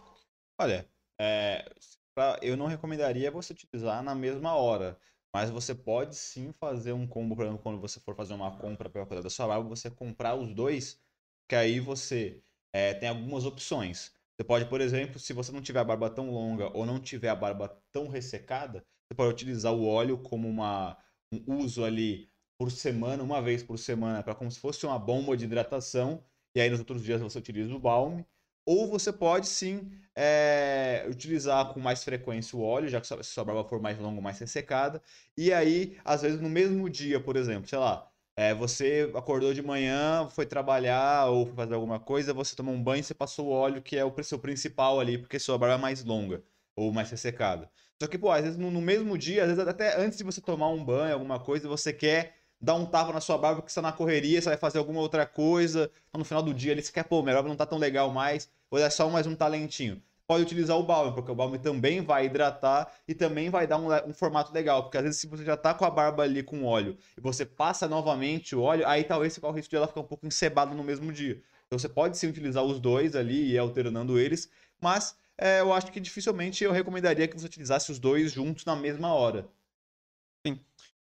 Olha, 0.60 0.88
é, 1.20 1.70
pra- 2.14 2.38
eu 2.42 2.56
não 2.56 2.66
recomendaria 2.66 3.30
você 3.30 3.52
utilizar 3.52 4.02
na 4.02 4.14
mesma 4.14 4.54
hora. 4.56 4.98
Mas 5.34 5.50
você 5.50 5.74
pode 5.74 6.14
sim 6.16 6.52
fazer 6.52 6.92
um 6.92 7.06
combo, 7.06 7.34
por 7.34 7.44
exemplo, 7.46 7.62
quando 7.62 7.80
você 7.80 7.98
for 8.00 8.14
fazer 8.14 8.34
uma 8.34 8.58
compra 8.58 8.90
para 8.90 9.06
cuidar 9.06 9.22
da 9.22 9.30
sua 9.30 9.46
barba, 9.48 9.66
você 9.68 9.90
comprar 9.90 10.34
os 10.34 10.52
dois, 10.54 11.00
que 11.48 11.54
aí 11.54 11.80
você 11.80 12.42
é, 12.72 12.94
tem 12.94 13.08
algumas 13.08 13.44
opções. 13.44 14.12
Você 14.36 14.44
pode, 14.44 14.66
por 14.68 14.80
exemplo, 14.80 15.18
se 15.18 15.32
você 15.32 15.52
não 15.52 15.62
tiver 15.62 15.80
a 15.80 15.84
barba 15.84 16.10
tão 16.10 16.30
longa 16.30 16.74
ou 16.76 16.84
não 16.86 17.00
tiver 17.00 17.28
a 17.28 17.34
barba 17.36 17.68
tão 17.92 18.08
ressecada, 18.08 18.84
você 19.06 19.16
pode 19.16 19.32
utilizar 19.32 19.72
o 19.72 19.86
óleo 19.86 20.18
como 20.22 20.48
uma, 20.48 20.98
um 21.32 21.58
uso 21.58 21.84
ali 21.84 22.30
por 22.58 22.70
semana, 22.70 23.22
uma 23.22 23.42
vez 23.42 23.62
por 23.62 23.78
semana, 23.78 24.22
para 24.22 24.34
como 24.34 24.50
se 24.50 24.58
fosse 24.60 24.84
uma 24.86 24.98
bomba 24.98 25.36
de 25.36 25.44
hidratação. 25.44 26.24
E 26.54 26.60
aí 26.60 26.70
nos 26.70 26.80
outros 26.80 27.02
dias 27.02 27.20
você 27.20 27.38
utiliza 27.38 27.74
o 27.74 27.78
balme. 27.80 28.26
Ou 28.64 28.88
você 28.88 29.12
pode 29.12 29.48
sim 29.48 29.90
é, 30.14 31.04
utilizar 31.08 31.72
com 31.72 31.80
mais 31.80 32.04
frequência 32.04 32.56
o 32.56 32.62
óleo, 32.62 32.88
já 32.88 33.00
que 33.00 33.06
se 33.06 33.24
sua 33.24 33.44
barba 33.44 33.64
for 33.64 33.80
mais 33.80 33.98
longa, 33.98 34.20
mais 34.20 34.38
ressecada. 34.38 35.02
E 35.36 35.52
aí, 35.52 35.98
às 36.04 36.22
vezes, 36.22 36.40
no 36.40 36.48
mesmo 36.48 36.88
dia, 36.88 37.20
por 37.20 37.36
exemplo, 37.36 37.68
sei 37.68 37.78
lá, 37.78 38.08
é, 38.36 38.54
você 38.54 39.10
acordou 39.14 39.52
de 39.52 39.62
manhã, 39.62 40.28
foi 40.30 40.46
trabalhar 40.46 41.26
ou 41.26 41.46
foi 41.46 41.54
fazer 41.54 41.74
alguma 41.74 42.00
coisa, 42.00 42.32
você 42.32 42.54
tomou 42.56 42.74
um 42.74 42.82
banho 42.82 43.00
e 43.00 43.04
você 43.04 43.14
passou 43.14 43.48
o 43.48 43.50
óleo, 43.50 43.82
que 43.82 43.96
é 43.96 44.04
o 44.04 44.22
seu 44.22 44.38
principal 44.38 45.00
ali, 45.00 45.18
porque 45.18 45.38
sua 45.38 45.58
barba 45.58 45.74
é 45.76 45.78
mais 45.78 46.04
longa 46.04 46.42
ou 46.76 46.92
mais 46.92 47.10
ressecada. 47.10 47.70
Só 48.00 48.08
que, 48.08 48.18
pô, 48.18 48.30
às 48.30 48.42
vezes 48.42 48.58
no, 48.58 48.70
no 48.70 48.80
mesmo 48.80 49.16
dia, 49.18 49.42
às 49.42 49.48
vezes 49.50 49.66
até 49.66 50.00
antes 50.00 50.18
de 50.18 50.24
você 50.24 50.40
tomar 50.40 50.68
um 50.70 50.84
banho, 50.84 51.14
alguma 51.14 51.38
coisa, 51.38 51.68
você 51.68 51.92
quer 51.92 52.41
dar 52.62 52.74
um 52.76 52.86
tapa 52.86 53.12
na 53.12 53.20
sua 53.20 53.36
barba 53.36 53.60
porque 53.60 53.72
você 53.72 53.80
tá 53.80 53.82
na 53.82 53.92
correria, 53.92 54.40
você 54.40 54.48
vai 54.48 54.56
fazer 54.56 54.78
alguma 54.78 55.00
outra 55.00 55.26
coisa, 55.26 55.90
então, 56.08 56.20
no 56.20 56.24
final 56.24 56.42
do 56.42 56.54
dia 56.54 56.72
ali 56.72 56.82
você 56.82 56.92
quer, 56.92 57.02
pô, 57.04 57.20
minha 57.20 57.34
barba 57.34 57.48
não 57.48 57.56
tá 57.56 57.66
tão 57.66 57.78
legal 57.78 58.10
mais, 58.12 58.48
ou 58.70 58.78
é 58.78 58.88
só 58.88 59.10
mais 59.10 59.26
um 59.26 59.34
talentinho. 59.34 60.00
Pode 60.26 60.44
utilizar 60.44 60.78
o 60.78 60.82
balme, 60.84 61.12
porque 61.12 61.30
o 61.30 61.34
balme 61.34 61.58
também 61.58 62.00
vai 62.00 62.26
hidratar 62.26 62.90
e 63.06 63.14
também 63.14 63.50
vai 63.50 63.66
dar 63.66 63.76
um, 63.78 63.88
um 64.08 64.14
formato 64.14 64.52
legal. 64.52 64.84
Porque 64.84 64.96
às 64.96 65.02
vezes, 65.02 65.20
se 65.20 65.26
você 65.26 65.44
já 65.44 65.56
tá 65.56 65.74
com 65.74 65.84
a 65.84 65.90
barba 65.90 66.22
ali 66.22 66.42
com 66.42 66.64
óleo 66.64 66.96
e 67.18 67.20
você 67.20 67.44
passa 67.44 67.88
novamente 67.88 68.54
o 68.54 68.62
óleo, 68.62 68.86
aí 68.86 69.04
talvez 69.04 69.32
você 69.32 69.40
corra 69.40 69.52
o 69.52 69.56
risco 69.56 69.68
de 69.70 69.76
ela 69.76 69.88
ficar 69.88 70.00
um 70.00 70.04
pouco 70.04 70.24
encebada 70.26 70.74
no 70.74 70.84
mesmo 70.84 71.12
dia. 71.12 71.42
Então 71.66 71.78
você 71.78 71.88
pode 71.88 72.16
sim 72.16 72.28
utilizar 72.28 72.62
os 72.62 72.78
dois 72.78 73.16
ali 73.16 73.34
e 73.34 73.52
ir 73.54 73.58
alternando 73.58 74.18
eles, 74.18 74.48
mas 74.80 75.16
é, 75.36 75.60
eu 75.60 75.72
acho 75.72 75.90
que 75.90 76.00
dificilmente 76.00 76.62
eu 76.62 76.72
recomendaria 76.72 77.26
que 77.26 77.38
você 77.38 77.46
utilizasse 77.46 77.90
os 77.90 77.98
dois 77.98 78.32
juntos 78.32 78.64
na 78.64 78.76
mesma 78.76 79.12
hora. 79.12 79.48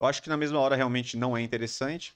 Eu 0.01 0.07
acho 0.09 0.23
que 0.23 0.29
na 0.29 0.37
mesma 0.37 0.59
hora 0.61 0.77
realmente 0.77 1.17
não 1.17 1.37
é 1.37 1.41
interessante. 1.43 2.15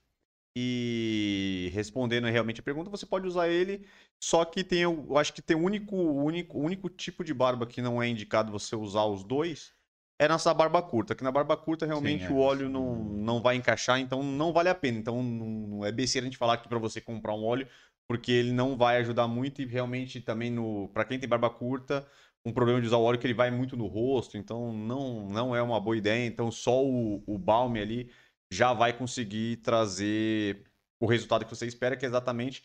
E 0.57 1.71
respondendo 1.73 2.27
realmente 2.27 2.61
a 2.61 2.63
pergunta, 2.63 2.91
você 2.91 3.07
pode 3.07 3.27
usar 3.27 3.49
ele, 3.49 3.87
só 4.23 4.45
que 4.45 4.63
tem, 4.63 4.81
eu 4.83 5.17
acho 5.17 5.33
que 5.33 5.41
tem 5.41 5.57
o 5.57 5.61
único, 5.65 5.97
único, 5.97 6.59
único 6.59 6.91
tipo 6.91 7.25
de 7.25 7.33
barba 7.33 7.67
que 7.67 7.81
não 7.81 8.03
é 8.03 8.09
indicado 8.09 8.53
você 8.53 8.77
usar 8.77 9.05
os 9.05 9.25
dois 9.25 9.73
é 10.21 10.29
nessa 10.29 10.53
barba 10.55 10.81
curta, 10.83 11.15
que 11.15 11.25
na 11.25 11.33
barba 11.33 11.57
curta 11.57 11.85
realmente 11.87 12.31
é, 12.31 12.31
o 12.31 12.37
óleo 12.39 12.69
não, 12.69 12.95
não- 12.97 13.43
vai 13.43 13.57
encaixar, 13.57 13.99
então 13.99 14.23
não 14.23 14.53
vale 14.53 14.69
a 14.69 14.75
pena. 14.75 14.99
Então 14.99 15.23
não, 15.23 15.47
não 15.69 15.85
é 15.85 15.91
besteira 15.91 16.27
a 16.27 16.31
gente 16.31 16.39
falar 16.39 16.55
aqui 16.55 16.69
para 16.69 16.79
você 16.79 17.01
comprar 17.01 17.35
um 17.35 17.45
óleo, 17.45 17.67
porque 18.07 18.31
ele 18.31 18.53
não 18.53 18.77
vai 18.77 18.99
ajudar 18.99 19.27
muito 19.27 19.63
e 19.63 19.67
realmente 19.67 20.21
também 20.21 20.51
no 20.51 20.89
para 20.91 21.05
quem 21.05 21.19
tem 21.19 21.29
barba 21.29 21.51
curta, 21.51 22.07
um 22.45 22.53
problema 22.53 22.81
de 22.81 22.87
usar 22.87 22.97
o 22.97 23.03
óleo 23.03 23.19
que 23.19 23.27
ele 23.27 23.35
vai 23.35 23.51
muito 23.51 23.77
no 23.77 23.87
rosto, 23.87 24.37
então 24.37 24.73
não, 24.73 25.29
não 25.29 25.55
é 25.55 25.63
uma 25.63 25.81
boa 25.81 25.97
ideia. 25.97 26.27
Então 26.27 26.51
só 26.51 26.85
o, 26.85 27.23
o 27.27 27.39
balme 27.39 27.81
ali 27.81 28.11
já 28.53 28.73
vai 28.73 28.93
conseguir 28.93 29.57
trazer 29.59 30.65
o 31.01 31.07
resultado 31.07 31.45
que 31.45 31.55
você 31.55 31.67
espera, 31.67 31.97
que 31.97 32.05
é 32.05 32.09
exatamente 32.09 32.63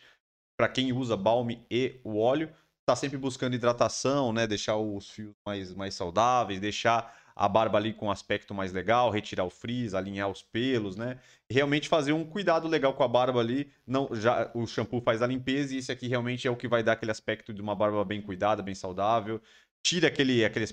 para 0.58 0.68
quem 0.68 0.92
usa 0.92 1.16
balme 1.16 1.66
e 1.70 2.00
o 2.04 2.18
óleo, 2.18 2.52
tá 2.86 2.96
sempre 2.96 3.18
buscando 3.18 3.56
hidratação, 3.56 4.34
né? 4.34 4.48
Deixar 4.48 4.76
os 4.78 5.10
fios 5.10 5.36
mais, 5.46 5.74
mais 5.74 5.94
saudáveis, 5.94 6.60
deixar 6.60 7.16
a 7.36 7.48
barba 7.48 7.78
ali 7.78 7.94
com 7.94 8.08
um 8.08 8.12
aspecto 8.12 8.56
mais 8.56 8.74
legal, 8.74 9.12
retirar 9.12 9.44
o 9.44 9.50
frizz, 9.52 9.94
alinhar 9.94 10.28
os 10.28 10.42
pelos, 10.42 10.96
né? 10.96 11.20
Realmente 11.52 11.88
fazer 11.88 12.12
um 12.12 12.26
cuidado 12.26 12.68
legal 12.68 12.94
com 12.96 13.04
a 13.04 13.08
barba 13.08 13.40
ali. 13.40 13.72
Não, 13.86 14.10
já 14.14 14.50
o 14.56 14.66
shampoo 14.66 15.00
faz 15.00 15.22
a 15.22 15.28
limpeza 15.28 15.76
e 15.76 15.78
esse 15.78 15.92
aqui 15.92 16.08
realmente 16.08 16.48
é 16.48 16.52
o 16.52 16.56
que 16.56 16.68
vai 16.68 16.82
dar 16.82 16.94
aquele 16.94 17.12
aspecto 17.12 17.54
de 17.54 17.62
uma 17.62 17.76
barba 17.76 18.04
bem 18.04 18.22
cuidada, 18.22 18.64
bem 18.64 18.74
saudável. 18.74 19.40
Tira 19.84 20.08
aquele, 20.08 20.44
aquele 20.44 20.66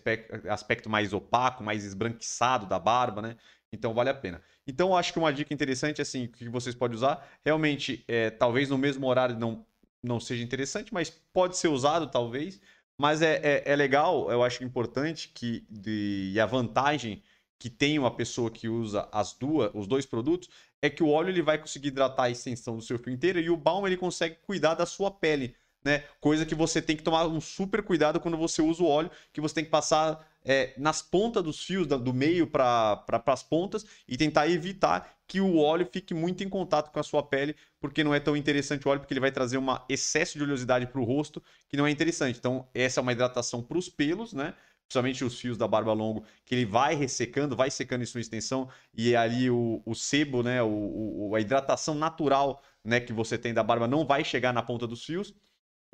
aspecto, 0.49 0.91
mais 0.91 1.13
opaco, 1.13 1.63
mais 1.63 1.85
esbranquiçado 1.85 2.67
da 2.67 2.79
barba, 2.79 3.23
né? 3.23 3.37
Então 3.73 3.95
vale 3.95 4.11
a 4.11 4.15
pena. 4.15 4.43
Então 4.67 4.89
eu 4.89 4.97
acho 4.97 5.13
que 5.13 5.19
uma 5.19 5.33
dica 5.33 5.53
interessante, 5.53 6.03
assim, 6.03 6.27
que 6.27 6.49
vocês 6.49 6.75
podem 6.75 6.97
usar, 6.97 7.27
realmente, 7.45 8.05
é, 8.09 8.31
talvez 8.31 8.71
no 8.71 8.79
mesmo 8.79 9.07
horário 9.07 9.39
não, 9.39 9.65
não 10.03 10.19
seja 10.19 10.43
interessante, 10.43 10.93
mas 10.93 11.11
pode 11.33 11.57
ser 11.57 11.69
usado, 11.69 12.09
talvez. 12.09 12.61
Mas 12.99 13.23
é, 13.23 13.41
é, 13.43 13.73
é 13.73 13.77
legal, 13.77 14.31
eu 14.31 14.43
acho 14.43 14.63
importante 14.63 15.29
que 15.29 15.67
de, 15.69 16.31
e 16.33 16.41
a 16.41 16.47
vantagem 16.47 17.23
que 17.59 17.71
tem 17.71 17.99
uma 17.99 18.15
pessoa 18.15 18.51
que 18.51 18.69
usa 18.69 19.09
as 19.11 19.33
duas, 19.33 19.71
os 19.75 19.87
dois 19.87 20.07
produtos 20.07 20.49
é 20.83 20.91
que 20.91 21.03
o 21.03 21.09
óleo 21.09 21.31
ele 21.31 21.43
vai 21.43 21.59
conseguir 21.59 21.89
hidratar 21.89 22.25
a 22.25 22.31
extensão 22.31 22.77
do 22.77 22.83
seu 22.83 22.99
fio 22.99 23.13
inteiro 23.13 23.41
e 23.41 23.49
o 23.49 23.57
balm 23.57 23.87
ele 23.87 23.97
consegue 23.97 24.37
cuidar 24.43 24.75
da 24.75 24.85
sua 24.85 25.11
pele, 25.11 25.57
né? 25.85 26.05
Coisa 26.21 26.47
que 26.47 26.55
você 26.55 26.81
tem 26.81 26.97
que 26.97 27.03
tomar 27.03 27.27
um 27.27 27.41
super 27.41 27.83
cuidado 27.83 28.21
quando 28.21 28.37
você 28.37 28.63
usa 28.63 28.83
o 28.83 28.87
óleo, 28.87 29.11
que 29.33 29.41
você 29.41 29.55
tem 29.57 29.65
que 29.65 29.71
passar 29.71 30.27
é, 30.45 30.75
nas 30.79 31.03
pontas 31.03 31.43
dos 31.43 31.63
fios, 31.65 31.87
do 31.87 32.13
meio 32.15 32.47
para 32.47 32.97
pra, 32.97 33.23
as 33.33 33.43
pontas, 33.43 33.85
e 34.09 34.17
tentar 34.17 34.49
evitar 34.49 35.17
que 35.27 35.41
o 35.41 35.57
óleo 35.59 35.89
fique 35.91 36.13
muito 36.15 36.45
em 36.45 36.49
contato 36.49 36.91
com 36.93 37.01
a 37.01 37.03
sua 37.03 37.23
pele, 37.23 37.57
porque 37.81 38.05
não 38.05 38.15
é 38.15 38.21
tão 38.21 38.37
interessante 38.37 38.87
o 38.87 38.91
óleo, 38.91 39.01
porque 39.01 39.15
ele 39.15 39.21
vai 39.21 39.33
trazer 39.33 39.59
um 39.59 39.67
excesso 39.89 40.37
de 40.39 40.45
oleosidade 40.45 40.87
para 40.87 41.01
o 41.01 41.05
rosto, 41.05 41.43
que 41.69 41.77
não 41.77 41.87
é 41.87 41.91
interessante. 41.91 42.39
Então, 42.39 42.69
essa 42.75 43.01
é 43.01 43.03
uma 43.03 43.13
hidratação 43.13 43.63
para 43.63 43.79
os 43.79 43.89
pelos, 43.89 44.33
né? 44.33 44.55
Principalmente 44.87 45.25
os 45.25 45.41
fios 45.41 45.57
da 45.57 45.67
barba 45.67 45.93
longo, 45.95 46.25
que 46.45 46.55
ele 46.55 46.67
vai 46.67 46.95
ressecando, 46.95 47.57
vai 47.57 47.71
secando 47.71 48.03
em 48.03 48.07
sua 48.07 48.21
extensão, 48.21 48.69
e 48.95 49.17
ali 49.17 49.51
o, 49.51 49.83
o 49.85 49.95
sebo, 49.95 50.43
né? 50.43 50.63
O, 50.63 51.31
o- 51.31 51.35
a 51.35 51.41
hidratação 51.41 51.95
natural 51.95 52.63
né, 52.85 53.01
que 53.01 53.13
você 53.13 53.39
tem 53.39 53.55
da 53.55 53.63
barba 53.63 53.89
não 53.89 54.05
vai 54.07 54.23
chegar 54.25 54.53
na 54.53 54.63
ponta 54.63 54.87
dos 54.87 55.05
fios. 55.05 55.35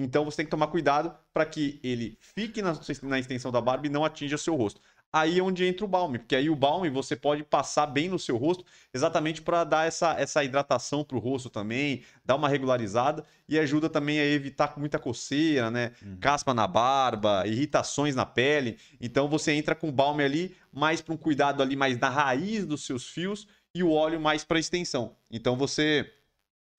Então 0.02 0.24
você 0.24 0.38
tem 0.38 0.46
que 0.46 0.50
tomar 0.50 0.68
cuidado 0.68 1.14
para 1.32 1.44
que 1.44 1.78
ele 1.82 2.18
fique 2.20 2.62
na, 2.62 2.72
na 3.02 3.18
extensão 3.18 3.52
da 3.52 3.60
barba 3.60 3.86
e 3.86 3.90
não 3.90 4.04
atinja 4.04 4.38
seu 4.38 4.56
rosto. 4.56 4.80
Aí 5.12 5.40
é 5.40 5.42
onde 5.42 5.64
entra 5.64 5.84
o 5.84 5.88
balme, 5.88 6.20
porque 6.20 6.36
aí 6.36 6.48
o 6.48 6.54
balme 6.54 6.88
você 6.88 7.16
pode 7.16 7.42
passar 7.42 7.84
bem 7.86 8.08
no 8.08 8.16
seu 8.16 8.36
rosto, 8.36 8.64
exatamente 8.94 9.42
para 9.42 9.64
dar 9.64 9.88
essa, 9.88 10.12
essa 10.12 10.44
hidratação 10.44 11.02
para 11.02 11.16
o 11.16 11.20
rosto 11.20 11.50
também, 11.50 12.04
dar 12.24 12.36
uma 12.36 12.48
regularizada 12.48 13.24
e 13.48 13.58
ajuda 13.58 13.90
também 13.90 14.20
a 14.20 14.24
evitar 14.24 14.78
muita 14.78 15.00
coceira, 15.00 15.68
né? 15.68 15.90
Uhum. 16.00 16.16
Caspa 16.20 16.54
na 16.54 16.64
barba, 16.68 17.42
irritações 17.44 18.14
na 18.14 18.24
pele. 18.24 18.78
Então 19.00 19.28
você 19.28 19.50
entra 19.50 19.74
com 19.74 19.88
o 19.88 19.92
balme 19.92 20.22
ali, 20.22 20.56
mais 20.72 21.00
para 21.00 21.12
um 21.12 21.18
cuidado 21.18 21.60
ali 21.60 21.74
mais 21.74 21.98
na 21.98 22.08
raiz 22.08 22.64
dos 22.64 22.86
seus 22.86 23.08
fios 23.08 23.48
e 23.74 23.82
o 23.82 23.90
óleo 23.90 24.20
mais 24.20 24.44
para 24.44 24.60
extensão. 24.60 25.16
Então 25.28 25.56
você 25.56 26.08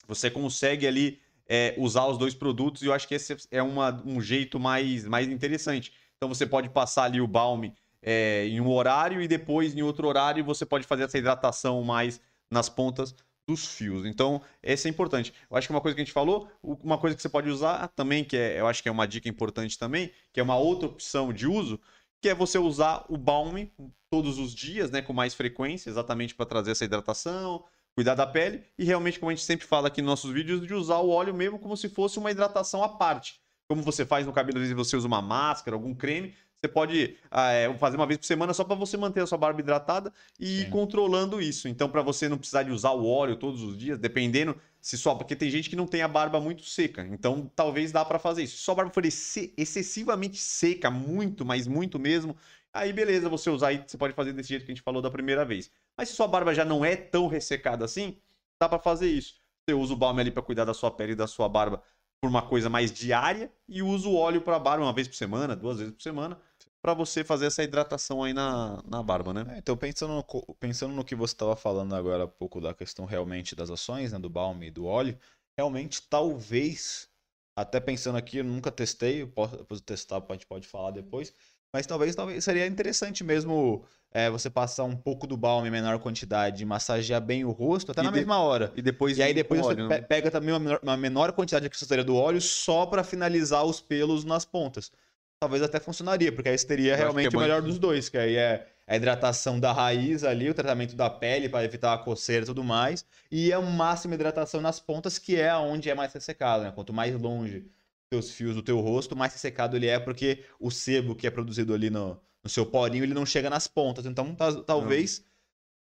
você 0.07 0.31
consegue 0.31 0.87
ali 0.87 1.19
é, 1.53 1.75
usar 1.77 2.05
os 2.07 2.17
dois 2.17 2.33
produtos 2.33 2.81
e 2.81 2.85
eu 2.85 2.93
acho 2.93 3.05
que 3.05 3.13
esse 3.13 3.35
é 3.51 3.61
uma, 3.61 4.01
um 4.05 4.21
jeito 4.21 4.57
mais, 4.57 5.03
mais 5.03 5.27
interessante. 5.27 5.91
Então 6.15 6.29
você 6.29 6.45
pode 6.45 6.69
passar 6.69 7.03
ali 7.03 7.19
o 7.19 7.27
balme 7.27 7.73
é, 8.01 8.47
em 8.47 8.61
um 8.61 8.69
horário 8.69 9.21
e 9.21 9.27
depois 9.27 9.75
em 9.75 9.81
outro 9.81 10.07
horário 10.07 10.45
você 10.45 10.65
pode 10.65 10.87
fazer 10.87 11.03
essa 11.03 11.17
hidratação 11.17 11.83
mais 11.83 12.21
nas 12.49 12.69
pontas 12.69 13.13
dos 13.45 13.65
fios. 13.65 14.05
Então, 14.05 14.41
essa 14.63 14.87
é 14.87 14.89
importante. 14.89 15.33
Eu 15.49 15.57
acho 15.57 15.67
que 15.67 15.73
uma 15.73 15.81
coisa 15.81 15.93
que 15.93 16.01
a 16.01 16.05
gente 16.05 16.13
falou, 16.13 16.47
uma 16.63 16.97
coisa 16.97 17.17
que 17.17 17.21
você 17.21 17.27
pode 17.27 17.49
usar 17.49 17.89
também, 17.89 18.23
que 18.23 18.37
é, 18.37 18.57
eu 18.57 18.65
acho 18.65 18.81
que 18.81 18.87
é 18.87 18.91
uma 18.91 19.05
dica 19.05 19.27
importante 19.27 19.77
também, 19.77 20.09
que 20.31 20.39
é 20.39 20.43
uma 20.43 20.55
outra 20.55 20.87
opção 20.87 21.33
de 21.33 21.47
uso, 21.47 21.81
que 22.21 22.29
é 22.29 22.33
você 22.33 22.57
usar 22.57 23.03
o 23.09 23.17
balme 23.17 23.73
todos 24.09 24.39
os 24.39 24.55
dias, 24.55 24.89
né, 24.89 25.01
com 25.01 25.11
mais 25.11 25.33
frequência, 25.33 25.89
exatamente 25.89 26.33
para 26.33 26.45
trazer 26.45 26.71
essa 26.71 26.85
hidratação, 26.85 27.65
cuidar 27.95 28.15
da 28.15 28.25
pele 28.25 28.63
e 28.77 28.83
realmente, 28.83 29.19
como 29.19 29.29
a 29.31 29.35
gente 29.35 29.43
sempre 29.45 29.65
fala 29.65 29.87
aqui 29.87 30.01
nos 30.01 30.09
nossos 30.09 30.31
vídeos, 30.31 30.65
de 30.65 30.73
usar 30.73 30.97
o 30.99 31.09
óleo 31.09 31.33
mesmo 31.33 31.59
como 31.59 31.75
se 31.75 31.89
fosse 31.89 32.17
uma 32.19 32.31
hidratação 32.31 32.83
à 32.83 32.89
parte. 32.89 33.39
Como 33.67 33.81
você 33.81 34.05
faz 34.05 34.25
no 34.25 34.33
cabelo, 34.33 34.57
às 34.57 34.63
vezes 34.63 34.75
você 34.75 34.97
usa 34.97 35.07
uma 35.07 35.21
máscara, 35.21 35.75
algum 35.75 35.93
creme, 35.93 36.33
você 36.61 36.67
pode 36.67 37.17
ah, 37.31 37.51
é, 37.51 37.73
fazer 37.79 37.97
uma 37.97 38.05
vez 38.05 38.19
por 38.19 38.25
semana 38.25 38.53
só 38.53 38.63
para 38.63 38.75
você 38.75 38.95
manter 38.95 39.21
a 39.21 39.25
sua 39.25 39.37
barba 39.37 39.61
hidratada 39.61 40.13
e 40.39 40.61
ir 40.61 40.69
controlando 40.69 41.41
isso. 41.41 41.67
Então, 41.67 41.89
para 41.89 42.03
você 42.03 42.29
não 42.29 42.37
precisar 42.37 42.61
de 42.61 42.71
usar 42.71 42.91
o 42.91 43.07
óleo 43.07 43.35
todos 43.35 43.63
os 43.63 43.75
dias, 43.75 43.97
dependendo 43.97 44.55
se 44.79 44.95
só 44.95 45.15
porque 45.15 45.35
tem 45.35 45.49
gente 45.49 45.69
que 45.69 45.75
não 45.75 45.87
tem 45.87 46.03
a 46.03 46.07
barba 46.07 46.39
muito 46.39 46.63
seca. 46.63 47.07
Então, 47.11 47.51
talvez 47.55 47.91
dá 47.91 48.05
para 48.05 48.19
fazer 48.19 48.43
isso. 48.43 48.57
Se 48.57 48.63
sua 48.63 48.75
barba 48.75 48.91
for 48.93 49.05
exce- 49.05 49.53
excessivamente 49.57 50.37
seca, 50.37 50.91
muito, 50.91 51.43
mas 51.43 51.65
muito 51.67 51.97
mesmo, 51.97 52.35
aí 52.71 52.93
beleza, 52.93 53.27
você 53.27 53.49
usar 53.49 53.69
aí, 53.69 53.83
você 53.85 53.97
pode 53.97 54.13
fazer 54.13 54.31
desse 54.33 54.49
jeito 54.49 54.63
que 54.65 54.71
a 54.71 54.75
gente 54.75 54.83
falou 54.83 55.01
da 55.01 55.09
primeira 55.09 55.43
vez. 55.43 55.71
Mas 56.01 56.09
se 56.09 56.15
sua 56.15 56.27
barba 56.27 56.51
já 56.51 56.65
não 56.65 56.83
é 56.83 56.95
tão 56.95 57.27
ressecada 57.27 57.85
assim, 57.85 58.17
dá 58.59 58.67
para 58.67 58.79
fazer 58.79 59.07
isso. 59.07 59.35
Você 59.63 59.75
usa 59.75 59.93
o 59.93 59.95
balme 59.95 60.19
ali 60.19 60.31
para 60.31 60.41
cuidar 60.41 60.65
da 60.65 60.73
sua 60.73 60.89
pele 60.89 61.11
e 61.11 61.15
da 61.15 61.27
sua 61.27 61.47
barba 61.47 61.83
por 62.19 62.27
uma 62.27 62.41
coisa 62.41 62.71
mais 62.71 62.91
diária 62.91 63.53
e 63.69 63.83
usa 63.83 64.09
o 64.09 64.15
óleo 64.15 64.41
para 64.41 64.57
barba 64.57 64.83
uma 64.83 64.93
vez 64.93 65.07
por 65.07 65.13
semana, 65.13 65.55
duas 65.55 65.77
vezes 65.77 65.93
por 65.93 66.01
semana, 66.01 66.41
para 66.81 66.95
você 66.95 67.23
fazer 67.23 67.45
essa 67.45 67.61
hidratação 67.61 68.23
aí 68.23 68.33
na, 68.33 68.81
na 68.83 69.03
barba, 69.03 69.31
né? 69.31 69.45
É, 69.53 69.59
então, 69.59 69.77
pensando 69.77 70.13
no, 70.15 70.55
pensando 70.55 70.91
no 70.95 71.05
que 71.05 71.13
você 71.13 71.35
estava 71.35 71.55
falando 71.55 71.93
agora 71.93 72.23
há 72.23 72.27
pouco 72.27 72.59
da 72.59 72.73
questão 72.73 73.05
realmente 73.05 73.55
das 73.55 73.69
ações, 73.69 74.11
né, 74.11 74.17
do 74.17 74.27
balme 74.27 74.69
e 74.69 74.71
do 74.71 74.85
óleo, 74.85 75.15
realmente, 75.55 76.01
talvez, 76.09 77.07
até 77.55 77.79
pensando 77.79 78.17
aqui, 78.17 78.37
eu 78.37 78.43
nunca 78.43 78.71
testei, 78.71 79.21
eu 79.21 79.27
posso, 79.27 79.55
depois 79.55 79.79
testar, 79.81 80.25
a 80.27 80.33
gente 80.33 80.47
pode 80.47 80.65
falar 80.67 80.89
depois, 80.89 81.31
mas 81.71 81.85
talvez, 81.85 82.15
talvez 82.15 82.43
seria 82.43 82.65
interessante 82.65 83.23
mesmo 83.23 83.85
é, 84.13 84.29
você 84.29 84.49
passar 84.49 84.83
um 84.83 84.95
pouco 84.95 85.25
do 85.25 85.37
balme 85.37 85.67
em 85.67 85.71
menor 85.71 85.99
quantidade, 85.99 86.65
massagear 86.65 87.21
bem 87.21 87.45
o 87.45 87.51
rosto, 87.51 87.91
até 87.91 88.01
E 88.01 88.03
na 88.03 88.11
de- 88.11 88.17
mesma 88.17 88.39
hora. 88.39 88.71
E 88.75 88.81
depois 88.81 89.17
E 89.17 89.23
aí 89.23 89.33
depois 89.33 89.61
você 89.61 89.67
óleo, 89.73 89.87
pe- 89.87 89.95
né? 89.95 90.01
pega 90.01 90.29
também 90.31 90.51
uma 90.53 90.59
menor, 90.59 90.79
uma 90.83 90.97
menor 90.97 91.31
quantidade 91.31 91.69
você 91.77 91.85
teria 91.85 92.03
do 92.03 92.15
óleo 92.15 92.41
só 92.41 92.85
pra 92.85 93.03
finalizar 93.03 93.63
os 93.65 93.79
pelos 93.79 94.25
nas 94.25 94.43
pontas. 94.45 94.91
Talvez 95.39 95.63
até 95.63 95.79
funcionaria, 95.79 96.31
porque 96.31 96.49
aí 96.49 96.55
é 96.89 96.95
realmente 96.95 97.29
bom 97.31 97.37
o 97.39 97.41
melhor 97.41 97.61
dos 97.61 97.79
dois, 97.79 98.09
que 98.09 98.17
aí 98.17 98.35
é 98.35 98.67
a 98.85 98.95
hidratação 98.95 99.59
da 99.59 99.71
raiz 99.71 100.23
ali, 100.23 100.49
o 100.49 100.53
tratamento 100.53 100.95
da 100.95 101.09
pele 101.09 101.49
para 101.49 101.63
evitar 101.63 101.93
a 101.93 101.97
coceira 101.97 102.43
e 102.43 102.45
tudo 102.45 102.63
mais, 102.63 103.05
e 103.31 103.51
é 103.51 103.57
uma 103.57 103.71
máxima 103.71 104.13
hidratação 104.13 104.61
nas 104.61 104.79
pontas, 104.79 105.17
que 105.17 105.35
é 105.39 105.55
onde 105.55 105.89
é 105.89 105.95
mais 105.95 106.13
ressecado, 106.13 106.63
né? 106.63 106.71
Quanto 106.71 106.93
mais 106.93 107.15
longe 107.19 107.65
teus 108.09 108.31
fios 108.31 108.53
do 108.55 108.61
teu 108.61 108.79
rosto, 108.81 109.15
mais 109.15 109.33
ressecado 109.33 109.75
ele 109.77 109.87
é, 109.87 109.97
porque 109.99 110.43
o 110.59 110.69
sebo 110.69 111.15
que 111.15 111.25
é 111.25 111.31
produzido 111.31 111.73
ali 111.73 111.89
no, 111.89 112.19
no 112.43 112.49
seu 112.49 112.65
porinho, 112.65 113.03
ele 113.03 113.13
não 113.13 113.25
chega 113.25 113.49
nas 113.49 113.67
pontas. 113.67 114.05
Então, 114.05 114.33
ta- 114.35 114.61
talvez 114.63 115.23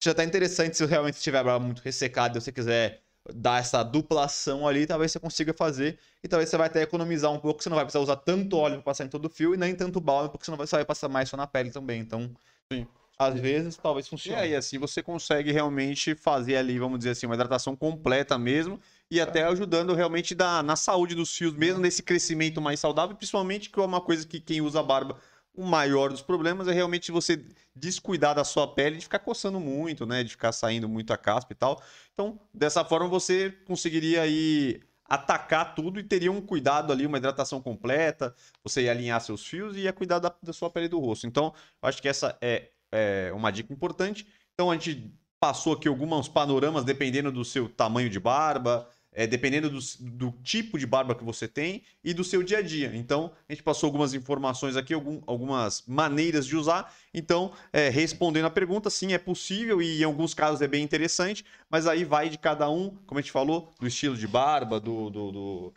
seja 0.02 0.12
até 0.12 0.24
interessante 0.24 0.76
se 0.76 0.84
realmente 0.86 1.16
estiver 1.16 1.38
a 1.38 1.44
barba 1.44 1.64
muito 1.64 1.80
ressecada 1.82 2.38
e 2.38 2.40
você 2.40 2.52
quiser 2.52 3.02
dar 3.34 3.60
essa 3.60 3.82
duplação 3.82 4.66
ali, 4.66 4.86
talvez 4.86 5.12
você 5.12 5.20
consiga 5.20 5.52
fazer 5.52 5.98
e 6.22 6.28
talvez 6.28 6.48
você 6.48 6.56
vai 6.56 6.66
até 6.68 6.82
economizar 6.82 7.30
um 7.30 7.38
pouco, 7.38 7.62
você 7.62 7.68
não 7.68 7.76
vai 7.76 7.84
precisar 7.84 8.02
usar 8.02 8.16
tanto 8.16 8.56
óleo 8.56 8.76
para 8.76 8.84
passar 8.84 9.04
em 9.04 9.08
todo 9.08 9.26
o 9.26 9.30
fio 9.30 9.54
e 9.54 9.56
nem 9.56 9.74
tanto 9.74 10.00
balme, 10.00 10.30
porque 10.30 10.44
você 10.44 10.50
não 10.50 10.58
vai, 10.58 10.66
vai 10.66 10.84
passar 10.84 11.08
mais 11.08 11.28
só 11.28 11.36
na 11.36 11.46
pele 11.46 11.70
também. 11.70 12.00
Então, 12.00 12.30
Sim. 12.72 12.86
às 13.18 13.38
vezes, 13.38 13.76
talvez 13.76 14.06
E 14.06 14.10
funcione. 14.10 14.36
aí, 14.38 14.54
assim, 14.54 14.78
você 14.78 15.02
consegue 15.02 15.52
realmente 15.52 16.14
fazer 16.14 16.56
ali, 16.56 16.78
vamos 16.78 16.98
dizer 16.98 17.10
assim, 17.10 17.26
uma 17.26 17.34
hidratação 17.34 17.76
completa 17.76 18.38
mesmo, 18.38 18.80
e 19.10 19.20
até 19.20 19.42
ajudando 19.44 19.94
realmente 19.94 20.34
da, 20.34 20.62
na 20.62 20.76
saúde 20.76 21.14
dos 21.14 21.34
fios, 21.36 21.52
mesmo 21.52 21.80
nesse 21.80 22.02
crescimento 22.02 22.60
mais 22.62 22.80
saudável, 22.80 23.14
principalmente 23.16 23.68
que 23.68 23.78
é 23.78 23.82
uma 23.82 24.00
coisa 24.00 24.26
que 24.26 24.40
quem 24.40 24.60
usa 24.62 24.82
barba, 24.82 25.18
o 25.58 25.64
maior 25.64 26.10
dos 26.10 26.22
problemas 26.22 26.68
é 26.68 26.72
realmente 26.72 27.10
você 27.10 27.44
descuidar 27.74 28.34
da 28.34 28.44
sua 28.44 28.66
pele, 28.66 28.96
de 28.96 29.02
ficar 29.02 29.18
coçando 29.18 29.58
muito, 29.58 30.06
né, 30.06 30.22
de 30.22 30.30
ficar 30.30 30.52
saindo 30.52 30.88
muito 30.88 31.12
a 31.12 31.16
caspa 31.16 31.52
e 31.52 31.56
tal. 31.56 31.82
Então, 32.14 32.38
dessa 32.54 32.84
forma 32.84 33.08
você 33.08 33.50
conseguiria 33.66 34.22
aí 34.22 34.80
atacar 35.04 35.74
tudo 35.74 35.98
e 35.98 36.02
teria 36.02 36.30
um 36.30 36.40
cuidado 36.40 36.92
ali, 36.92 37.06
uma 37.06 37.18
hidratação 37.18 37.60
completa, 37.60 38.34
você 38.62 38.82
ia 38.82 38.90
alinhar 38.90 39.20
seus 39.20 39.46
fios 39.46 39.76
e 39.76 39.80
ia 39.80 39.92
cuidar 39.92 40.18
da, 40.18 40.32
da 40.42 40.52
sua 40.52 40.70
pele 40.70 40.88
do 40.88 40.98
rosto. 40.98 41.26
Então, 41.26 41.52
acho 41.82 42.00
que 42.00 42.08
essa 42.08 42.36
é 42.40 42.70
é 42.92 43.32
uma 43.32 43.50
dica 43.50 43.72
importante. 43.72 44.26
Então 44.54 44.70
a 44.70 44.74
gente 44.74 45.12
passou 45.40 45.74
aqui 45.74 45.88
alguns 45.88 46.28
panoramas 46.28 46.84
dependendo 46.84 47.30
do 47.30 47.44
seu 47.44 47.68
tamanho 47.68 48.10
de 48.10 48.18
barba, 48.18 48.88
é, 49.12 49.26
dependendo 49.26 49.68
do, 49.70 49.78
do 50.00 50.30
tipo 50.42 50.78
de 50.78 50.86
barba 50.86 51.14
que 51.14 51.24
você 51.24 51.48
tem 51.48 51.82
e 52.04 52.12
do 52.14 52.22
seu 52.22 52.42
dia 52.42 52.58
a 52.58 52.62
dia. 52.62 52.92
Então 52.94 53.32
a 53.48 53.52
gente 53.52 53.62
passou 53.62 53.86
algumas 53.88 54.14
informações 54.14 54.76
aqui, 54.76 54.94
algum- 54.94 55.20
algumas 55.26 55.82
maneiras 55.86 56.46
de 56.46 56.56
usar. 56.56 56.94
Então, 57.12 57.52
é, 57.72 57.88
respondendo 57.88 58.44
a 58.44 58.50
pergunta, 58.50 58.90
sim, 58.90 59.12
é 59.12 59.18
possível 59.18 59.80
e 59.82 60.00
em 60.00 60.04
alguns 60.04 60.34
casos 60.34 60.60
é 60.60 60.68
bem 60.68 60.84
interessante, 60.84 61.44
mas 61.70 61.86
aí 61.86 62.04
vai 62.04 62.28
de 62.28 62.38
cada 62.38 62.70
um, 62.70 62.90
como 63.06 63.18
a 63.18 63.22
gente 63.22 63.32
falou, 63.32 63.72
do 63.80 63.86
estilo 63.86 64.16
de 64.16 64.26
barba, 64.26 64.78
do- 64.78 65.10
do- 65.10 65.32
do, 65.32 65.72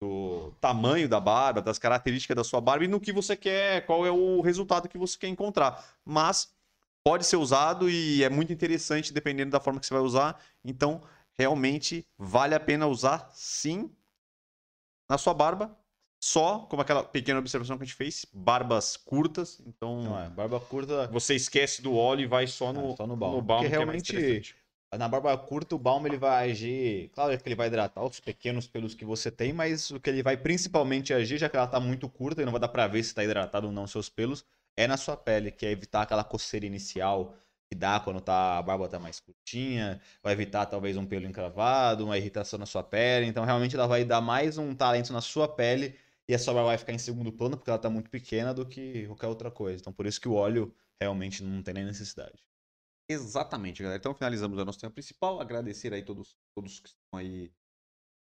do 0.00 0.52
tamanho 0.60 1.08
da 1.08 1.18
barba, 1.18 1.62
das 1.62 1.78
características 1.78 2.36
da 2.36 2.44
sua 2.44 2.60
barba 2.60 2.84
e 2.84 2.88
no 2.88 3.00
que 3.00 3.12
você 3.12 3.36
quer, 3.36 3.84
qual 3.86 4.04
é 4.06 4.10
o 4.10 4.40
resultado 4.40 4.88
que 4.88 4.98
você 4.98 5.18
quer 5.18 5.28
encontrar. 5.28 5.82
Mas 6.04 6.52
pode 7.02 7.26
ser 7.26 7.36
usado 7.36 7.88
e 7.88 8.22
é 8.24 8.28
muito 8.30 8.52
interessante 8.52 9.12
dependendo 9.12 9.50
da 9.50 9.60
forma 9.60 9.78
que 9.80 9.86
você 9.86 9.94
vai 9.94 10.02
usar. 10.02 10.40
Então, 10.64 11.02
realmente 11.38 12.06
vale 12.18 12.54
a 12.54 12.60
pena 12.60 12.86
usar 12.86 13.30
sim 13.34 13.90
na 15.08 15.18
sua 15.18 15.34
barba. 15.34 15.76
Só, 16.20 16.60
como 16.70 16.80
aquela 16.80 17.04
pequena 17.04 17.38
observação 17.38 17.76
que 17.76 17.82
a 17.82 17.86
gente 17.86 17.96
fez, 17.96 18.24
barbas 18.32 18.96
curtas. 18.96 19.60
Então, 19.66 20.02
Não 20.04 20.18
é, 20.18 20.30
barba 20.30 20.58
curta 20.58 21.06
você 21.08 21.34
esquece 21.34 21.82
do 21.82 21.94
óleo 21.94 22.22
e 22.22 22.26
vai 22.26 22.46
só 22.46 22.72
no, 22.72 22.92
É, 22.92 22.96
só 22.96 23.06
no 23.06 23.14
balme. 23.14 23.42
balme, 23.42 23.46
Porque 23.46 23.68
que 23.68 23.74
é 23.74 23.78
realmente- 23.78 24.16
interessante. 24.16 24.56
Na 24.96 25.08
barba 25.08 25.36
curta, 25.36 25.74
o 25.74 25.78
balm 25.78 26.06
ele 26.06 26.16
vai 26.16 26.50
agir. 26.50 27.10
Claro 27.12 27.36
que 27.36 27.48
ele 27.48 27.56
vai 27.56 27.66
hidratar 27.66 28.02
os 28.04 28.20
pequenos 28.20 28.66
pelos 28.68 28.94
que 28.94 29.04
você 29.04 29.28
tem, 29.28 29.52
mas 29.52 29.90
o 29.90 29.98
que 29.98 30.08
ele 30.08 30.22
vai 30.22 30.36
principalmente 30.36 31.12
agir, 31.12 31.36
já 31.36 31.48
que 31.48 31.56
ela 31.56 31.66
tá 31.66 31.80
muito 31.80 32.08
curta 32.08 32.40
e 32.40 32.44
não 32.44 32.52
vai 32.52 32.60
dar 32.60 32.68
pra 32.68 32.86
ver 32.86 33.02
se 33.02 33.12
tá 33.12 33.22
hidratado 33.24 33.66
ou 33.66 33.72
não 33.72 33.82
os 33.84 33.90
seus 33.90 34.08
pelos, 34.08 34.44
é 34.76 34.86
na 34.86 34.96
sua 34.96 35.16
pele, 35.16 35.50
que 35.50 35.66
é 35.66 35.70
evitar 35.72 36.02
aquela 36.02 36.22
coceira 36.22 36.64
inicial 36.64 37.34
que 37.74 37.78
dá 37.80 37.98
quando 37.98 38.20
tá, 38.20 38.58
a 38.58 38.62
barba 38.62 38.88
tá 38.88 38.98
mais 39.00 39.18
curtinha, 39.20 40.00
vai 40.22 40.32
evitar 40.32 40.66
talvez 40.66 40.96
um 40.96 41.04
pelo 41.04 41.26
encravado, 41.26 42.04
uma 42.04 42.16
irritação 42.16 42.58
na 42.58 42.66
sua 42.66 42.82
pele. 42.84 43.26
Então, 43.26 43.44
realmente, 43.44 43.74
ela 43.74 43.86
vai 43.88 44.04
dar 44.04 44.20
mais 44.20 44.56
um 44.56 44.74
talento 44.74 45.12
na 45.12 45.20
sua 45.20 45.48
pele 45.48 45.96
e 46.28 46.34
a 46.34 46.38
sua 46.38 46.54
barba 46.54 46.68
vai 46.68 46.78
ficar 46.78 46.92
em 46.92 46.98
segundo 46.98 47.32
plano 47.32 47.56
porque 47.56 47.70
ela 47.70 47.78
tá 47.78 47.90
muito 47.90 48.08
pequena 48.10 48.54
do 48.54 48.64
que 48.64 49.06
qualquer 49.06 49.26
outra 49.26 49.50
coisa. 49.50 49.80
Então, 49.80 49.92
por 49.92 50.06
isso 50.06 50.20
que 50.20 50.28
o 50.28 50.34
óleo 50.34 50.72
realmente 51.00 51.42
não 51.42 51.62
tem 51.62 51.74
nem 51.74 51.84
necessidade. 51.84 52.44
Exatamente, 53.08 53.82
galera. 53.82 53.98
Então 53.98 54.14
finalizamos 54.14 54.58
o 54.58 54.64
nosso 54.64 54.78
tema 54.78 54.92
principal. 54.92 55.40
Agradecer 55.40 55.92
aí 55.92 56.02
todos, 56.02 56.38
todos 56.54 56.80
que 56.80 56.88
estão 56.88 57.18
aí 57.18 57.52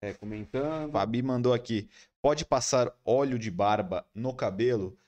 é, 0.03 0.13
comentando. 0.15 0.91
Fabi 0.91 1.23
mandou 1.23 1.53
aqui. 1.55 1.89
Pode 2.21 2.45
passar 2.45 2.93
óleo 3.05 3.39
de 3.39 3.51
barba 3.51 4.05
no 4.15 4.35
cabelo? 4.35 4.99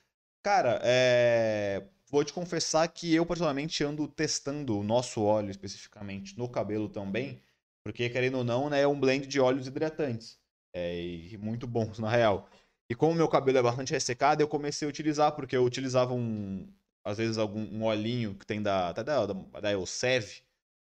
Cara, 0.41 0.79
é... 0.83 1.89
vou 2.09 2.23
te 2.23 2.33
confessar 2.33 2.87
que 2.87 3.13
eu 3.13 3.25
particularmente 3.25 3.83
ando 3.83 4.07
testando 4.07 4.77
o 4.79 4.83
nosso 4.83 5.21
óleo 5.23 5.49
especificamente 5.51 6.37
no 6.37 6.49
cabelo 6.49 6.89
também, 6.89 7.41
porque 7.83 8.09
querendo 8.09 8.37
ou 8.39 8.43
não, 8.43 8.69
né, 8.69 8.81
é 8.81 8.87
um 8.87 8.99
blend 8.99 9.27
de 9.27 9.39
óleos 9.39 9.67
hidratantes. 9.67 10.39
É, 10.73 10.99
e 11.01 11.37
muito 11.37 11.65
bons, 11.67 11.99
na 11.99 12.09
real. 12.09 12.49
E 12.89 12.95
como 12.95 13.15
meu 13.15 13.27
cabelo 13.27 13.57
é 13.57 13.61
bastante 13.63 13.93
ressecado, 13.93 14.41
eu 14.41 14.47
comecei 14.47 14.87
a 14.87 14.89
utilizar, 14.89 15.31
porque 15.35 15.55
eu 15.55 15.63
utilizava 15.63 16.13
um, 16.13 16.67
às 17.03 17.17
vezes, 17.17 17.37
algum 17.37 17.61
um 17.61 17.83
olhinho 17.83 18.35
que 18.35 18.45
tem 18.45 18.61
da, 18.61 18.89
até 18.89 19.03
da, 19.03 19.25
da, 19.25 19.33
da 19.61 19.71
Elsev, 19.71 20.41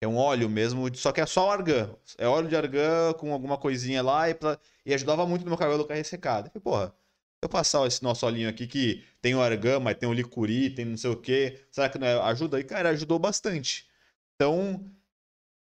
é 0.02 0.08
um 0.08 0.18
óleo 0.18 0.50
mesmo, 0.50 0.94
só 0.96 1.12
que 1.12 1.22
é 1.22 1.26
só 1.26 1.50
argan. 1.52 1.96
É 2.18 2.28
óleo 2.28 2.48
de 2.50 2.56
argan 2.56 3.14
com 3.14 3.32
alguma 3.34 3.58
coisinha 3.58 4.02
lá 4.04 4.30
e, 4.30 4.34
pra- 4.36 4.60
e 4.86 4.94
ajudava 4.94 5.26
muito 5.26 5.44
no 5.44 5.50
meu 5.50 5.58
cabelo 5.58 5.84
ficar 5.84 5.96
ressecado. 5.96 6.50
Falei, 6.50 6.62
porra, 6.62 6.96
eu 7.42 7.50
passar 7.50 7.86
esse 7.88 8.02
nosso 8.04 8.26
olhinho 8.26 8.50
aqui 8.50 8.68
que 8.68 9.04
tem 9.22 9.36
o 9.36 9.42
argan, 9.42 9.80
mas 9.80 9.98
tem 9.98 10.10
o 10.10 10.14
licuri, 10.14 10.70
tem 10.74 10.86
não 10.86 10.98
sei 10.98 11.10
o 11.12 11.18
quê, 11.22 11.66
será 11.72 11.90
que 11.90 11.98
não 12.00 12.08
é- 12.08 12.20
ajuda? 12.22 12.60
E, 12.60 12.64
cara, 12.64 12.90
ajudou 12.90 13.20
bastante. 13.20 13.88
Então, 14.36 14.84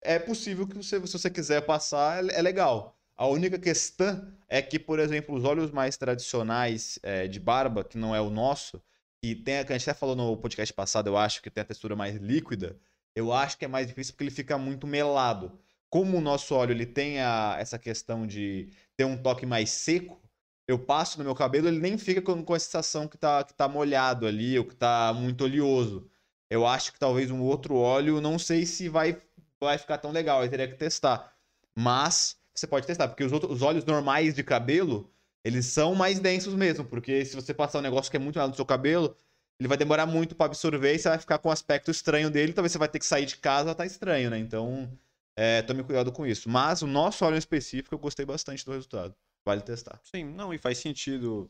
é 0.02 0.20
possível 0.20 0.68
que 0.68 0.76
você, 0.76 0.98
se 1.08 1.14
você 1.14 1.30
quiser 1.30 1.62
passar, 1.66 2.24
é 2.24 2.40
é 2.40 2.42
legal. 2.42 2.98
A 3.18 3.28
única 3.28 3.58
questão 3.60 4.34
é 4.50 4.62
que, 4.62 4.78
por 4.80 5.00
exemplo, 5.00 5.36
os 5.36 5.44
óleos 5.46 5.72
mais 5.72 5.98
tradicionais 5.98 7.00
é, 7.04 7.28
de 7.28 7.40
barba, 7.40 7.84
que 7.84 7.98
não 7.98 8.14
é 8.16 8.22
o 8.22 8.30
nosso, 8.30 8.82
e 9.24 9.36
tem, 9.36 9.64
que 9.66 9.74
a 9.74 9.78
gente 9.78 9.90
até 9.90 9.98
falou 10.00 10.16
no 10.16 10.38
podcast 10.38 10.74
passado, 10.74 11.08
eu 11.08 11.18
acho 11.18 11.42
que 11.42 11.50
tem 11.50 11.62
a 11.62 11.66
textura 11.66 11.96
mais 11.96 12.16
líquida, 12.18 12.78
eu 13.16 13.32
acho 13.34 13.58
que 13.58 13.66
é 13.66 13.68
mais 13.68 13.88
difícil 13.88 14.14
porque 14.14 14.26
ele 14.26 14.32
fica 14.32 14.58
muito 14.58 14.86
melado. 14.86 15.58
Como 15.90 16.18
o 16.18 16.22
nosso 16.22 16.54
óleo 16.56 16.74
ele 16.74 16.86
tem 16.86 17.20
a- 17.22 17.56
essa 17.60 17.80
questão 17.80 18.28
de 18.28 18.70
ter 18.98 19.06
um 19.06 19.18
toque 19.18 19.46
mais 19.46 19.70
seco, 19.70 20.22
eu 20.68 20.80
passo 20.80 21.18
no 21.18 21.24
meu 21.24 21.36
cabelo, 21.36 21.68
ele 21.68 21.80
nem 21.80 21.98
fica 21.98 22.22
com, 22.22 22.44
com 22.44 22.54
a 22.54 22.60
sensação 22.60 23.08
que 23.08 23.18
tá, 23.18 23.44
que 23.44 23.54
tá 23.54 23.68
molhado 23.68 24.26
ali, 24.26 24.58
ou 24.58 24.66
que 24.66 24.76
tá 24.76 25.14
muito 25.14 25.44
oleoso. 25.44 26.10
Eu 26.50 26.66
acho 26.66 26.94
que 26.94 27.00
talvez 27.00 27.30
um 27.32 27.42
outro 27.42 27.76
óleo, 27.76 28.22
não 28.22 28.40
sei 28.40 28.66
se 28.66 28.90
vai, 28.90 29.22
vai 29.60 29.78
ficar 29.78 29.98
tão 29.98 30.12
legal, 30.12 30.44
eu 30.44 30.50
teria 30.50 30.68
que 30.68 30.76
testar. 30.76 31.34
Mas 31.76 32.38
você 32.54 32.66
pode 32.66 32.88
testar, 32.88 33.08
porque 33.08 33.24
os, 33.24 33.32
outros, 33.32 33.52
os 33.52 33.62
óleos 33.62 33.86
normais 33.86 34.34
de 34.34 34.44
cabelo, 34.44 35.12
eles 35.44 35.66
são 35.68 35.94
mais 35.94 36.20
densos 36.20 36.54
mesmo, 36.56 36.86
porque 36.86 37.26
se 37.26 37.36
você 37.36 37.54
passar 37.54 37.80
um 37.80 37.82
negócio 37.82 38.10
que 38.10 38.18
é 38.18 38.20
muito 38.20 38.40
no 38.40 38.56
seu 38.56 38.66
cabelo, 38.66 39.16
ele 39.60 39.68
vai 39.68 39.78
demorar 39.78 40.06
muito 40.06 40.36
para 40.36 40.48
absorver 40.48 40.96
e 40.96 41.00
você 41.00 41.10
vai 41.10 41.20
ficar 41.20 41.38
com 41.38 41.50
um 41.50 41.52
aspecto 41.52 41.92
estranho 41.92 42.30
dele, 42.30 42.54
talvez 42.54 42.72
você 42.72 42.78
vai 42.78 42.90
ter 42.90 43.00
que 43.00 43.06
sair 43.06 43.26
de 43.26 43.38
casa, 43.38 43.76
tá 43.76 43.86
estranho, 43.86 44.30
né? 44.30 44.38
Então, 44.40 44.90
é, 45.36 45.62
tome 45.62 45.84
cuidado 45.84 46.12
com 46.12 46.26
isso. 46.26 46.50
Mas 46.50 46.82
o 46.82 46.88
nosso 46.88 47.24
óleo 47.26 47.36
em 47.36 47.40
específico, 47.40 47.94
eu 47.96 48.00
gostei 48.00 48.26
bastante 48.26 48.66
do 48.66 48.72
resultado. 48.72 49.16
Vale 49.46 49.62
testar. 49.62 50.02
Sim, 50.04 50.24
não, 50.24 50.54
e 50.54 50.58
faz 50.58 50.80
sentido. 50.80 51.50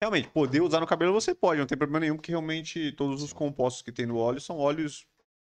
Realmente, 0.00 0.28
poder 0.28 0.60
usar 0.60 0.80
no 0.80 0.86
cabelo 0.86 1.12
você 1.12 1.34
pode, 1.34 1.58
não 1.58 1.66
tem 1.66 1.76
problema 1.76 2.00
nenhum, 2.00 2.16
porque 2.16 2.30
realmente 2.30 2.92
todos 2.92 3.22
os 3.22 3.32
compostos 3.32 3.82
que 3.82 3.90
tem 3.90 4.06
no 4.06 4.16
óleo 4.16 4.40
são 4.40 4.58
óleos 4.58 5.06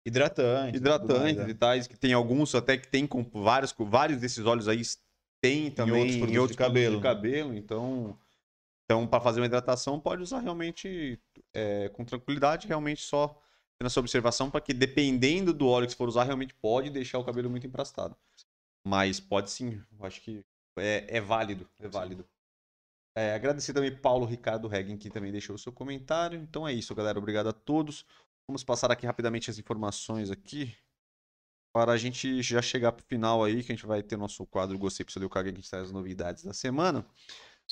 Hidratante. 0.06 0.80
tudo 0.80 0.84
mais, 0.90 1.02
hidratantes 1.02 1.44
né? 1.44 1.50
e 1.50 1.54
tais, 1.54 1.88
que 1.88 1.98
tem 1.98 2.14
alguns 2.14 2.54
até 2.56 2.78
que 2.78 2.88
tem 2.88 3.06
com 3.08 3.24
vários, 3.24 3.72
com 3.72 3.86
vários 3.86 4.20
desses 4.20 4.46
óleos 4.46 4.68
aí 4.68 4.82
tem 5.42 5.72
também 5.72 6.02
outros 6.02 6.18
produtos 6.18 6.52
de 6.52 6.58
cabelo, 6.58 6.98
né? 6.98 7.04
cabelo, 7.04 7.54
então 7.56 8.18
então 8.86 9.08
para 9.08 9.22
fazer 9.22 9.40
uma 9.40 9.46
hidratação 9.46 10.00
pode 10.00 10.22
usar 10.22 10.40
realmente 10.40 11.20
é, 11.54 11.90
com 11.90 12.04
tranquilidade, 12.04 12.68
realmente 12.68 13.02
só 13.02 13.40
tendo 13.80 13.88
essa 13.88 14.00
observação 14.00 14.50
para 14.52 14.62
que 14.62 14.74
dependendo 14.74 15.54
do 15.54 15.68
óleo 15.68 15.86
que 15.86 15.94
você 15.94 15.98
for 15.98 16.10
usar 16.10 16.24
realmente 16.24 16.54
pode 16.56 16.90
deixar 16.90 17.20
o 17.20 17.24
cabelo 17.24 17.50
muito 17.50 17.66
emprastado. 17.66 18.16
Mas 18.84 19.20
pode 19.20 19.50
sim, 19.50 19.82
eu 19.98 20.06
acho 20.06 20.22
que 20.22 20.44
é, 20.78 21.18
é 21.18 21.22
válido, 21.22 21.70
é 21.80 21.88
válido. 21.88 22.28
É, 23.16 23.34
agradecer 23.36 23.74
também 23.74 23.96
Paulo 23.96 24.26
Ricardo 24.26 24.68
Reggen, 24.68 24.98
que 24.98 25.10
também 25.10 25.32
deixou 25.32 25.56
o 25.56 25.60
seu 25.60 25.72
comentário. 25.72 26.40
Então 26.42 26.68
é 26.68 26.74
isso, 26.74 26.96
galera. 26.96 27.20
Obrigado 27.20 27.50
a 27.50 27.54
todos. 27.54 28.06
Vamos 28.48 28.64
passar 28.64 28.92
aqui 28.92 29.06
rapidamente 29.06 29.50
as 29.50 29.60
informações 29.60 30.32
aqui. 30.32 30.76
para 31.74 31.94
a 31.94 31.98
gente 31.98 32.42
já 32.42 32.62
chegar 32.62 32.92
pro 32.92 33.06
final 33.06 33.44
aí, 33.44 33.64
que 33.64 33.72
a 33.72 33.76
gente 33.76 33.86
vai 33.86 34.04
ter 34.04 34.18
nosso 34.18 34.46
quadro 34.46 34.78
Gostei 34.78 35.06
Precisa 35.06 35.24
Eu 35.26 35.30
Caguei, 35.30 35.52
que 35.54 35.60
a 35.60 35.62
gente 35.62 35.70
traz 35.70 35.86
as 35.86 35.92
novidades 35.92 36.44
da 36.44 36.54
semana. 36.54 37.06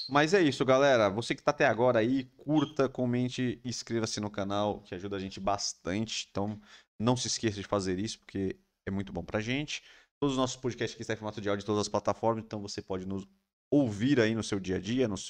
Mas 0.10 0.34
é 0.34 0.42
isso, 0.42 0.64
galera. 0.66 1.10
Você 1.10 1.36
que 1.36 1.44
tá 1.44 1.52
até 1.52 1.66
agora 1.66 2.00
aí, 2.00 2.26
curta, 2.38 2.88
comente, 2.90 3.62
inscreva-se 3.66 4.20
no 4.22 4.30
canal, 4.30 4.82
que 4.82 4.96
ajuda 4.96 5.18
a 5.18 5.20
gente 5.20 5.40
bastante. 5.40 6.28
Então, 6.32 6.60
não 7.00 7.18
se 7.18 7.28
esqueça 7.28 7.62
de 7.62 7.68
fazer 7.68 8.00
isso, 8.00 8.20
porque 8.20 8.58
é 8.86 8.92
muito 8.92 9.12
bom 9.14 9.24
pra 9.24 9.42
gente. 9.42 9.84
Todos 10.20 10.34
os 10.34 10.38
nossos 10.38 10.58
podcasts 10.58 10.96
aqui 10.96 11.02
estão 11.02 11.14
em 11.14 11.18
formato 11.18 11.40
de 11.40 11.50
áudio 11.50 11.64
em 11.64 11.66
todas 11.66 11.82
as 11.82 11.88
plataformas, 11.88 12.44
então 12.44 12.62
você 12.62 12.82
pode 12.82 13.06
nos 13.06 13.26
ouvir 13.72 14.20
aí 14.20 14.36
no 14.36 14.44
seu 14.44 14.60
dia 14.60 14.76
a 14.76 14.80
dia, 14.80 15.08
nos 15.08 15.26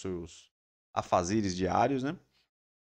seus 0.00 0.50
afazeres 0.94 1.54
diários, 1.54 2.02
né? 2.02 2.16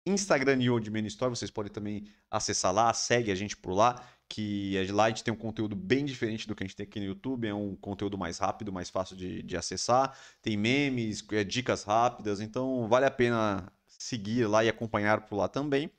Instagram 0.06 0.62
e 0.62 0.70
Old 0.70 0.90
Man 0.90 1.06
Store, 1.08 1.36
vocês 1.36 1.52
podem 1.52 1.72
também 1.72 2.08
acessar 2.30 2.74
lá, 2.74 2.94
segue 2.94 3.32
a 3.32 3.36
gente 3.36 3.58
por 3.58 3.74
lá, 3.74 4.02
que 4.30 4.76
lá 4.92 5.06
a 5.06 5.10
gente 5.10 5.24
tem 5.24 5.34
um 5.34 5.38
conteúdo 5.38 5.76
bem 5.76 6.06
diferente 6.06 6.48
do 6.48 6.56
que 6.56 6.64
a 6.64 6.68
gente 6.68 6.76
tem 6.76 6.86
aqui 6.86 7.00
no 7.00 7.06
YouTube, 7.06 7.48
é 7.48 7.54
um 7.54 7.76
conteúdo 7.76 8.18
mais 8.18 8.38
rápido, 8.38 8.72
mais 8.72 8.90
fácil 8.90 9.18
de, 9.18 9.44
de 9.44 9.58
acessar, 9.58 10.18
tem 10.42 10.56
memes, 10.56 11.26
é, 11.32 11.44
dicas 11.44 11.84
rápidas, 11.84 12.40
então 12.40 12.88
vale 12.88 13.06
a 13.06 13.12
pena 13.12 13.72
seguir 13.86 14.48
lá 14.48 14.64
e 14.64 14.70
acompanhar 14.70 15.22
por 15.22 15.36
lá 15.36 15.48
também. 15.48 15.92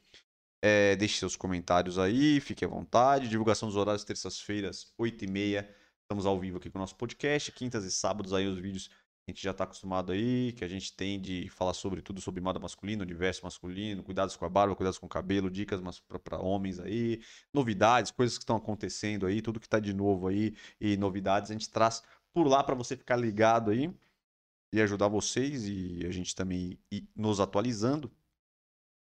É, 0.60 0.96
deixe 0.96 1.18
seus 1.18 1.36
comentários 1.36 1.98
aí, 1.98 2.40
fique 2.40 2.64
à 2.64 2.68
vontade. 2.68 3.28
Divulgação 3.28 3.68
dos 3.68 3.76
horários, 3.76 4.04
terças-feiras, 4.04 4.92
8h30. 4.98 5.68
Estamos 6.02 6.26
ao 6.26 6.38
vivo 6.38 6.58
aqui 6.58 6.70
com 6.70 6.78
o 6.78 6.80
nosso 6.80 6.96
podcast. 6.96 7.52
Quintas 7.52 7.84
e 7.84 7.90
sábados 7.90 8.32
aí 8.32 8.46
os 8.46 8.58
vídeos 8.58 8.90
a 9.28 9.30
gente 9.30 9.42
já 9.42 9.50
está 9.50 9.64
acostumado 9.64 10.10
aí, 10.10 10.54
que 10.54 10.64
a 10.64 10.68
gente 10.68 10.90
tem 10.96 11.20
de 11.20 11.50
falar 11.50 11.74
sobre 11.74 12.00
tudo 12.00 12.18
sobre 12.18 12.40
moda 12.40 12.58
masculina, 12.58 13.02
universo 13.02 13.44
masculino, 13.44 14.02
cuidados 14.02 14.34
com 14.36 14.46
a 14.46 14.48
barba, 14.48 14.74
cuidados 14.74 14.98
com 14.98 15.04
o 15.04 15.08
cabelo, 15.08 15.50
dicas 15.50 15.82
para 16.24 16.40
homens 16.40 16.80
aí, 16.80 17.20
novidades, 17.52 18.10
coisas 18.10 18.38
que 18.38 18.44
estão 18.44 18.56
acontecendo 18.56 19.26
aí, 19.26 19.42
tudo 19.42 19.60
que 19.60 19.66
está 19.66 19.78
de 19.78 19.92
novo 19.92 20.28
aí 20.28 20.56
e 20.80 20.96
novidades 20.96 21.50
a 21.50 21.52
gente 21.52 21.68
traz 21.68 22.02
por 22.32 22.46
lá 22.46 22.64
para 22.64 22.74
você 22.74 22.96
ficar 22.96 23.16
ligado 23.16 23.70
aí 23.70 23.94
e 24.72 24.80
ajudar 24.80 25.08
vocês 25.08 25.68
e 25.68 26.06
a 26.06 26.10
gente 26.10 26.34
também 26.34 26.78
ir 26.90 27.06
nos 27.14 27.38
atualizando. 27.38 28.10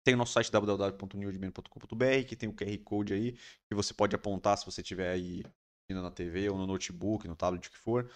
Tem 0.06 0.14
o 0.14 0.18
nosso 0.18 0.34
site 0.34 0.52
www.newdman.com.br 0.52 2.28
que 2.28 2.36
tem 2.36 2.48
o 2.48 2.52
QR 2.52 2.78
Code 2.84 3.12
aí 3.12 3.32
que 3.68 3.74
você 3.74 3.92
pode 3.92 4.14
apontar 4.14 4.56
se 4.56 4.64
você 4.64 4.80
tiver 4.80 5.10
aí 5.10 5.42
na 5.90 6.12
TV 6.12 6.48
ou 6.48 6.56
no 6.56 6.64
notebook, 6.64 7.26
no 7.26 7.34
tablet, 7.34 7.66
o 7.66 7.70
que 7.72 7.76
for 7.76 8.08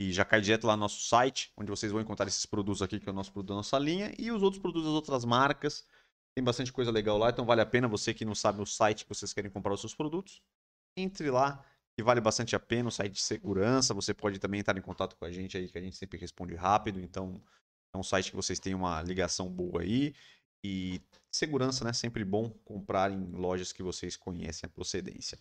e 0.00 0.12
já 0.12 0.24
cai 0.24 0.40
direto 0.40 0.66
lá 0.66 0.76
no 0.76 0.80
nosso 0.80 1.00
site, 1.02 1.52
onde 1.56 1.68
vocês 1.70 1.90
vão 1.90 2.00
encontrar 2.00 2.26
esses 2.26 2.46
produtos 2.46 2.80
aqui, 2.80 2.98
que 2.98 3.08
é 3.08 3.12
o 3.12 3.14
nosso 3.14 3.32
produto 3.32 3.50
da 3.50 3.54
nossa 3.56 3.78
linha, 3.78 4.12
e 4.18 4.30
os 4.30 4.42
outros 4.42 4.60
produtos 4.60 4.84
das 4.84 4.94
outras 4.94 5.24
marcas. 5.24 5.84
Tem 6.34 6.42
bastante 6.42 6.72
coisa 6.72 6.90
legal 6.90 7.18
lá, 7.18 7.30
então 7.30 7.44
vale 7.44 7.60
a 7.60 7.66
pena 7.66 7.86
você 7.86 8.12
que 8.14 8.24
não 8.24 8.34
sabe 8.34 8.60
o 8.62 8.66
site 8.66 9.04
que 9.04 9.08
vocês 9.08 9.32
querem 9.32 9.50
comprar 9.50 9.72
os 9.74 9.80
seus 9.80 9.94
produtos. 9.94 10.42
Entre 10.96 11.30
lá, 11.30 11.64
que 11.96 12.02
vale 12.02 12.20
bastante 12.20 12.56
a 12.56 12.60
pena, 12.60 12.88
o 12.88 12.92
site 12.92 13.12
de 13.12 13.20
segurança. 13.20 13.94
Você 13.94 14.12
pode 14.14 14.38
também 14.38 14.60
entrar 14.60 14.76
em 14.76 14.82
contato 14.82 15.16
com 15.16 15.24
a 15.24 15.30
gente 15.30 15.56
aí, 15.56 15.68
que 15.68 15.78
a 15.78 15.82
gente 15.82 15.96
sempre 15.96 16.18
responde 16.18 16.54
rápido. 16.54 17.00
Então, 17.00 17.40
é 17.94 17.98
um 17.98 18.02
site 18.02 18.30
que 18.30 18.36
vocês 18.36 18.58
têm 18.58 18.74
uma 18.74 19.02
ligação 19.02 19.48
boa 19.48 19.82
aí. 19.82 20.14
E 20.64 21.00
segurança, 21.32 21.84
né? 21.84 21.92
Sempre 21.92 22.24
bom 22.24 22.50
comprar 22.64 23.10
em 23.10 23.24
lojas 23.32 23.72
que 23.72 23.82
vocês 23.82 24.16
conhecem 24.16 24.66
a 24.66 24.70
procedência. 24.70 25.38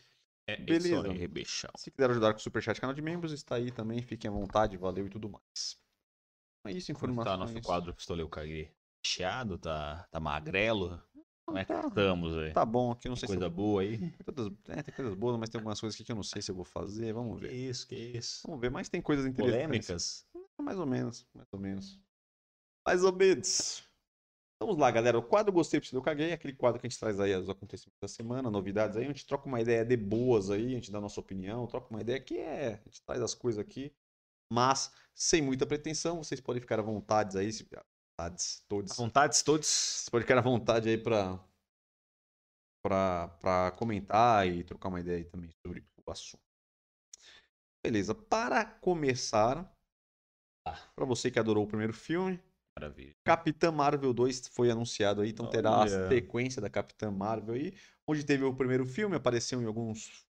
É 0.47 0.55
Beleza. 0.57 0.87
isso 1.01 1.11
aí, 1.11 1.27
bichão. 1.27 1.71
Se 1.77 1.91
quiser 1.91 2.09
ajudar 2.09 2.33
com 2.33 2.39
o 2.39 2.41
Superchat 2.41 2.79
canal 2.81 2.93
de 2.95 3.01
membros, 3.01 3.31
está 3.31 3.55
aí 3.55 3.71
também. 3.71 4.01
Fiquem 4.01 4.29
à 4.29 4.33
vontade, 4.33 4.75
valeu 4.77 5.05
e 5.05 5.09
tudo 5.09 5.29
mais. 5.29 5.77
É 6.65 6.71
isso, 6.71 6.93
Como 6.93 6.97
informações. 7.11 7.25
tá 7.25 7.37
nosso 7.37 7.61
quadro 7.61 7.93
Pistolei 7.93 8.23
o 8.25 8.29
Caguei? 8.29 8.71
Chiado? 9.05 9.57
Tá, 9.57 10.07
tá 10.11 10.19
magrelo? 10.19 11.01
Como 11.45 11.57
é 11.57 11.65
que 11.65 11.73
Tá. 11.73 11.87
estamos 11.87 12.37
aí? 12.37 12.53
Tá 12.53 12.63
bom, 12.65 12.91
aqui 12.91 13.07
não 13.09 13.15
Tem 13.15 13.21
sei 13.21 13.27
coisa 13.27 13.45
se. 13.45 13.49
boa 13.55 13.81
aí? 13.81 13.97
Tem 13.97 14.11
todas- 14.23 14.51
é, 14.69 14.83
tem 14.83 14.93
coisas 14.93 15.13
boas, 15.15 15.37
mas 15.39 15.49
tem 15.49 15.59
algumas 15.59 15.79
coisas 15.79 15.95
aqui 15.95 16.03
que 16.05 16.11
eu 16.11 16.15
não 16.15 16.23
sei 16.23 16.41
se 16.41 16.51
eu 16.51 16.55
vou 16.55 16.63
fazer. 16.63 17.11
Vamos 17.13 17.39
Que 17.41 17.47
ver. 17.47 17.53
isso, 17.53 17.87
que 17.87 17.95
isso? 17.95 18.41
Vamos 18.45 18.61
ver, 18.61 18.69
mas 18.69 18.89
tem 18.89 19.01
coisas 19.01 19.25
interessantes. 19.25 19.65
Polêmicas? 19.67 20.27
Mais 20.61 20.77
ou 20.79 20.85
menos, 20.85 21.27
mais 21.33 21.47
ou 21.51 21.59
menos. 21.59 21.99
Mais 22.85 23.03
ou 23.03 23.11
menos. 23.13 23.83
Vamos 24.61 24.77
lá, 24.77 24.91
galera. 24.91 25.17
O 25.17 25.23
quadro 25.23 25.51
Gostei, 25.51 25.81
Eu 25.91 26.03
Caguei 26.03 26.29
é 26.29 26.33
aquele 26.33 26.53
quadro 26.53 26.79
que 26.79 26.85
a 26.85 26.89
gente 26.89 26.99
traz 26.99 27.19
aí 27.19 27.35
os 27.35 27.49
acontecimentos 27.49 27.97
da 27.99 28.07
semana, 28.07 28.51
novidades 28.51 28.95
aí. 28.95 29.05
A 29.05 29.07
gente 29.07 29.25
troca 29.25 29.47
uma 29.47 29.59
ideia 29.59 29.83
de 29.83 29.97
boas 29.97 30.51
aí, 30.51 30.67
a 30.67 30.75
gente 30.75 30.91
dá 30.91 30.99
a 30.99 31.01
nossa 31.01 31.19
opinião, 31.19 31.65
troca 31.65 31.89
uma 31.89 31.99
ideia 31.99 32.19
que 32.19 32.37
é. 32.37 32.75
A 32.75 32.83
gente 32.83 33.01
traz 33.01 33.23
as 33.23 33.33
coisas 33.33 33.59
aqui, 33.59 33.91
mas 34.53 34.93
sem 35.15 35.41
muita 35.41 35.65
pretensão. 35.65 36.23
Vocês 36.23 36.39
podem 36.39 36.61
ficar 36.61 36.77
à 36.77 36.83
vontade 36.83 37.35
aí. 37.39 37.51
Se... 37.51 37.67
Vontades, 38.19 38.63
todos. 38.69 38.91
À 38.91 38.95
vontade, 39.03 39.43
todos. 39.43 39.67
Vocês 39.67 40.09
podem 40.09 40.27
ficar 40.27 40.37
à 40.37 40.43
vontade 40.43 40.89
aí 40.89 40.97
pra, 40.99 41.43
pra, 42.85 43.29
pra 43.39 43.71
comentar 43.71 44.47
e 44.47 44.63
trocar 44.63 44.89
uma 44.89 44.99
ideia 44.99 45.17
aí 45.17 45.25
também 45.25 45.49
sobre 45.65 45.83
o 46.05 46.11
assunto. 46.11 46.43
Beleza, 47.83 48.13
para 48.13 48.63
começar, 48.63 49.75
Tá. 50.63 50.77
pra 50.95 51.03
você 51.03 51.31
que 51.31 51.39
adorou 51.39 51.63
o 51.63 51.67
primeiro 51.67 51.93
filme, 51.93 52.39
Maravilha. 52.77 53.13
Capitã 53.25 53.71
Marvel 53.71 54.13
2 54.13 54.47
foi 54.47 54.71
anunciado 54.71 55.21
aí, 55.21 55.29
então 55.29 55.49
terá 55.49 55.83
a 55.83 55.87
sequência 56.09 56.61
da 56.61 56.69
Capitã 56.69 57.11
Marvel 57.11 57.55
aí, 57.55 57.73
onde 58.07 58.25
teve 58.25 58.43
o 58.43 58.53
primeiro 58.53 58.85
filme, 58.85 59.15
apareceu 59.15 59.61
em 59.61 59.65
alguns 59.65 60.25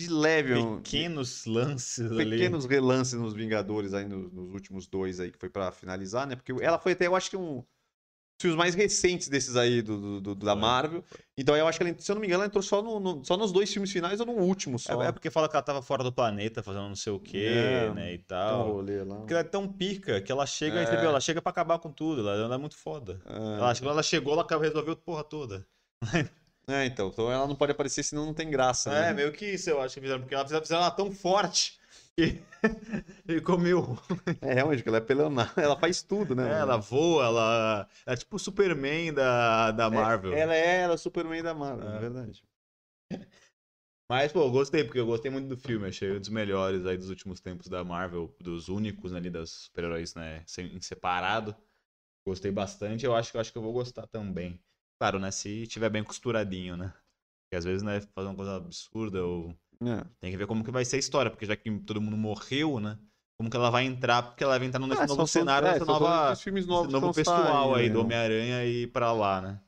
de 0.00 0.08
leve, 0.08 0.54
Pequenos 0.76 1.44
lances 1.44 2.10
ali. 2.10 2.30
pequenos 2.30 2.64
relances 2.66 3.18
nos 3.18 3.34
Vingadores 3.34 3.94
aí 3.94 4.06
nos, 4.06 4.32
nos 4.32 4.52
últimos 4.52 4.86
dois 4.86 5.18
aí 5.18 5.32
que 5.32 5.38
foi 5.38 5.50
pra 5.50 5.72
finalizar, 5.72 6.26
né? 6.26 6.36
Porque 6.36 6.52
ela 6.62 6.78
foi 6.78 6.92
até, 6.92 7.06
eu 7.06 7.16
acho 7.16 7.30
que 7.30 7.36
um 7.36 7.64
filmes 8.40 8.56
mais 8.56 8.74
recentes 8.74 9.28
desses 9.28 9.56
aí 9.56 9.82
do, 9.82 10.20
do- 10.20 10.20
do- 10.20 10.34
da 10.46 10.54
Marvel. 10.54 11.04
Então 11.36 11.56
eu 11.56 11.66
acho 11.66 11.78
que 11.78 11.84
ela, 11.84 11.94
se 11.98 12.10
eu 12.10 12.14
não 12.14 12.20
me 12.20 12.26
engano, 12.28 12.42
ela 12.42 12.46
entrou 12.48 12.62
só, 12.62 12.80
no, 12.80 13.00
no- 13.00 13.24
só 13.24 13.36
nos 13.36 13.50
dois 13.50 13.72
filmes 13.72 13.90
finais 13.90 14.20
ou 14.20 14.26
no 14.26 14.32
último 14.34 14.78
só. 14.78 15.02
É, 15.02 15.08
é 15.08 15.12
porque 15.12 15.28
fala 15.30 15.48
que 15.48 15.56
ela 15.56 15.62
tava 15.62 15.82
fora 15.82 16.04
do 16.04 16.12
planeta 16.12 16.62
fazendo 16.62 16.88
não 16.88 16.94
sei 16.94 17.12
o 17.12 17.18
que, 17.18 17.44
É, 17.46 17.90
né, 17.92 18.14
e 18.14 18.18
tal. 18.18 18.72
rolê 18.72 19.02
lá. 19.02 19.16
Porque 19.16 19.32
ela 19.32 19.40
é 19.40 19.44
tão 19.44 19.66
pica 19.66 20.20
que 20.20 20.30
ela 20.30 20.46
chega, 20.46 20.78
É. 20.80 20.84
entendeu? 20.84 21.10
Ela 21.10 21.20
chega 21.20 21.42
pra 21.42 21.50
acabar 21.50 21.78
com 21.80 21.90
tudo, 21.90 22.20
ela, 22.20 22.34
ela 22.44 22.54
é 22.54 22.58
muito 22.58 22.76
foda. 22.76 23.20
É, 23.26 23.36
Ela, 23.58 23.74
quando 23.74 23.90
ela 23.90 24.02
chegou, 24.02 24.32
ela 24.32 24.42
acabou- 24.42 24.64
resolveu 24.64 24.92
a 24.94 24.96
porra 24.96 25.24
toda. 25.24 25.66
é, 26.68 26.84
então, 26.86 27.08
então 27.08 27.32
ela 27.32 27.46
não 27.46 27.56
pode 27.56 27.72
aparecer 27.72 28.02
senão 28.04 28.24
não 28.26 28.34
tem 28.34 28.48
graça. 28.50 28.90
É, 28.92 29.00
né? 29.06 29.14
meio 29.14 29.32
que 29.32 29.46
isso 29.46 29.68
eu 29.70 29.80
acho 29.80 29.94
que 29.94 30.00
fizeram, 30.00 30.20
porque 30.20 30.34
ela 30.34 30.44
fizeram 30.44 30.82
ela 30.82 30.90
tão 30.90 31.10
forte 31.10 31.76
que 32.18 32.42
ele 33.28 33.40
comeu. 33.40 33.96
É, 34.42 34.54
realmente, 34.54 34.78
porque 34.78 34.88
ela 34.88 34.98
é 34.98 35.00
pelona, 35.00 35.52
ela 35.56 35.78
faz 35.78 36.02
tudo, 36.02 36.34
né? 36.34 36.48
É, 36.48 36.60
ela 36.60 36.76
voa, 36.76 37.24
ela. 37.26 37.88
É 38.04 38.16
tipo 38.16 38.34
o 38.34 38.38
Superman 38.38 39.12
da, 39.14 39.70
da 39.70 39.88
Marvel. 39.88 40.32
Ela 40.34 40.54
é 40.54 40.80
ela 40.82 40.94
é 40.94 40.96
Superman 40.96 41.42
da 41.42 41.54
Marvel, 41.54 41.88
é 41.88 41.96
É. 41.96 42.00
verdade. 42.00 42.42
Mas, 44.10 44.32
pô, 44.32 44.40
eu 44.40 44.50
gostei, 44.50 44.84
porque 44.84 44.98
eu 44.98 45.06
gostei 45.06 45.30
muito 45.30 45.48
do 45.48 45.56
filme. 45.56 45.86
Achei 45.86 46.10
um 46.10 46.18
dos 46.18 46.30
melhores 46.30 46.84
aí 46.86 46.96
dos 46.96 47.10
últimos 47.10 47.40
tempos 47.40 47.68
da 47.68 47.84
Marvel, 47.84 48.34
dos 48.40 48.68
únicos 48.68 49.12
ali 49.12 49.28
das 49.30 49.50
super-heróis, 49.50 50.14
né? 50.14 50.42
sem- 50.46 50.74
Em 50.74 50.80
separado. 50.80 51.54
Gostei 52.26 52.50
bastante. 52.50 53.04
Eu 53.04 53.14
acho 53.14 53.30
que 53.30 53.36
eu 53.36 53.40
acho 53.40 53.52
que 53.52 53.58
eu 53.58 53.62
vou 53.62 53.72
gostar 53.72 54.06
também. 54.06 54.58
Claro, 54.98 55.18
né? 55.18 55.30
Se 55.30 55.66
tiver 55.66 55.90
bem 55.90 56.02
costuradinho, 56.02 56.76
né? 56.76 56.92
Porque 57.44 57.56
às 57.56 57.64
vezes, 57.64 57.82
né, 57.82 58.00
fazer 58.14 58.28
uma 58.28 58.36
coisa 58.36 58.56
absurda 58.56 59.24
ou. 59.24 59.54
É. 59.82 60.04
Tem 60.20 60.30
que 60.30 60.36
ver 60.36 60.46
como 60.46 60.64
que 60.64 60.70
vai 60.70 60.84
ser 60.84 60.96
a 60.96 60.98
história, 60.98 61.30
porque 61.30 61.46
já 61.46 61.56
que 61.56 61.70
todo 61.80 62.00
mundo 62.00 62.16
morreu, 62.16 62.80
né? 62.80 62.98
Como 63.38 63.48
que 63.48 63.56
ela 63.56 63.70
vai 63.70 63.84
entrar, 63.84 64.22
porque 64.22 64.42
ela 64.42 64.58
vai 64.58 64.66
entrar 64.66 64.80
nesse 64.80 65.02
Ah, 65.02 65.06
novo 65.06 65.26
cenário, 65.26 65.68
é, 65.68 65.78
nova. 65.78 66.34
filmes 66.34 66.66
novos 66.66 66.92
novo 66.92 67.14
pessoal 67.14 67.74
aí 67.74 67.86
né? 67.86 67.92
do 67.94 68.00
Homem-Aranha 68.00 68.64
e 68.64 68.86
pra 68.88 69.12
lá, 69.12 69.40
né? 69.40 69.60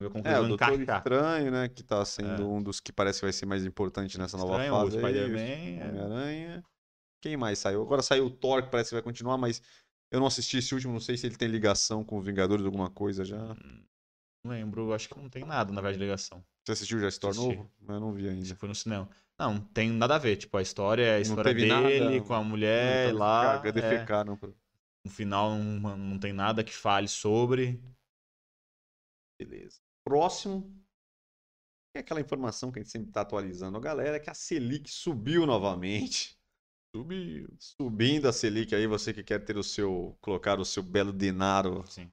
Ver 0.00 0.10
como 0.10 0.22
que 0.22 0.28
É, 0.28 0.38
o 0.38 0.46
Doutor 0.46 0.74
encaixar. 0.74 0.98
Estranho, 0.98 1.50
né? 1.50 1.68
Que 1.68 1.82
tá 1.82 2.04
sendo 2.04 2.42
É. 2.42 2.44
um 2.46 2.62
dos 2.62 2.78
que 2.80 2.92
parece 2.92 3.20
que 3.20 3.24
vai 3.26 3.32
ser 3.32 3.46
mais 3.46 3.64
importante 3.64 4.18
nessa 4.18 4.36
nova 4.36 4.52
Estranho, 4.62 4.72
fase. 4.74 4.98
Spider-Man, 4.98 5.38
é. 5.38 5.88
Homem-Aranha. 5.88 6.64
Quem 7.22 7.36
mais 7.36 7.58
saiu? 7.58 7.82
Agora 7.82 8.02
saiu 8.02 8.26
o 8.26 8.30
Thor, 8.30 8.62
que 8.62 8.70
parece 8.70 8.90
que 8.90 8.94
vai 8.96 9.02
continuar, 9.02 9.38
mas 9.38 9.62
eu 10.12 10.20
não 10.20 10.26
assisti 10.26 10.58
esse 10.58 10.74
último, 10.74 10.92
não 10.92 11.00
sei 11.00 11.16
se 11.16 11.26
ele 11.26 11.36
tem 11.36 11.48
ligação 11.48 12.04
com 12.04 12.18
os 12.18 12.26
Vingadores, 12.26 12.64
alguma 12.64 12.90
coisa 12.90 13.24
já. 13.24 13.56
Não 14.48 14.54
lembro, 14.54 14.92
acho 14.94 15.08
que 15.10 15.18
não 15.18 15.28
tem 15.28 15.44
nada, 15.44 15.70
na 15.72 15.80
verdade, 15.82 15.98
de 15.98 16.04
ligação. 16.04 16.42
Você 16.64 16.72
assistiu 16.72 16.98
já 16.98 17.10
Thor 17.20 17.30
Assisti. 17.30 17.56
novo? 17.56 17.70
Eu 17.86 18.00
não 18.00 18.12
vi 18.14 18.28
ainda. 18.28 18.54
foi 18.56 18.68
no 18.68 18.74
cinema. 18.74 19.08
Não, 19.38 19.54
não 19.54 19.60
tem 19.60 19.90
nada 19.90 20.14
a 20.16 20.18
ver. 20.18 20.36
Tipo, 20.36 20.56
a 20.56 20.62
história 20.62 21.02
é 21.02 21.10
a 21.10 21.14
Não 21.16 21.20
história 21.22 21.54
dele 21.54 21.68
nada. 22.10 22.24
com 22.26 22.34
a 22.34 22.42
mulher 22.42 23.08
Então, 23.08 23.18
lá. 23.18 23.56
caga, 23.58 23.68
é. 23.68 23.72
defecaram 23.72 24.36
pra- 24.36 24.50
No 25.04 25.10
final 25.10 25.50
não, 25.56 25.96
não 25.96 26.18
tem 26.18 26.32
nada 26.32 26.64
que 26.64 26.72
fale 26.74 27.08
sobre. 27.08 27.78
Beleza. 29.38 29.80
Próximo. 30.04 30.74
É 31.94 32.00
aquela 32.00 32.20
informação 32.20 32.70
que 32.72 32.78
a 32.78 32.82
gente 32.82 32.90
sempre 32.90 33.12
tá 33.12 33.20
atualizando 33.22 33.76
a 33.76 33.80
galera, 33.80 34.16
é 34.16 34.20
que 34.20 34.30
a 34.30 34.34
Selic 34.34 34.90
subiu 34.90 35.46
novamente. 35.46 36.38
Subiu. 36.94 37.48
Subindo 37.58 38.26
a 38.28 38.32
Selic 38.32 38.74
aí, 38.74 38.86
você 38.86 39.12
que 39.12 39.22
quer 39.22 39.44
ter 39.44 39.56
o 39.56 39.62
seu, 39.62 40.16
colocar 40.20 40.58
o 40.58 40.64
seu 40.64 40.82
belo 40.82 41.12
dinaro 41.12 41.84
Sim. 41.86 42.10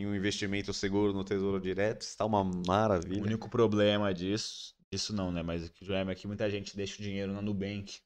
Em 0.00 0.06
um 0.06 0.14
investimento 0.14 0.72
seguro 0.72 1.12
no 1.12 1.24
Tesouro 1.24 1.60
Direto, 1.60 2.02
está 2.02 2.24
uma 2.24 2.42
O 2.42 2.66
maravilha. 2.66 3.22
único 3.22 3.48
problema 3.48 4.14
disso, 4.14 4.76
disso 4.92 5.12
não, 5.12 5.32
né? 5.32 5.42
Mas 5.42 5.66
o 5.66 5.72
que 5.72 5.92
é 5.92 6.14
que 6.14 6.26
muita 6.26 6.48
gente 6.50 6.76
deixa 6.76 6.98
o 6.98 7.02
dinheiro 7.02 7.32
na 7.32 7.42
Nubank. 7.42 8.00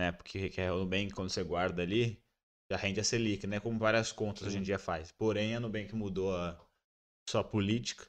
Né? 0.00 0.12
Porque 0.12 0.48
que 0.48 0.60
o 0.60 0.78
Nubank, 0.78 1.10
quando 1.12 1.30
você 1.30 1.42
guarda 1.42 1.82
ali, 1.82 2.22
já 2.70 2.76
rende 2.76 3.00
a 3.00 3.04
Selic, 3.04 3.46
né? 3.46 3.60
Como 3.60 3.78
várias 3.78 4.12
contas 4.12 4.46
hoje 4.46 4.58
em 4.58 4.62
dia 4.62 4.78
faz. 4.78 5.10
Porém, 5.12 5.56
a 5.56 5.60
Nubank 5.60 5.94
mudou 5.94 6.36
a 6.36 6.60
sua 7.28 7.42
política, 7.42 8.06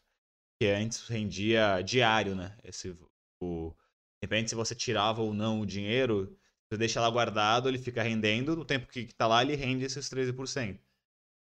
que 0.61 0.67
antes 0.67 1.07
rendia 1.07 1.81
diário, 1.81 2.35
né? 2.35 2.57
Esse, 2.63 2.97
o, 3.41 3.73
Depende 4.21 4.49
se 4.49 4.55
você 4.55 4.75
tirava 4.75 5.21
ou 5.21 5.33
não 5.33 5.61
o 5.61 5.65
dinheiro, 5.65 6.37
você 6.69 6.77
deixa 6.77 7.01
lá 7.01 7.09
guardado, 7.09 7.67
ele 7.67 7.79
fica 7.79 8.03
rendendo, 8.03 8.55
no 8.55 8.63
tempo 8.63 8.87
que 8.87 9.07
tá 9.15 9.25
lá, 9.25 9.41
ele 9.41 9.55
rende 9.55 9.83
esses 9.83 10.07
13%. 10.09 10.79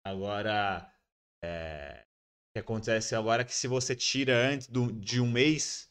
Agora, 0.06 0.90
é, 1.44 2.04
o 2.04 2.54
que 2.54 2.60
acontece 2.60 3.16
agora 3.16 3.42
é 3.42 3.46
que 3.46 3.56
se 3.56 3.68
você 3.68 3.96
tira 3.96 4.36
antes 4.50 4.68
do, 4.68 4.92
de 4.92 5.22
um 5.22 5.30
mês, 5.30 5.90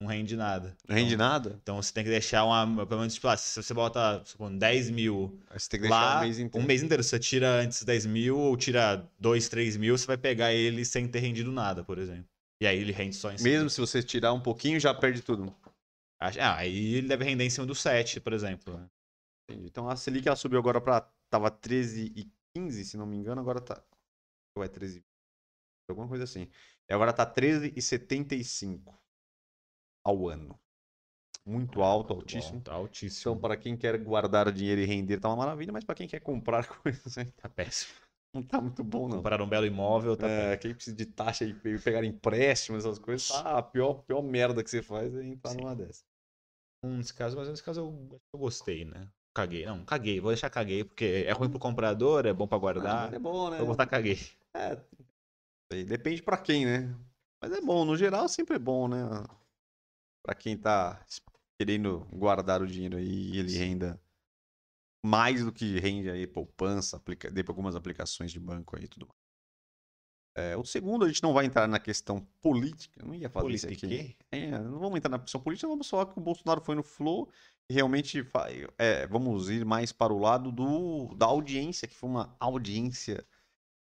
não 0.00 0.08
rende 0.08 0.34
nada. 0.34 0.76
Não 0.88 0.96
rende 0.96 1.14
então, 1.14 1.28
nada? 1.28 1.58
Então 1.62 1.82
você 1.82 1.92
tem 1.92 2.02
que 2.02 2.10
deixar 2.10 2.44
uma. 2.44 2.86
Pelo 2.86 3.00
menos, 3.00 3.14
tipo, 3.14 3.26
lá, 3.26 3.36
se 3.36 3.62
você 3.62 3.74
bota 3.74 4.22
supondo, 4.24 4.58
10 4.58 4.88
mil 4.88 5.38
Aí 5.50 5.60
você 5.60 5.68
tem 5.68 5.80
que 5.80 5.88
deixar 5.88 6.00
lá, 6.00 6.16
um 6.18 6.20
mês 6.20 6.38
inteiro. 6.38 6.64
um 6.64 6.66
mês 6.66 6.82
inteiro, 6.82 7.02
você 7.02 7.18
tira 7.18 7.48
antes 7.60 7.82
10 7.82 8.06
mil 8.06 8.38
ou 8.38 8.56
tira 8.56 9.06
2, 9.18 9.48
3 9.48 9.76
mil, 9.76 9.96
você 9.96 10.06
vai 10.06 10.16
pegar 10.16 10.52
ele 10.52 10.84
sem 10.84 11.06
ter 11.06 11.18
rendido 11.18 11.52
nada, 11.52 11.84
por 11.84 11.98
exemplo. 11.98 12.24
E 12.62 12.66
aí 12.66 12.78
ele 12.78 12.92
rende 12.92 13.16
só 13.16 13.30
em 13.30 13.36
cima. 13.36 13.50
Mesmo 13.50 13.68
se 13.68 13.80
você 13.80 14.02
tirar 14.02 14.32
um 14.32 14.40
pouquinho, 14.40 14.80
já 14.80 14.94
perde 14.94 15.22
tudo. 15.22 15.54
Ah, 16.18 16.56
aí 16.56 16.94
ele 16.94 17.08
deve 17.08 17.24
render 17.24 17.44
em 17.44 17.50
cima 17.50 17.66
do 17.66 17.74
7, 17.74 18.20
por 18.20 18.32
exemplo. 18.32 18.76
né? 18.76 18.86
Entendi. 19.48 19.66
Então 19.66 19.88
a 19.88 19.96
Selic 19.96 20.26
ela 20.26 20.36
subiu 20.36 20.58
agora 20.58 20.80
pra. 20.80 21.06
Tava 21.30 21.50
13 21.50 22.12
e 22.16 22.28
15, 22.56 22.84
se 22.84 22.96
não 22.96 23.06
me 23.06 23.16
engano, 23.16 23.40
agora 23.40 23.60
tá. 23.60 23.82
Ou 24.56 24.64
é 24.64 24.68
13? 24.68 25.04
Alguma 25.88 26.08
coisa 26.08 26.24
assim. 26.24 26.48
E 26.88 26.92
agora 26.94 27.12
tá 27.12 27.26
13,75 27.26 28.98
ao 30.04 30.28
ano. 30.28 30.58
Muito 31.44 31.82
alto, 31.82 32.12
altíssimo. 32.14 32.58
Bom, 32.58 32.62
tá 32.64 32.74
altíssimo. 32.74 33.32
Então, 33.32 33.40
para 33.40 33.56
quem 33.56 33.76
quer 33.76 33.98
guardar 34.02 34.52
dinheiro 34.52 34.80
e 34.80 34.84
render, 34.84 35.18
tá 35.18 35.28
uma 35.28 35.36
maravilha, 35.36 35.72
mas 35.72 35.84
para 35.84 35.94
quem 35.94 36.06
quer 36.08 36.20
comprar 36.20 36.66
coisas, 36.82 37.14
Tá 37.36 37.48
péssimo. 37.48 37.94
não 38.32 38.42
tá 38.42 38.60
muito 38.60 38.84
bom, 38.84 39.08
não. 39.08 39.16
Comprar 39.16 39.40
um 39.42 39.48
belo 39.48 39.66
imóvel, 39.66 40.16
tá 40.16 40.26
É, 40.28 40.56
quem 40.56 40.74
precisa 40.74 40.96
de 40.96 41.06
taxa 41.06 41.44
e 41.44 41.54
pe- 41.54 41.78
pegar 41.78 42.04
empréstimo, 42.04 42.76
essas 42.78 42.98
coisas, 42.98 43.28
tá 43.28 43.58
a 43.58 43.62
pior, 43.62 44.02
pior 44.04 44.22
merda 44.22 44.62
que 44.62 44.70
você 44.70 44.82
faz 44.82 45.14
é 45.14 45.24
entrar 45.24 45.52
Sim. 45.52 45.58
numa 45.62 45.74
dessa. 45.74 46.04
péssimo. 46.82 46.98
Nesse 46.98 47.14
caso, 47.14 47.36
mas 47.36 47.48
nesse 47.48 47.62
caso 47.62 47.80
eu, 47.80 48.20
eu 48.32 48.38
gostei, 48.38 48.84
né? 48.84 49.08
Caguei. 49.34 49.64
Não, 49.64 49.84
caguei. 49.84 50.20
Vou 50.20 50.30
deixar 50.32 50.50
caguei, 50.50 50.84
porque 50.84 51.24
é 51.26 51.32
ruim 51.32 51.50
pro 51.50 51.58
comprador, 51.58 52.26
é 52.26 52.32
bom 52.32 52.46
pra 52.46 52.58
Ah, 52.58 52.60
guardar. 52.60 53.08
mas 53.08 53.12
é 53.12 53.18
bom, 53.18 53.50
né? 53.50 53.58
Vou 53.58 53.66
botar 53.66 53.86
caguei. 53.86 54.18
É, 54.54 55.84
depende 55.84 56.22
pra 56.22 56.36
quem, 56.36 56.66
né? 56.66 56.94
Mas 57.42 57.52
é 57.52 57.60
bom, 57.60 57.84
no 57.84 57.96
geral 57.96 58.28
sempre 58.28 58.56
é 58.56 58.58
bom, 58.58 58.88
né? 58.88 58.98
Pra 60.24 60.34
quem 60.34 60.56
tá 60.58 61.04
querendo 61.58 62.00
guardar 62.12 62.60
o 62.60 62.66
dinheiro 62.66 62.96
aí 62.96 63.30
e 63.30 63.38
ele 63.38 63.56
renda 63.56 64.00
mais 65.04 65.44
do 65.44 65.52
que 65.52 65.78
rende 65.78 66.10
aí 66.10 66.26
poupança, 66.26 66.96
aplica... 66.96 67.30
de 67.30 67.44
algumas 67.46 67.74
aplicações 67.74 68.30
de 68.30 68.38
banco 68.38 68.76
aí 68.76 68.84
e 68.84 68.88
tudo 68.88 69.06
mais. 69.06 69.20
É, 70.36 70.56
o 70.56 70.64
segundo, 70.64 71.04
a 71.04 71.08
gente 71.08 71.22
não 71.22 71.32
vai 71.32 71.44
entrar 71.44 71.66
na 71.66 71.80
questão 71.80 72.20
política, 72.40 73.00
eu 73.02 73.08
não 73.08 73.14
ia 73.14 73.28
fazer 73.28 73.50
isso 73.50 73.66
aqui. 73.66 74.16
É, 74.30 74.58
não 74.58 74.78
vamos 74.78 74.96
entrar 74.96 75.10
na 75.10 75.18
questão 75.18 75.40
política, 75.40 75.66
vamos 75.66 75.88
falar 75.88 76.06
que 76.06 76.18
o 76.18 76.22
Bolsonaro 76.22 76.60
foi 76.60 76.74
no 76.74 76.82
flow 76.82 77.28
e 77.68 77.74
realmente 77.74 78.24
é, 78.78 79.06
vamos 79.06 79.50
ir 79.50 79.64
mais 79.64 79.92
para 79.92 80.12
o 80.12 80.18
lado 80.18 80.52
do, 80.52 81.14
da 81.16 81.26
audiência, 81.26 81.88
que 81.88 81.96
foi 81.96 82.08
uma 82.08 82.36
audiência 82.38 83.26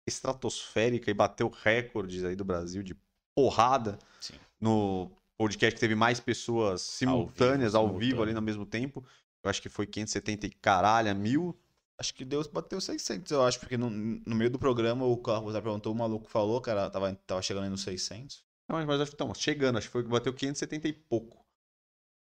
estratosférica 0.06 1.10
e 1.10 1.14
bateu 1.14 1.48
recordes 1.48 2.24
aí 2.24 2.34
do 2.34 2.44
Brasil 2.44 2.82
de 2.82 2.96
porrada 3.34 3.98
Sim. 4.20 4.34
no 4.60 5.10
podcast 5.38 5.74
que 5.74 5.80
teve 5.80 5.94
mais 5.94 6.20
pessoas 6.20 6.82
simultâneas, 6.82 7.74
ao 7.74 7.88
vivo, 7.88 7.96
ali 7.96 8.06
simultâneo. 8.06 8.34
no 8.34 8.42
mesmo 8.42 8.66
tempo. 8.66 9.04
Eu 9.42 9.50
acho 9.50 9.60
que 9.60 9.68
foi 9.68 9.86
570 9.86 10.46
e 10.46 10.50
caralho, 10.50 11.14
mil. 11.16 11.58
Acho 11.98 12.14
que 12.14 12.24
Deus 12.24 12.46
bateu 12.46 12.80
600, 12.80 13.30
eu 13.30 13.44
acho, 13.44 13.60
porque 13.60 13.76
no, 13.76 13.88
no 13.90 14.34
meio 14.34 14.50
do 14.50 14.58
programa 14.58 15.04
o 15.04 15.16
Carlos 15.16 15.52
perguntou, 15.52 15.92
o 15.92 15.96
maluco 15.96 16.28
falou, 16.28 16.60
cara, 16.60 16.90
tava, 16.90 17.14
tava 17.26 17.42
chegando 17.42 17.64
aí 17.64 17.70
nos 17.70 17.82
600. 17.82 18.44
Não, 18.68 18.84
mas 18.84 19.00
acho 19.00 19.10
que 19.10 19.14
estamos 19.14 19.38
chegando, 19.38 19.78
acho 19.78 19.86
que 19.88 19.92
foi 19.92 20.02
que 20.02 20.08
bateu 20.08 20.32
570 20.32 20.88
e 20.88 20.92
pouco. 20.92 21.44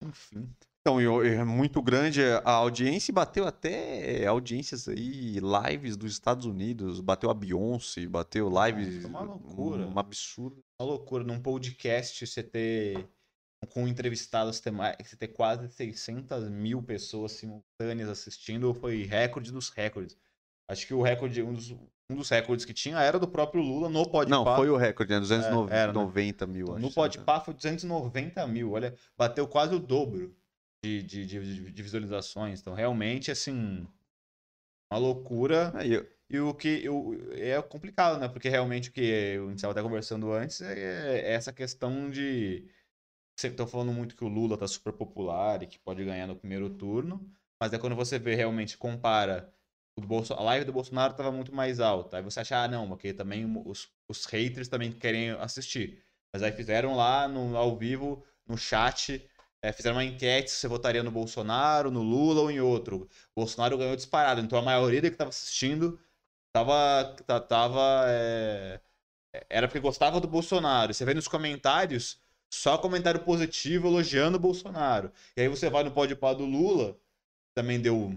Enfim. 0.01 0.53
Então, 0.89 1.21
é 1.21 1.43
muito 1.43 1.83
grande 1.83 2.19
a 2.43 2.51
audiência 2.51 3.11
e 3.11 3.13
bateu 3.13 3.45
até 3.45 4.25
audiências 4.25 4.87
aí, 4.87 5.39
lives 5.39 5.95
dos 5.95 6.11
Estados 6.11 6.47
Unidos. 6.47 6.99
Bateu 6.99 7.29
a 7.29 7.33
Beyoncé, 7.33 8.07
bateu 8.07 8.49
lives. 8.49 9.01
foi 9.01 9.09
uma 9.09 9.21
loucura. 9.21 9.85
Um 9.85 9.99
absurdo. 9.99 10.63
Uma 10.81 10.89
loucura, 10.89 11.23
num 11.23 11.39
podcast 11.39 12.25
você 12.25 12.41
ter, 12.41 13.07
com 13.71 13.87
entrevistados, 13.87 14.55
você 14.55 14.63
ter, 14.63 14.71
mais, 14.71 14.95
você 14.99 15.15
ter 15.15 15.27
quase 15.27 15.69
600 15.69 16.49
mil 16.49 16.81
pessoas 16.81 17.33
simultâneas 17.33 18.09
assistindo, 18.09 18.73
foi 18.73 19.03
recorde 19.03 19.51
dos 19.51 19.69
recordes. 19.69 20.17
Acho 20.67 20.87
que 20.87 20.93
o 20.95 21.03
recorde, 21.03 21.43
um 21.43 21.53
dos, 21.53 21.69
um 22.09 22.15
dos 22.15 22.29
recordes 22.29 22.65
que 22.65 22.73
tinha 22.73 22.99
era 22.99 23.19
do 23.19 23.27
próprio 23.27 23.61
Lula 23.61 23.89
no 23.89 24.09
Podpah. 24.09 24.29
Não, 24.29 24.55
foi 24.55 24.69
o 24.69 24.75
recorde, 24.77 25.13
né? 25.13 25.19
290 25.19 25.71
É, 25.71 25.77
era, 25.77 25.93
né? 25.93 26.47
mil. 26.47 26.73
acho, 26.73 26.79
No. 26.79 26.91
Podpah 26.91 27.41
foi 27.41 27.53
290 27.53 28.47
mil, 28.47 28.71
olha, 28.71 28.95
bateu 29.15 29.47
quase 29.47 29.75
o 29.75 29.79
dobro 29.79 30.35
de, 30.84 31.03
de, 31.03 31.25
de, 31.25 31.71
de 31.71 31.84
visualizações. 31.84 32.61
Então, 32.61 32.73
realmente, 32.73 33.32
assim, 33.32 33.88
uma 34.91 34.99
loucura. 34.99 35.71
Aí, 35.75 35.93
eu- 35.93 36.07
E 36.32 36.39
o 36.39 36.53
que 36.53 36.67
eu, 36.86 37.11
é 37.34 37.59
complicado, 37.61 38.19
né? 38.19 38.27
Porque 38.27 38.49
realmente 38.49 38.89
o 38.89 38.91
que 38.93 39.01
a 39.36 39.47
gente 39.47 39.55
estava 39.55 39.71
até 39.71 39.82
conversando 39.82 40.32
antes 40.32 40.61
é, 40.61 41.21
é 41.21 41.34
essa 41.34 41.51
questão 41.51 42.07
de. 42.09 42.69
Você 43.38 43.51
tá 43.51 43.67
falando 43.67 43.93
muito 43.93 44.15
que 44.15 44.23
o 44.25 44.30
Lula 44.30 44.57
tá 44.57 44.67
super 44.67 44.93
popular 44.93 45.63
e 45.63 45.67
que 45.67 45.80
pode 45.80 46.05
ganhar 46.05 46.27
no 46.27 46.36
primeiro 46.36 46.69
turno, 46.69 47.30
mas 47.59 47.73
é 47.73 47.80
quando 47.80 47.95
você 47.95 48.19
vê 48.19 48.36
realmente, 48.36 48.77
compara. 48.77 49.53
O 49.97 50.01
Bolso, 50.01 50.34
a 50.34 50.41
live 50.43 50.65
do 50.65 50.73
Bolsonaro 50.73 51.11
estava 51.13 51.32
muito 51.32 51.53
mais 51.55 51.80
alta. 51.80 52.17
Aí 52.17 52.23
você 52.23 52.41
acha, 52.41 52.63
ah, 52.63 52.67
não, 52.67 52.88
porque 52.89 53.13
também 53.13 53.45
os, 53.65 53.89
os 54.09 54.25
haters 54.25 54.67
também 54.69 54.91
querem 54.93 55.32
assistir. 55.32 56.03
Mas 56.34 56.43
aí 56.43 56.51
fizeram 56.53 56.95
lá 56.95 57.27
no, 57.27 57.57
ao 57.57 57.77
vivo, 57.77 58.23
no 58.47 58.57
chat, 58.57 59.30
é, 59.62 59.72
fizeram 59.74 59.97
uma 59.97 60.03
enquete 60.03 60.49
se 60.51 60.57
você 60.57 60.68
votaria 60.68 61.03
no 61.03 61.12
Bolsonaro, 61.12 61.91
no 61.91 62.01
Lula 62.01 62.41
ou 62.41 62.51
em 62.51 62.60
outro. 62.62 63.10
O 63.36 63.41
Bolsonaro 63.41 63.78
ganhou 63.78 63.95
disparado. 63.95 64.41
Então 64.41 64.57
a 64.60 64.62
maioria 64.62 65.01
que 65.01 65.07
estava 65.07 65.30
assistindo 65.30 65.99
tava. 66.53 67.16
ta- 67.28 67.39
tava 67.41 68.05
é, 68.10 68.82
era 69.49 69.68
porque 69.68 69.80
gostava 69.80 70.20
do 70.20 70.28
Bolsonaro. 70.28 70.93
Você 70.93 71.05
vê 71.05 71.14
nos 71.14 71.28
comentários, 71.28 72.22
só 72.53 72.78
comentário 72.78 73.22
positivo 73.24 73.88
elogiando 73.88 74.38
o 74.38 74.39
Bolsonaro. 74.39 75.12
E 75.38 75.41
aí 75.41 75.47
você 75.47 75.70
vai 75.70 75.84
no 75.84 75.91
Podpah 75.91 76.34
do 76.34 76.45
Lula, 76.45 76.97
também 77.55 77.80
deu. 77.82 78.14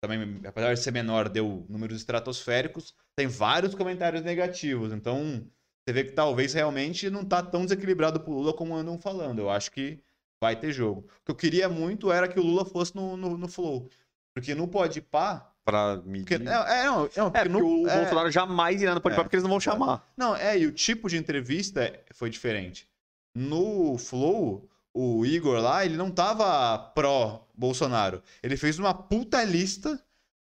Também, 0.00 0.40
apesar 0.46 0.74
de 0.74 0.80
ser 0.80 0.92
menor, 0.92 1.28
deu 1.28 1.66
números 1.68 1.98
estratosféricos. 1.98 2.94
Tem 3.14 3.26
vários 3.26 3.74
comentários 3.74 4.22
negativos. 4.22 4.92
Então, 4.92 5.46
você 5.86 5.92
vê 5.92 6.04
que 6.04 6.12
talvez 6.12 6.54
realmente 6.54 7.10
não 7.10 7.24
tá 7.24 7.42
tão 7.42 7.64
desequilibrado 7.64 8.20
pro 8.20 8.32
Lula 8.32 8.54
como 8.54 8.74
andam 8.74 8.98
falando. 8.98 9.40
Eu 9.40 9.50
acho 9.50 9.70
que 9.72 10.02
vai 10.40 10.56
ter 10.56 10.72
jogo. 10.72 11.00
O 11.20 11.24
que 11.26 11.30
eu 11.30 11.34
queria 11.34 11.68
muito 11.68 12.10
era 12.10 12.26
que 12.26 12.38
o 12.40 12.42
Lula 12.42 12.64
fosse 12.64 12.94
no, 12.96 13.16
no, 13.16 13.36
no 13.36 13.48
Flow. 13.48 13.88
Porque 14.34 14.54
no 14.54 14.66
Podpah. 14.68 15.52
pra 15.64 15.96
Porque, 15.98 16.38
medir. 16.38 16.48
é, 16.48 16.80
é, 16.80 16.84
não, 16.86 17.04
É, 17.04 17.08
porque 17.08 17.30
porque 17.30 17.48
no- 17.48 17.82
o 17.82 17.88
é, 17.88 17.96
Bolsonaro 18.00 18.30
jamais 18.30 18.80
irá 18.80 18.94
no 18.94 19.00
Podpah 19.00 19.20
É. 19.20 19.24
porque 19.24 19.36
eles 19.36 19.42
não 19.44 19.50
vão 19.50 19.60
chamar. 19.60 20.08
Não, 20.16 20.34
é, 20.34 20.58
e 20.58 20.66
o 20.66 20.72
tipo 20.72 21.08
de 21.08 21.16
entrevista 21.18 21.92
foi 22.14 22.30
diferente. 22.30 22.88
No 23.34 23.98
Flow, 23.98 24.68
o 24.94 25.24
Igor 25.26 25.60
lá, 25.60 25.84
ele 25.84 25.96
não 25.96 26.10
tava 26.10 26.78
pró-Bolsonaro. 26.94 28.22
Ele 28.42 28.56
fez 28.56 28.78
uma 28.78 28.94
puta 28.94 29.42
lista 29.44 30.02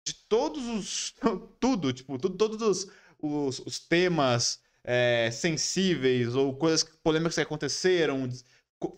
de 0.06 0.14
todos 0.28 0.66
os. 0.66 1.14
Tudo, 1.60 1.92
tipo, 1.92 2.18
tudo, 2.18 2.36
todos 2.36 2.60
os, 2.62 2.90
os, 3.20 3.58
os 3.60 3.78
temas 3.78 4.60
é, 4.82 5.30
sensíveis 5.30 6.34
ou 6.34 6.56
coisas 6.56 6.82
polêmicas 6.82 7.36
que 7.36 7.40
aconteceram, 7.40 8.28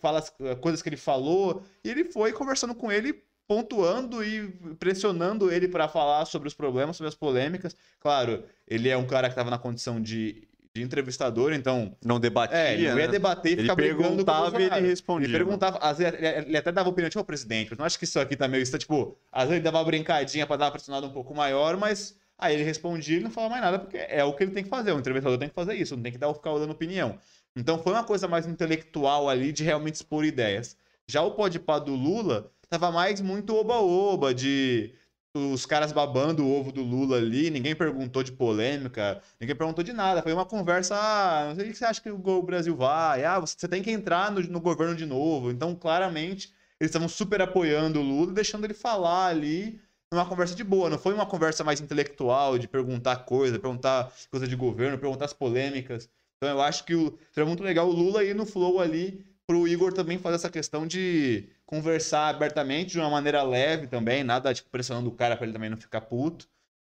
fala, 0.01 0.21
coisas 0.61 0.81
que 0.81 0.89
ele 0.89 0.97
falou, 0.97 1.63
e 1.83 1.89
ele 1.89 2.05
foi 2.05 2.31
conversando 2.31 2.73
com 2.75 2.91
ele, 2.91 3.21
pontuando 3.47 4.23
e 4.23 4.47
pressionando 4.79 5.51
ele 5.51 5.67
para 5.67 5.87
falar 5.87 6.25
sobre 6.25 6.47
os 6.47 6.53
problemas, 6.53 6.97
sobre 6.97 7.09
as 7.09 7.15
polêmicas. 7.15 7.75
Claro, 7.99 8.43
ele 8.67 8.89
é 8.89 8.97
um 8.97 9.05
cara 9.05 9.27
que 9.27 9.33
estava 9.33 9.49
na 9.49 9.57
condição 9.57 10.01
de, 10.01 10.47
de 10.73 10.81
entrevistador, 10.81 11.53
então. 11.53 11.95
Não 12.03 12.19
debatia. 12.19 12.57
É, 12.57 12.73
ele 12.73 12.89
não 12.89 12.99
ia 12.99 13.05
né? 13.05 13.11
debater 13.11 13.51
e 13.51 13.53
Ele 13.53 13.61
ficar 13.61 13.75
brigando 13.75 14.25
com 14.25 14.31
o 14.31 14.59
e 14.59 14.63
ele 14.63 14.87
respondia. 14.87 15.27
Ele 15.27 15.37
perguntava, 15.37 15.77
às 15.77 15.99
vezes, 15.99 16.13
ele, 16.19 16.57
até 16.57 16.71
dava 16.71 16.89
opinião, 16.89 17.09
tipo, 17.09 17.21
"Ô, 17.21 17.25
presidente, 17.25 17.71
eu 17.71 17.77
não 17.77 17.85
acho 17.85 17.97
que 17.97 18.03
isso 18.03 18.19
aqui 18.19 18.35
tá 18.35 18.47
meio. 18.47 18.61
Isso 18.61 18.77
tipo, 18.77 19.17
às 19.31 19.43
vezes 19.43 19.55
ele 19.55 19.63
dava 19.63 19.77
uma 19.77 19.85
brincadinha 19.85 20.45
pra 20.45 20.57
dar 20.57 20.65
uma 20.65 20.71
pressionada 20.71 21.07
um 21.07 21.13
pouco 21.13 21.33
maior, 21.33 21.77
mas 21.77 22.17
aí 22.37 22.55
ele 22.55 22.63
respondia 22.63 23.17
e 23.17 23.21
não 23.21 23.31
falava 23.31 23.51
mais 23.51 23.63
nada, 23.63 23.79
porque 23.79 23.97
é 23.97 24.23
o 24.23 24.33
que 24.33 24.43
ele 24.43 24.51
tem 24.51 24.63
que 24.63 24.69
fazer. 24.69 24.91
O 24.91 24.99
entrevistador 24.99 25.37
tem 25.37 25.47
que 25.47 25.55
fazer 25.55 25.75
isso, 25.75 25.95
não 25.95 26.03
tem 26.03 26.11
que 26.11 26.17
dar, 26.17 26.33
ficar 26.33 26.53
dando 26.55 26.71
opinião. 26.71 27.17
Então 27.55 27.81
foi 27.81 27.93
uma 27.93 28.03
coisa 28.03 28.27
mais 28.27 28.45
intelectual 28.45 29.29
ali 29.29 29.51
de 29.51 29.63
realmente 29.63 29.95
expor 29.95 30.25
ideias. 30.25 30.77
Já 31.07 31.21
o 31.21 31.31
podpah 31.31 31.79
do 31.79 31.95
Lula 31.95 32.51
tava 32.69 32.91
mais 32.91 33.21
muito 33.21 33.55
oba-oba, 33.55 34.33
de 34.33 34.93
os 35.35 35.65
caras 35.65 35.91
babando 35.91 36.45
o 36.45 36.59
ovo 36.59 36.71
do 36.71 36.81
Lula 36.81 37.17
ali, 37.17 37.49
ninguém 37.49 37.75
perguntou 37.75 38.23
de 38.23 38.31
polêmica, 38.31 39.21
ninguém 39.39 39.55
perguntou 39.55 39.83
de 39.83 39.91
nada. 39.91 40.21
Foi 40.21 40.33
uma 40.33 40.45
conversa, 40.45 40.95
ah, 40.95 41.47
não 41.49 41.55
sei 41.55 41.65
o 41.65 41.71
que 41.71 41.77
você 41.77 41.85
acha 41.85 42.01
que 42.01 42.09
o 42.09 42.41
Brasil 42.41 42.75
vai, 42.75 43.23
ah, 43.25 43.39
você 43.39 43.55
você 43.57 43.67
tem 43.67 43.83
que 43.83 43.91
entrar 43.91 44.31
no, 44.31 44.41
no 44.41 44.61
governo 44.61 44.95
de 44.95 45.05
novo. 45.05 45.51
Então, 45.51 45.75
claramente, 45.75 46.53
eles 46.79 46.89
estavam 46.89 47.09
super 47.09 47.41
apoiando 47.41 47.99
o 47.99 48.03
Lula, 48.03 48.33
deixando 48.33 48.65
ele 48.65 48.73
falar 48.73 49.27
ali 49.27 49.79
numa 50.11 50.25
conversa 50.25 50.55
de 50.55 50.63
boa. 50.63 50.89
Não 50.89 50.97
foi 50.97 51.13
uma 51.13 51.25
conversa 51.25 51.63
mais 51.63 51.81
intelectual, 51.81 52.57
de 52.57 52.67
perguntar 52.67 53.17
coisa, 53.25 53.59
perguntar 53.59 54.11
coisa 54.31 54.47
de 54.47 54.55
governo, 54.55 54.97
perguntar 54.97 55.25
as 55.25 55.33
polêmicas. 55.33 56.09
Então, 56.45 56.57
eu 56.57 56.61
acho 56.61 56.83
que 56.85 56.93
o, 56.93 57.17
seria 57.31 57.47
muito 57.47 57.63
legal 57.63 57.89
o 57.89 57.91
Lula 57.91 58.23
ir 58.23 58.35
no 58.35 58.45
flow 58.45 58.79
ali 58.79 59.25
pro 59.47 59.67
Igor 59.67 59.91
também 59.91 60.19
fazer 60.19 60.35
essa 60.35 60.49
questão 60.49 60.85
de 60.85 61.49
conversar 61.65 62.29
abertamente, 62.29 62.91
de 62.91 62.99
uma 62.99 63.09
maneira 63.09 63.41
leve 63.41 63.87
também, 63.87 64.23
nada 64.23 64.53
tipo 64.53 64.69
pressionando 64.69 65.09
o 65.09 65.15
cara 65.15 65.35
pra 65.35 65.45
ele 65.45 65.53
também 65.53 65.71
não 65.71 65.77
ficar 65.77 66.01
puto, 66.01 66.47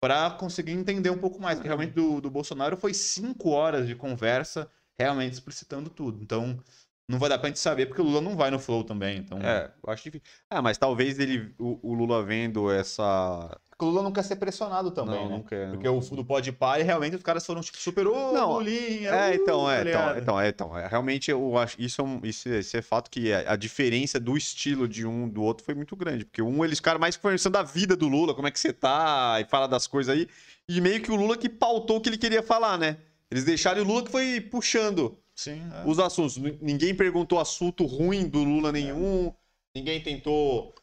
pra 0.01 0.31
conseguir 0.31 0.73
entender 0.73 1.09
um 1.09 1.17
pouco 1.17 1.41
mais. 1.41 1.57
Porque 1.57 1.69
realmente 1.69 1.95
do, 1.95 2.21
do 2.21 2.31
Bolsonaro 2.31 2.77
foi 2.77 2.93
cinco 2.93 3.51
horas 3.51 3.87
de 3.87 3.95
conversa, 3.95 4.71
realmente 4.99 5.33
explicitando 5.33 5.89
tudo. 5.89 6.23
Então, 6.23 6.63
não 7.09 7.19
vai 7.19 7.29
dar 7.29 7.39
pra 7.39 7.49
gente 7.49 7.59
saber, 7.59 7.87
porque 7.87 8.03
o 8.03 8.05
Lula 8.05 8.21
não 8.21 8.37
vai 8.37 8.51
no 8.51 8.59
Flow 8.59 8.85
também. 8.85 9.19
Então, 9.19 9.39
É, 9.41 9.71
eu 9.85 9.93
acho 9.93 10.05
difícil. 10.05 10.27
Ah, 10.51 10.61
mas 10.61 10.77
talvez 10.77 11.19
ele, 11.19 11.55
o, 11.59 11.79
o 11.91 11.95
Lula 11.95 12.23
vendo 12.23 12.71
essa. 12.71 13.59
Porque 13.71 13.85
o 13.85 13.89
Lula 13.89 14.03
não 14.03 14.13
quer 14.13 14.25
ser 14.25 14.37
pressionado 14.37 14.91
também, 14.91 15.15
não, 15.15 15.29
né? 15.29 15.35
não 15.37 15.43
quer. 15.43 15.71
Porque 15.71 15.89
o 15.89 16.01
do 16.01 16.25
Pode 16.25 16.53
Pai, 16.53 16.83
realmente 16.83 17.17
os 17.17 17.23
caras 17.23 17.47
foram 17.47 17.61
tipo 17.63 17.79
super, 17.79 18.07
ô, 18.09 18.33
Não, 18.33 18.55
Lulinha, 18.55 19.11
É, 19.11 19.31
uh", 19.31 19.35
então, 19.35 19.65
tá 19.65 19.73
é, 19.73 19.81
então, 19.81 19.85
ligado? 19.85 20.19
então, 20.19 20.41
é, 20.41 20.49
então, 20.49 20.79
é, 20.79 20.87
realmente 20.89 21.31
eu 21.31 21.57
acho, 21.57 21.81
isso 21.81 22.01
é, 22.01 22.05
um, 22.05 22.21
isso, 22.25 22.49
é- 22.49 22.59
isso 22.59 22.77
é 22.77 22.83
fato 22.83 23.09
que 23.09 23.33
a, 23.33 23.53
a 23.53 23.57
diferença 23.57 24.19
do 24.19 24.37
estilo 24.37 24.89
de 24.89 25.07
um 25.07 25.29
do 25.29 25.43
outro 25.43 25.65
foi 25.65 25.75
muito 25.75 25.95
grande, 25.97 26.25
porque 26.25 26.43
um 26.43 26.65
eles 26.65 26.79
ficaram 26.79 26.99
mais 27.01 27.17
conversando 27.17 27.53
da 27.53 27.63
vida 27.63 27.97
do 27.97 28.09
Lula, 28.09 28.35
como 28.35 28.49
é 28.49 28.51
que 28.51 28.59
você 28.59 28.73
tá, 28.73 29.39
e 29.41 29.45
fala 29.45 29.69
das 29.69 29.87
coisas 29.87 30.13
aí, 30.15 30.27
e 30.69 30.81
meio 30.81 31.01
que 31.01 31.11
o 31.13 31.17
Lula 31.17 31.37
que 31.39 31.49
pautou 31.49 31.99
o 31.99 32.01
que 32.01 32.09
ele 32.09 32.19
queria 32.19 32.43
falar, 32.43 32.77
né? 32.77 32.97
Eles 33.31 33.45
deixaram 33.45 33.81
o 33.83 33.85
Lula 33.85 34.03
que 34.03 34.11
foi 34.11 34.41
puxando 34.41 35.17
Sim, 35.39 35.63
é. 35.73 35.89
os 35.89 36.01
assuntos. 36.01 36.37
Ninguém 36.61 36.93
perguntou 36.93 37.39
assunto 37.39 37.87
ruim 37.87 38.29
do 38.29 38.43
Lula 38.43 38.73
nenhum, 38.73 39.33
ninguém 39.73 40.03
tentou 40.03 40.75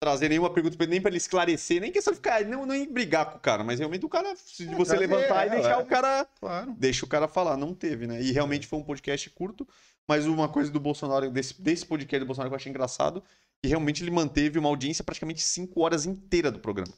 trazer 0.00 0.28
nenhuma 0.28 0.50
pergunta 0.50 0.76
pra 0.76 0.82
ele, 0.82 0.90
nem 0.90 1.00
pra 1.00 1.10
ele 1.10 1.18
esclarecer, 1.18 1.80
nem 1.80 1.92
questão 1.92 2.12
de 2.12 2.16
ficar, 2.16 2.44
não, 2.44 2.66
nem 2.66 2.92
brigar 2.92 3.30
com 3.30 3.38
o 3.38 3.40
cara, 3.40 3.62
mas 3.62 3.78
realmente 3.78 4.04
o 4.04 4.08
cara, 4.08 4.34
se 4.34 4.64
É, 4.64 4.74
você 4.74 4.96
trazer, 4.96 5.06
levantar 5.06 5.46
e 5.46 5.50
é, 5.50 5.52
deixar 5.52 5.72
é. 5.74 5.76
o 5.76 5.86
cara 5.86 6.26
claro. 6.40 6.74
deixa 6.76 7.04
o 7.04 7.08
cara 7.08 7.28
falar. 7.28 7.56
Não 7.56 7.72
teve, 7.72 8.08
né? 8.08 8.20
E 8.20 8.32
realmente 8.32 8.66
foi 8.66 8.80
um 8.80 8.82
podcast 8.82 9.30
curto, 9.30 9.64
mas 10.08 10.26
uma 10.26 10.48
coisa 10.48 10.72
do 10.72 10.80
Bolsonaro, 10.80 11.30
desse, 11.30 11.62
desse 11.62 11.86
podcast 11.86 12.18
do 12.18 12.26
Bolsonaro 12.26 12.50
que 12.50 12.54
eu 12.54 12.56
achei 12.56 12.70
engraçado, 12.70 13.22
que 13.62 13.68
realmente 13.68 14.02
ele 14.02 14.10
manteve 14.10 14.58
uma 14.58 14.68
audiência 14.68 15.04
praticamente 15.04 15.40
cinco 15.40 15.82
horas 15.82 16.04
inteira 16.04 16.50
do 16.50 16.58
programa. 16.58 16.92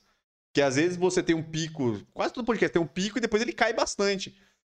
Que 0.54 0.62
às 0.62 0.76
vezes 0.76 0.96
você 0.96 1.22
tem 1.22 1.36
um 1.36 1.42
pico, 1.42 2.00
quase 2.14 2.32
todo 2.32 2.46
podcast 2.46 2.72
tem 2.72 2.80
um 2.80 2.86
pico 2.86 3.18
e 3.18 3.20
depois 3.20 3.42
ele 3.42 3.52
cai 3.52 3.74
bastante. 3.74 4.34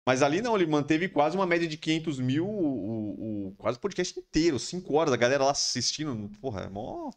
Mas 0.07 0.21
ali 0.23 0.43
não, 0.43 0.57
ele 0.57 0.67
manteve 0.67 1.09
quase 1.09 1.37
uma 1.37 1.47
média 1.47 1.69
de 1.69 1.77
500 1.77 2.19
mil, 2.19 2.47
o, 2.49 3.49
o- 3.49 3.55
quase 3.57 3.79
o 3.79 3.81
podcast 3.81 4.19
inteiro, 4.19 4.59
cinco 4.59 4.95
horas, 4.95 5.13
a 5.13 5.17
galera 5.17 5.45
lá 5.45 5.53
assistindo. 5.53 6.29
Porra, 6.41 6.63
é 6.63 6.69
mó, 6.69 7.11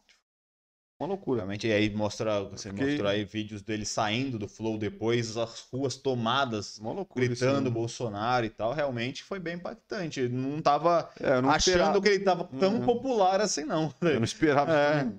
mó 1.00 1.06
loucura. 1.06 1.40
Realmente, 1.40 1.66
e 1.66 1.72
aí 1.72 1.90
mostra, 1.92 2.44
você 2.44 2.70
Fiquei- 2.70 2.86
mostrou 2.90 3.08
aí 3.10 3.24
vídeos 3.24 3.60
dele 3.60 3.84
saindo 3.84 4.38
do 4.38 4.46
Flow 4.48 4.78
depois, 4.78 5.36
as 5.36 5.66
ruas 5.72 5.96
tomadas, 5.96 6.78
Mó 6.78 6.92
loucura. 6.92 7.26
gritando 7.26 7.68
né? 7.68 7.70
Bolsonaro 7.70 8.46
e 8.46 8.50
tal, 8.50 8.72
realmente 8.72 9.24
foi 9.24 9.40
bem 9.40 9.56
impactante. 9.56 10.20
Ele 10.20 10.34
Não 10.36 10.62
tava 10.62 11.10
É, 11.20 11.38
eu 11.38 11.42
não 11.42 11.50
achando 11.50 11.72
esperava, 11.74 12.00
que 12.00 12.08
ele 12.08 12.20
tava 12.24 12.44
tão 12.44 12.76
Uhum. 12.76 12.86
popular 12.86 13.40
assim, 13.40 13.64
não. 13.64 13.92
eu 14.00 14.14
não 14.16 14.24
esperava. 14.24 14.72
É. 14.72 15.12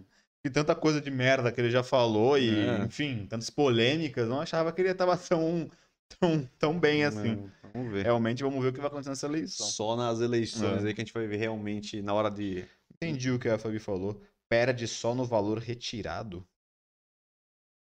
E 0.46 0.50
tanta 0.50 0.74
coisa 0.74 1.02
de 1.02 1.12
merda 1.12 1.52
que 1.52 1.60
ele 1.60 1.70
já 1.70 1.84
falou, 1.84 2.38
e, 2.38 2.50
É. 2.66 2.78
enfim, 2.86 3.26
tantas 3.30 3.50
polêmicas, 3.50 4.30
não 4.30 4.40
achava 4.40 4.72
que 4.72 4.80
ele 4.82 4.94
tava 4.94 5.18
tão, 5.18 5.70
tão, 6.20 6.46
tão 6.60 6.80
bem 6.80 7.04
assim. 7.04 7.50
É, 7.64 7.68
Vamos 7.74 7.92
ver. 7.92 8.04
Realmente, 8.04 8.44
vamos 8.44 8.62
ver 8.62 8.70
o 8.70 8.74
que 8.74 8.80
vai 8.80 8.88
acontecer 8.88 9.10
nessa 9.10 9.28
eleição. 9.28 9.66
Só 9.68 9.96
nas 9.96 10.20
eleições 10.20 10.84
É. 10.84 10.88
aí 10.88 10.94
que 10.94 11.02
a 11.02 11.04
gente 11.04 11.14
vai 11.14 11.28
ver 11.28 11.38
realmente 11.38 12.02
na 12.02 12.14
hora 12.14 12.30
de. 12.32 12.66
Entendi 12.94 13.32
o 13.32 13.40
que 13.40 13.48
a 13.50 13.60
Fabi 13.60 13.80
falou. 13.80 14.22
Perde 14.50 14.88
só 14.88 15.14
no 15.14 15.26
valor 15.26 15.60
retirado. 15.60 16.40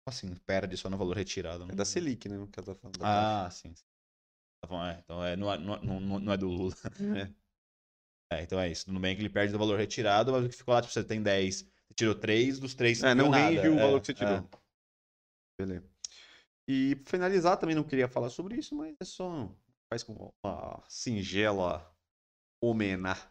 Como 0.04 0.16
assim, 0.16 0.36
perde 0.46 0.78
só 0.78 0.90
no 0.90 0.98
valor 0.98 1.16
retirado? 1.18 1.70
É 1.72 1.76
da 1.76 1.86
Selic, 1.86 2.30
né? 2.30 2.48
Que 2.52 2.60
ela 2.60 2.68
tá 2.68 2.76
falando. 2.76 2.98
da 2.98 3.46
Ah, 3.46 3.52
sim. 3.52 3.74
Tá 4.64 4.92
é, 4.92 5.00
então 5.00 5.24
é, 5.24 5.36
não, 5.36 5.52
é, 5.54 5.58
não, 5.58 5.80
não, 5.82 6.20
não 6.20 6.34
é 6.34 6.38
do 6.38 6.48
Lula. 6.48 6.74
taxa. 6.76 6.96
É. 8.32 8.38
É, 8.40 8.42
então 8.42 8.60
é 8.60 8.72
isso. 8.72 8.86
Tudo 8.86 9.00
bem 9.00 9.16
que 9.16 9.22
ele 9.22 9.30
perde 9.30 9.54
do 9.54 9.60
valor 9.60 9.78
retirado, 9.78 10.32
mas 10.32 10.46
o 10.46 10.50
que 10.50 10.56
ficou 10.56 10.74
lá, 10.74 10.82
tipo, 10.82 10.92
você 10.92 11.04
tem 11.04 11.22
10. 11.22 11.58
Você 11.58 11.94
tirou 11.96 12.16
3 12.16 12.60
dos 12.60 12.74
3 12.74 13.04
É, 13.04 13.14
não 13.14 13.30
rende 13.30 13.68
o 13.68 13.76
valor 13.76 14.00
que 14.02 14.08
você 14.08 14.12
é. 14.14 14.16
tirou. 14.16 14.50
Beleza. 15.60 15.95
E 16.68 16.96
pra 16.96 17.12
finalizar, 17.12 17.58
também 17.58 17.76
não 17.76 17.84
queria 17.84 18.08
falar 18.08 18.30
sobre 18.30 18.58
isso, 18.58 18.76
mas 18.76 18.96
é 19.00 19.06
só 19.06 19.50
faz 19.90 20.04
com 20.04 20.34
uma 20.44 20.84
singela 20.88 21.96
homenagem 22.62 23.24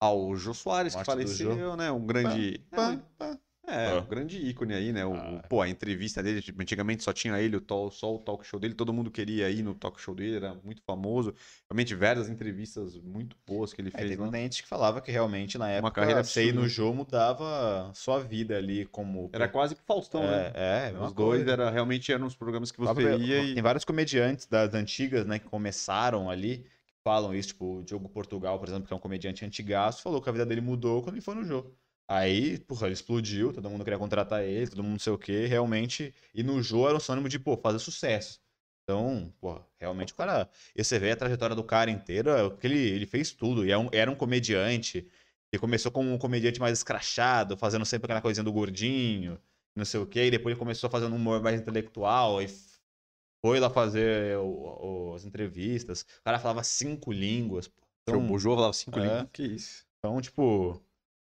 ao 0.00 0.36
Jô 0.36 0.52
Soares, 0.52 0.94
que 0.94 0.98
Morte 0.98 1.06
do 1.06 1.12
faleceu, 1.12 1.76
né? 1.76 1.90
Um 1.90 2.06
grande. 2.06 2.58
Pá, 2.70 2.96
pá. 3.16 3.38
É, 3.68 3.88
Ah. 3.90 4.00
um 4.00 4.06
grande 4.06 4.38
ícone 4.38 4.74
aí, 4.74 4.92
né? 4.92 5.04
O, 5.04 5.14
Ah. 5.14 5.42
Pô, 5.48 5.60
a 5.60 5.68
entrevista 5.68 6.22
dele, 6.22 6.40
tipo, 6.40 6.62
antigamente 6.62 7.02
só 7.02 7.12
tinha 7.12 7.36
ele, 7.40 7.56
o 7.56 7.60
tal, 7.60 7.90
só 7.90 8.14
o 8.14 8.18
talk 8.18 8.46
show 8.46 8.60
dele, 8.60 8.74
todo 8.74 8.92
mundo 8.92 9.10
queria 9.10 9.50
ir 9.50 9.62
no 9.62 9.74
talk 9.74 10.00
show 10.00 10.14
dele, 10.14 10.36
era 10.36 10.54
muito 10.54 10.80
famoso. 10.86 11.34
Realmente, 11.68 11.94
várias 11.94 12.28
entrevistas 12.28 12.96
muito 12.98 13.36
boas 13.46 13.72
que 13.72 13.80
ele 13.80 13.88
É, 13.88 13.92
fez. 13.98 14.02
teve 14.04 14.16
né? 14.16 14.22
muita 14.22 14.38
gente 14.38 14.62
que 14.62 14.68
falava 14.68 15.00
que 15.00 15.10
realmente 15.10 15.58
na 15.58 15.68
época 15.68 15.90
carreira 16.00 16.22
você 16.22 16.46
ir 16.46 16.52
no 16.54 16.68
jogo 16.68 16.96
mudava 16.98 17.90
sua 17.94 18.20
vida 18.20 18.56
ali 18.56 18.86
como. 18.86 19.28
Era 19.32 19.48
quase 19.48 19.74
que 19.74 19.82
Faustão, 19.82 20.22
né? 20.22 20.52
É, 20.54 20.86
é, 20.88 20.90
mesma 20.92 21.06
Os 21.06 21.12
dois 21.12 21.38
coisa. 21.40 21.52
era, 21.52 21.70
realmente 21.70 22.12
eram 22.12 22.26
os 22.26 22.36
programas 22.36 22.70
que 22.70 22.78
você 22.78 22.94
ver, 22.94 23.20
ia 23.20 23.42
e. 23.42 23.54
Tem 23.54 23.62
vários 23.62 23.84
comediantes 23.84 24.46
das 24.46 24.74
antigas, 24.74 25.26
né, 25.26 25.38
que 25.40 25.46
começaram 25.48 26.30
ali, 26.30 26.58
que 26.86 26.94
falam 27.02 27.34
isso, 27.34 27.48
tipo, 27.48 27.78
o 27.78 27.82
Diogo 27.82 28.08
Portugal, 28.08 28.58
por 28.60 28.68
exemplo, 28.68 28.86
que 28.86 28.92
é 28.92 28.96
um 28.96 29.00
comediante 29.00 29.44
antigaço, 29.44 30.02
falou 30.02 30.20
que 30.22 30.28
a 30.28 30.32
vida 30.32 30.46
dele 30.46 30.60
mudou 30.60 31.02
quando 31.02 31.16
ele 31.16 31.22
foi 31.22 31.34
no 31.34 31.44
jogo. 31.44 31.74
Aí, 32.08 32.58
porra, 32.60 32.86
ele 32.86 32.94
explodiu, 32.94 33.52
todo 33.52 33.68
mundo 33.68 33.82
queria 33.82 33.98
contratar 33.98 34.44
ele, 34.44 34.68
todo 34.68 34.82
mundo 34.82 34.92
não 34.92 34.98
sei 34.98 35.12
o 35.12 35.18
quê, 35.18 35.46
realmente. 35.46 36.14
E 36.32 36.42
no 36.42 36.62
jogo 36.62 36.88
era 36.88 36.96
um 36.96 37.00
sinônimo 37.00 37.28
de, 37.28 37.38
pô, 37.38 37.56
fazer 37.56 37.78
sucesso. 37.80 38.40
Então, 38.84 39.32
pô, 39.40 39.60
realmente 39.80 40.12
o 40.12 40.16
cara. 40.16 40.48
E 40.74 40.84
você 40.84 40.98
vê 41.00 41.10
a 41.10 41.16
trajetória 41.16 41.56
do 41.56 41.64
cara 41.64 41.90
inteira, 41.90 42.48
que 42.60 42.66
ele, 42.66 42.78
ele 42.78 43.06
fez 43.06 43.32
tudo. 43.32 43.66
E 43.66 43.72
é 43.72 43.78
um- 43.78 43.88
era 43.92 44.08
um 44.10 44.14
comediante. 44.14 44.98
Ele 45.52 45.60
começou 45.60 45.90
como 45.90 46.12
um 46.12 46.18
comediante 46.18 46.60
mais 46.60 46.78
escrachado, 46.78 47.56
fazendo 47.56 47.84
sempre 47.84 48.06
aquela 48.06 48.20
coisinha 48.20 48.44
do 48.44 48.52
gordinho, 48.52 49.40
não 49.74 49.84
sei 49.84 49.98
o 49.98 50.06
quê. 50.06 50.26
E 50.26 50.30
depois 50.30 50.52
ele 50.52 50.58
começou 50.60 50.88
fazendo 50.88 51.12
um 51.12 51.16
humor 51.16 51.42
mais 51.42 51.60
intelectual. 51.60 52.40
E 52.40 52.46
foi 53.44 53.58
lá 53.58 53.68
fazer 53.70 54.36
o- 54.38 55.10
o- 55.10 55.14
as 55.14 55.24
entrevistas. 55.24 56.02
O 56.02 56.22
cara 56.24 56.38
falava 56.38 56.62
cinco 56.62 57.12
línguas. 57.12 57.66
pô. 57.66 57.82
Então, 58.02 58.32
o 58.32 58.38
Jô 58.38 58.54
falava 58.54 58.72
cinco 58.72 58.98
é. 59.00 59.02
línguas. 59.02 59.28
Que 59.32 59.42
isso? 59.42 59.84
então, 59.98 60.20
tipo, 60.20 60.80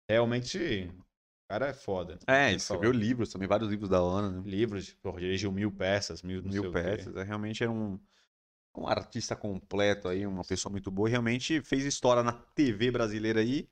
realmente, 0.10 0.90
o 0.90 1.48
cara 1.50 1.68
é 1.68 1.74
foda. 1.74 2.20
É, 2.28 2.54
e 2.54 2.60
você 2.60 2.68
falar. 2.68 2.82
viu 2.82 2.92
livros 2.92 3.30
também, 3.32 3.48
vários 3.48 3.70
livros 3.70 3.90
da 3.90 3.98
Ana, 3.98 4.32
né? 4.32 4.44
Livros, 4.46 4.94
porra, 5.02 5.20
dirigiu 5.20 5.52
mil 5.52 5.72
peças, 5.72 6.22
mil, 6.22 6.42
Mil 6.44 6.72
peças. 6.72 7.16
é, 7.16 7.24
Realmente 7.24 7.64
era 7.64 7.72
um, 7.72 8.00
um 8.78 8.88
artista 8.88 9.36
completo 9.36 10.08
aí, 10.08 10.26
uma 10.26 10.44
pessoa 10.44 10.72
muito 10.72 10.90
boa. 10.90 11.10
Realmente 11.10 11.62
fez 11.62 11.86
história 11.86 12.24
na 12.24 12.34
TV 12.34 12.92
brasileira 12.92 13.40
aí. 13.40 13.68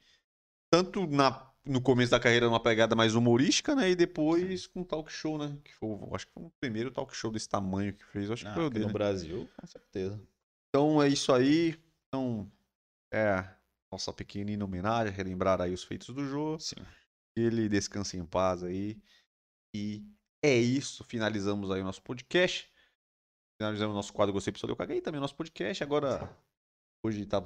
Tanto 0.69 1.05
na, 1.05 1.51
no 1.65 1.81
começo 1.81 2.11
da 2.11 2.19
carreira, 2.19 2.47
numa 2.47 2.59
pegada 2.61 2.95
mais 2.95 3.15
humorística, 3.15 3.75
né? 3.75 3.91
E 3.91 3.95
depois 3.95 4.67
com 4.67 4.84
talk 4.84 5.11
show, 5.11 5.38
né? 5.38 5.57
Que 5.63 5.73
foi, 5.73 5.89
acho 6.13 6.27
que 6.27 6.34
foi 6.34 6.43
o 6.43 6.51
primeiro 6.59 6.91
talk 6.91 7.15
show 7.15 7.31
desse 7.31 7.47
tamanho 7.47 7.93
que 7.93 8.03
fez. 8.05 8.29
Acho 8.29 8.45
que 8.45 8.53
foi 8.53 8.65
o 8.65 8.69
dele. 8.69 8.86
no 8.88 8.93
Brasil, 8.93 9.49
com 9.55 9.67
certeza. 9.67 10.19
Então 10.69 11.01
é 11.01 11.07
isso 11.07 11.31
aí. 11.31 11.79
Então, 12.07 12.51
é 13.11 13.47
nossa 13.93 14.11
pequenina 14.11 14.65
homenagem, 14.65 15.13
relembrar 15.13 15.61
aí 15.61 15.71
os 15.73 15.83
feitos 15.83 16.07
do 16.13 16.25
Jô. 16.25 16.57
Sim. 16.59 16.75
Ele 17.37 17.69
descanse 17.69 18.17
em 18.17 18.25
paz 18.25 18.63
aí. 18.63 18.99
E 19.75 20.03
é 20.43 20.55
isso. 20.55 21.03
Finalizamos 21.03 21.69
aí 21.71 21.81
o 21.81 21.83
nosso 21.83 22.01
podcast. 22.01 22.69
Finalizamos 23.59 23.93
o 23.93 23.95
nosso 23.95 24.11
quadro 24.11 24.33
Gostei 24.33 24.51
Pessoal 24.51 24.71
Eu 24.71 24.75
Caguei. 24.75 24.99
Também 24.99 25.19
o 25.19 25.21
nosso 25.21 25.35
podcast. 25.35 25.83
Agora, 25.83 26.35
hoje 27.05 27.25
tá. 27.25 27.41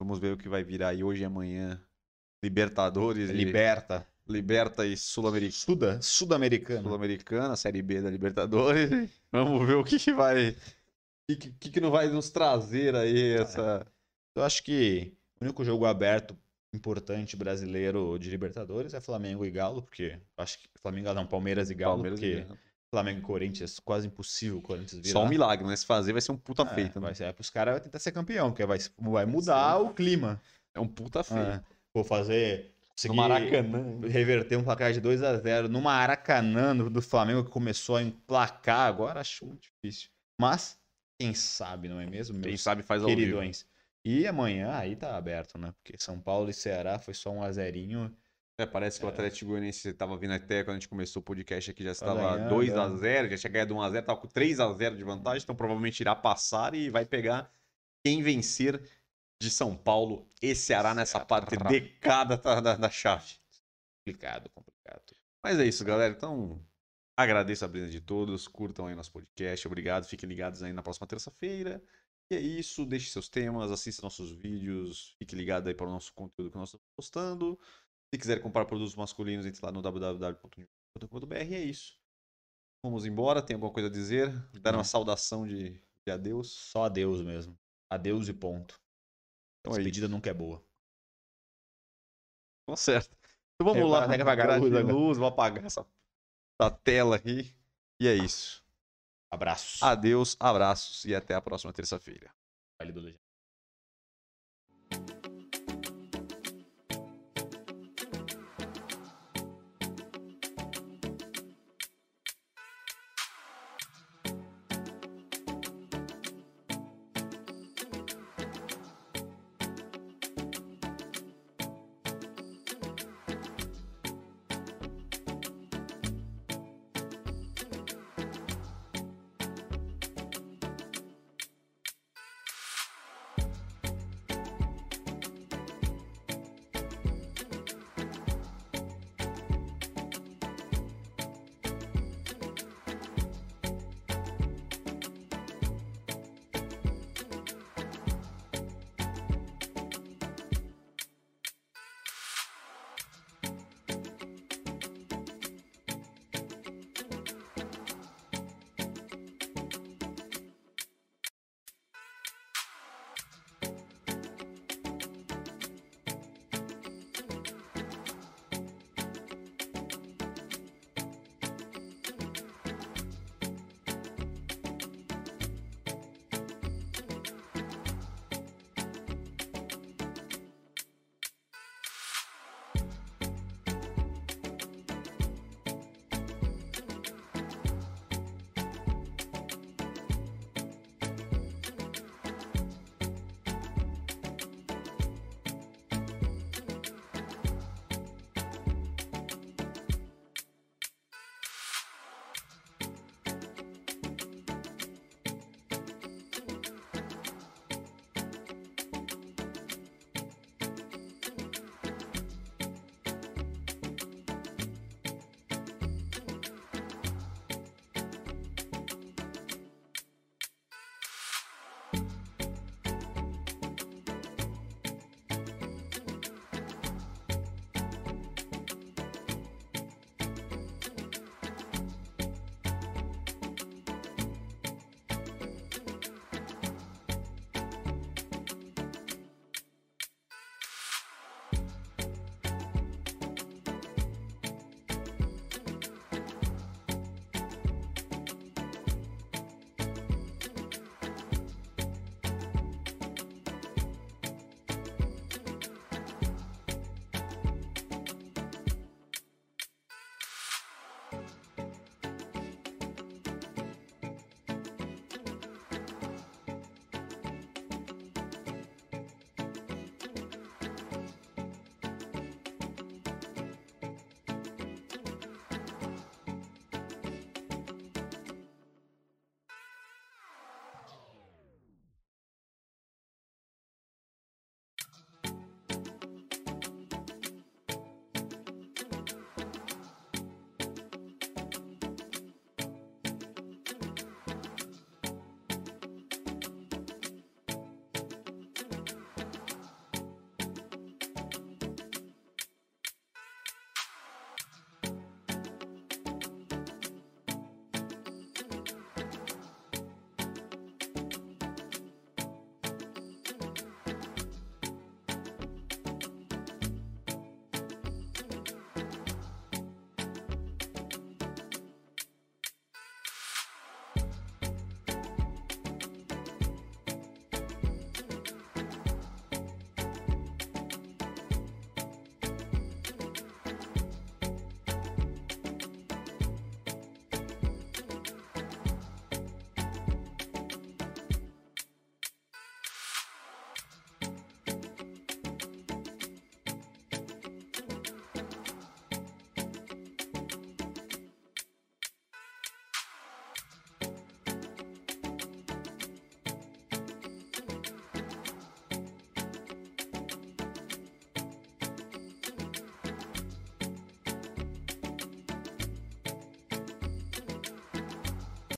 Vamos 0.00 0.18
ver 0.18 0.32
o 0.34 0.36
que 0.36 0.48
vai 0.48 0.64
virar 0.64 0.88
aí 0.88 1.04
hoje 1.04 1.22
e 1.22 1.24
amanhã. 1.24 1.80
Libertadores. 2.44 3.30
e- 3.30 3.32
Liberta. 3.32 4.06
Liberta 4.28 4.86
e 4.86 4.96
Sul-Americana. 4.96 5.52
Suda, 5.52 6.02
Sul-Americana. 6.02 6.82
Sul-Americana, 6.82 7.56
Série 7.56 7.82
B 7.82 8.00
da 8.00 8.10
Libertadores. 8.10 9.10
Vamos 9.32 9.66
ver 9.66 9.74
o 9.74 9.84
que, 9.84 9.98
que 9.98 10.12
vai. 10.12 10.50
O 10.50 10.56
que, 11.28 11.52
que, 11.52 11.70
que 11.70 11.80
não 11.80 11.90
vai 11.90 12.08
nos 12.08 12.30
trazer 12.30 12.94
aí 12.94 13.34
essa. 13.34 13.84
Eu 14.36 14.44
acho 14.44 14.62
que 14.62 15.16
o 15.42 15.44
único 15.44 15.64
jogo 15.64 15.84
aberto 15.84 16.36
importante 16.74 17.36
brasileiro 17.36 18.16
de 18.18 18.30
Libertadores 18.30 18.94
é 18.94 19.00
Flamengo 19.00 19.44
e 19.44 19.50
Galo, 19.50 19.82
porque 19.82 20.18
acho 20.38 20.58
que 20.58 20.68
Flamengo 20.80 21.12
não, 21.12 21.26
Palmeiras 21.26 21.68
e 21.68 21.74
Galo, 21.74 21.96
Palmeiras 21.96 22.20
porque 22.20 22.46
e- 22.50 22.72
Flamengo 22.94 23.18
e 23.18 23.22
Corinthians, 23.22 23.80
quase 23.80 24.06
impossível 24.06 24.58
o 24.58 24.62
Corinthians 24.62 25.02
virar. 25.02 25.12
Só 25.12 25.24
um 25.24 25.28
milagre, 25.28 25.66
mas 25.66 25.80
se 25.80 25.86
fazer 25.86 26.12
vai 26.12 26.22
ser 26.22 26.32
um 26.32 26.36
puta 26.36 26.62
É, 26.62 26.66
feito. 26.66 27.00
né? 27.00 27.06
vai 27.06 27.14
ser, 27.14 27.24
é 27.24 27.32
pros 27.32 27.50
caras 27.50 27.80
tentar 27.80 27.98
ser 27.98 28.12
campeão, 28.12 28.50
porque 28.50 28.64
vai, 28.64 28.78
vai 28.98 29.26
mudar 29.26 29.78
o 29.78 29.92
clima. 29.92 30.40
É 30.74 30.80
um 30.80 30.86
puta 30.86 31.24
feito. 31.24 31.40
É. 31.40 31.62
Vou 31.94 32.04
fazer. 32.04 32.70
No 33.06 33.14
Maracanã. 33.14 34.00
Reverter 34.08 34.56
um 34.56 34.62
placar 34.62 34.92
de 34.92 35.00
2 35.00 35.22
a 35.22 35.36
0 35.36 35.68
no 35.68 35.80
Maracanã 35.80 36.76
do, 36.76 37.02
Flamengo 37.02 37.42
que 37.44 37.50
começou 37.50 37.96
a 37.96 38.02
emplacar 38.02 38.86
agora, 38.86 39.20
acho 39.20 39.44
muito 39.44 39.62
difícil. 39.62 40.08
Mas, 40.40 40.78
quem 41.18 41.34
sabe, 41.34 41.88
não 41.88 41.98
é 41.98 42.06
mesmo? 42.06 42.40
Quem 42.40 42.56
sabe 42.56 42.82
faz 42.82 43.02
queridões. 43.04 43.66
E 44.04 44.26
amanhã 44.26 44.72
aí 44.72 44.96
tá 44.96 45.16
aberto, 45.16 45.58
né? 45.58 45.72
Porque 45.72 45.96
São 45.98 46.20
Paulo 46.20 46.50
e 46.50 46.54
Ceará 46.54 46.98
foi 46.98 47.14
só 47.14 47.30
um 47.30 47.42
a 47.42 47.50
zerinho. 47.52 48.14
É, 48.58 48.66
parece 48.66 48.98
que 48.98 49.06
o 49.06 49.08
Atlético 49.08 49.50
Goianiense 49.50 49.88
estava 49.88 50.16
vindo 50.16 50.34
até 50.34 50.62
quando 50.62 50.76
a 50.76 50.78
gente 50.78 50.88
começou 50.88 51.20
o 51.20 51.24
podcast 51.24 51.70
aqui, 51.70 51.82
já 51.82 51.92
estava 51.92 52.36
ganhando, 52.36 52.54
2x0, 52.54 53.30
já 53.30 53.38
tinha 53.38 53.52
ganhado 53.52 53.74
1x0, 53.74 54.00
estava 54.00 54.20
com 54.20 54.28
3x0 54.28 54.96
de 54.96 55.04
vantagem, 55.04 55.42
então 55.42 55.56
provavelmente 55.56 56.00
irá 56.00 56.14
passar 56.14 56.74
e 56.74 56.90
vai 56.90 57.04
pegar 57.06 57.50
quem 58.04 58.22
vencer 58.22 58.82
de 59.40 59.50
São 59.50 59.76
Paulo 59.76 60.30
e 60.40 60.54
Ceará 60.54 60.94
nessa 60.94 61.12
Ceará. 61.12 61.24
parte 61.24 61.56
decada 61.56 62.36
da, 62.36 62.60
da, 62.60 62.76
da 62.76 62.90
chave. 62.90 63.34
Complicado, 64.04 64.50
complicado. 64.50 65.16
Mas 65.42 65.58
é 65.58 65.64
isso, 65.64 65.84
galera. 65.84 66.12
Então, 66.12 66.64
agradeço 67.16 67.64
a 67.64 67.68
presença 67.68 67.92
de 67.92 68.00
todos. 68.00 68.46
Curtam 68.46 68.86
aí 68.86 68.94
nosso 68.94 69.12
podcast. 69.12 69.66
Obrigado. 69.66 70.04
Fiquem 70.04 70.28
ligados 70.28 70.62
aí 70.62 70.72
na 70.72 70.82
próxima 70.82 71.06
terça-feira. 71.06 71.82
E 72.32 72.34
é 72.34 72.40
isso. 72.40 72.86
Deixe 72.86 73.10
seus 73.10 73.28
temas, 73.28 73.70
assista 73.70 74.00
nossos 74.02 74.30
vídeos. 74.30 75.14
Fique 75.18 75.36
ligado 75.36 75.68
aí 75.68 75.74
para 75.74 75.86
o 75.86 75.90
nosso 75.90 76.12
conteúdo 76.14 76.50
que 76.50 76.56
nós 76.56 76.70
estamos 76.70 76.86
postando. 76.96 77.58
Se 78.12 78.18
quiser 78.18 78.40
comprar 78.40 78.64
produtos 78.64 78.94
masculinos, 78.94 79.44
entre 79.44 79.64
lá 79.64 79.70
no 79.70 79.82
www.com.br. 79.82 81.34
E 81.34 81.54
é 81.54 81.62
isso. 81.62 81.98
Vamos 82.82 83.04
embora. 83.04 83.42
Tem 83.42 83.54
alguma 83.54 83.70
coisa 83.72 83.88
a 83.88 83.92
dizer? 83.92 84.30
Dar 84.60 84.74
uma 84.74 84.82
saudação 84.82 85.46
de, 85.46 85.72
de 86.06 86.10
adeus. 86.10 86.50
Só 86.50 86.84
adeus 86.84 87.20
mesmo. 87.20 87.58
Adeus 87.90 88.28
e 88.28 88.32
ponto. 88.32 88.80
Então 89.60 89.74
é 89.74 89.76
Despedida 89.76 90.08
nunca 90.08 90.30
é 90.30 90.34
boa. 90.34 90.64
Tá 92.66 92.76
certo. 92.76 93.14
Então 93.54 93.74
vamos 93.74 93.82
Eu 93.82 93.88
lá. 93.88 94.06
até 94.06 94.16
que 94.16 94.22
apagar 94.22 94.50
a 94.50 94.56
luz 94.56 94.72
luz, 94.72 95.18
vou 95.18 95.28
apagar 95.28 95.66
essa, 95.66 95.86
essa 96.58 96.70
tela 96.70 97.16
aqui. 97.16 97.54
E 98.00 98.08
é 98.08 98.14
isso. 98.14 98.61
Abraços. 99.32 99.82
Adeus, 99.82 100.36
abraços 100.38 101.06
e 101.06 101.14
até 101.14 101.34
a 101.34 101.40
próxima 101.40 101.72
terça-feira. 101.72 102.30
Vale 102.78 102.92
do. 102.92 103.21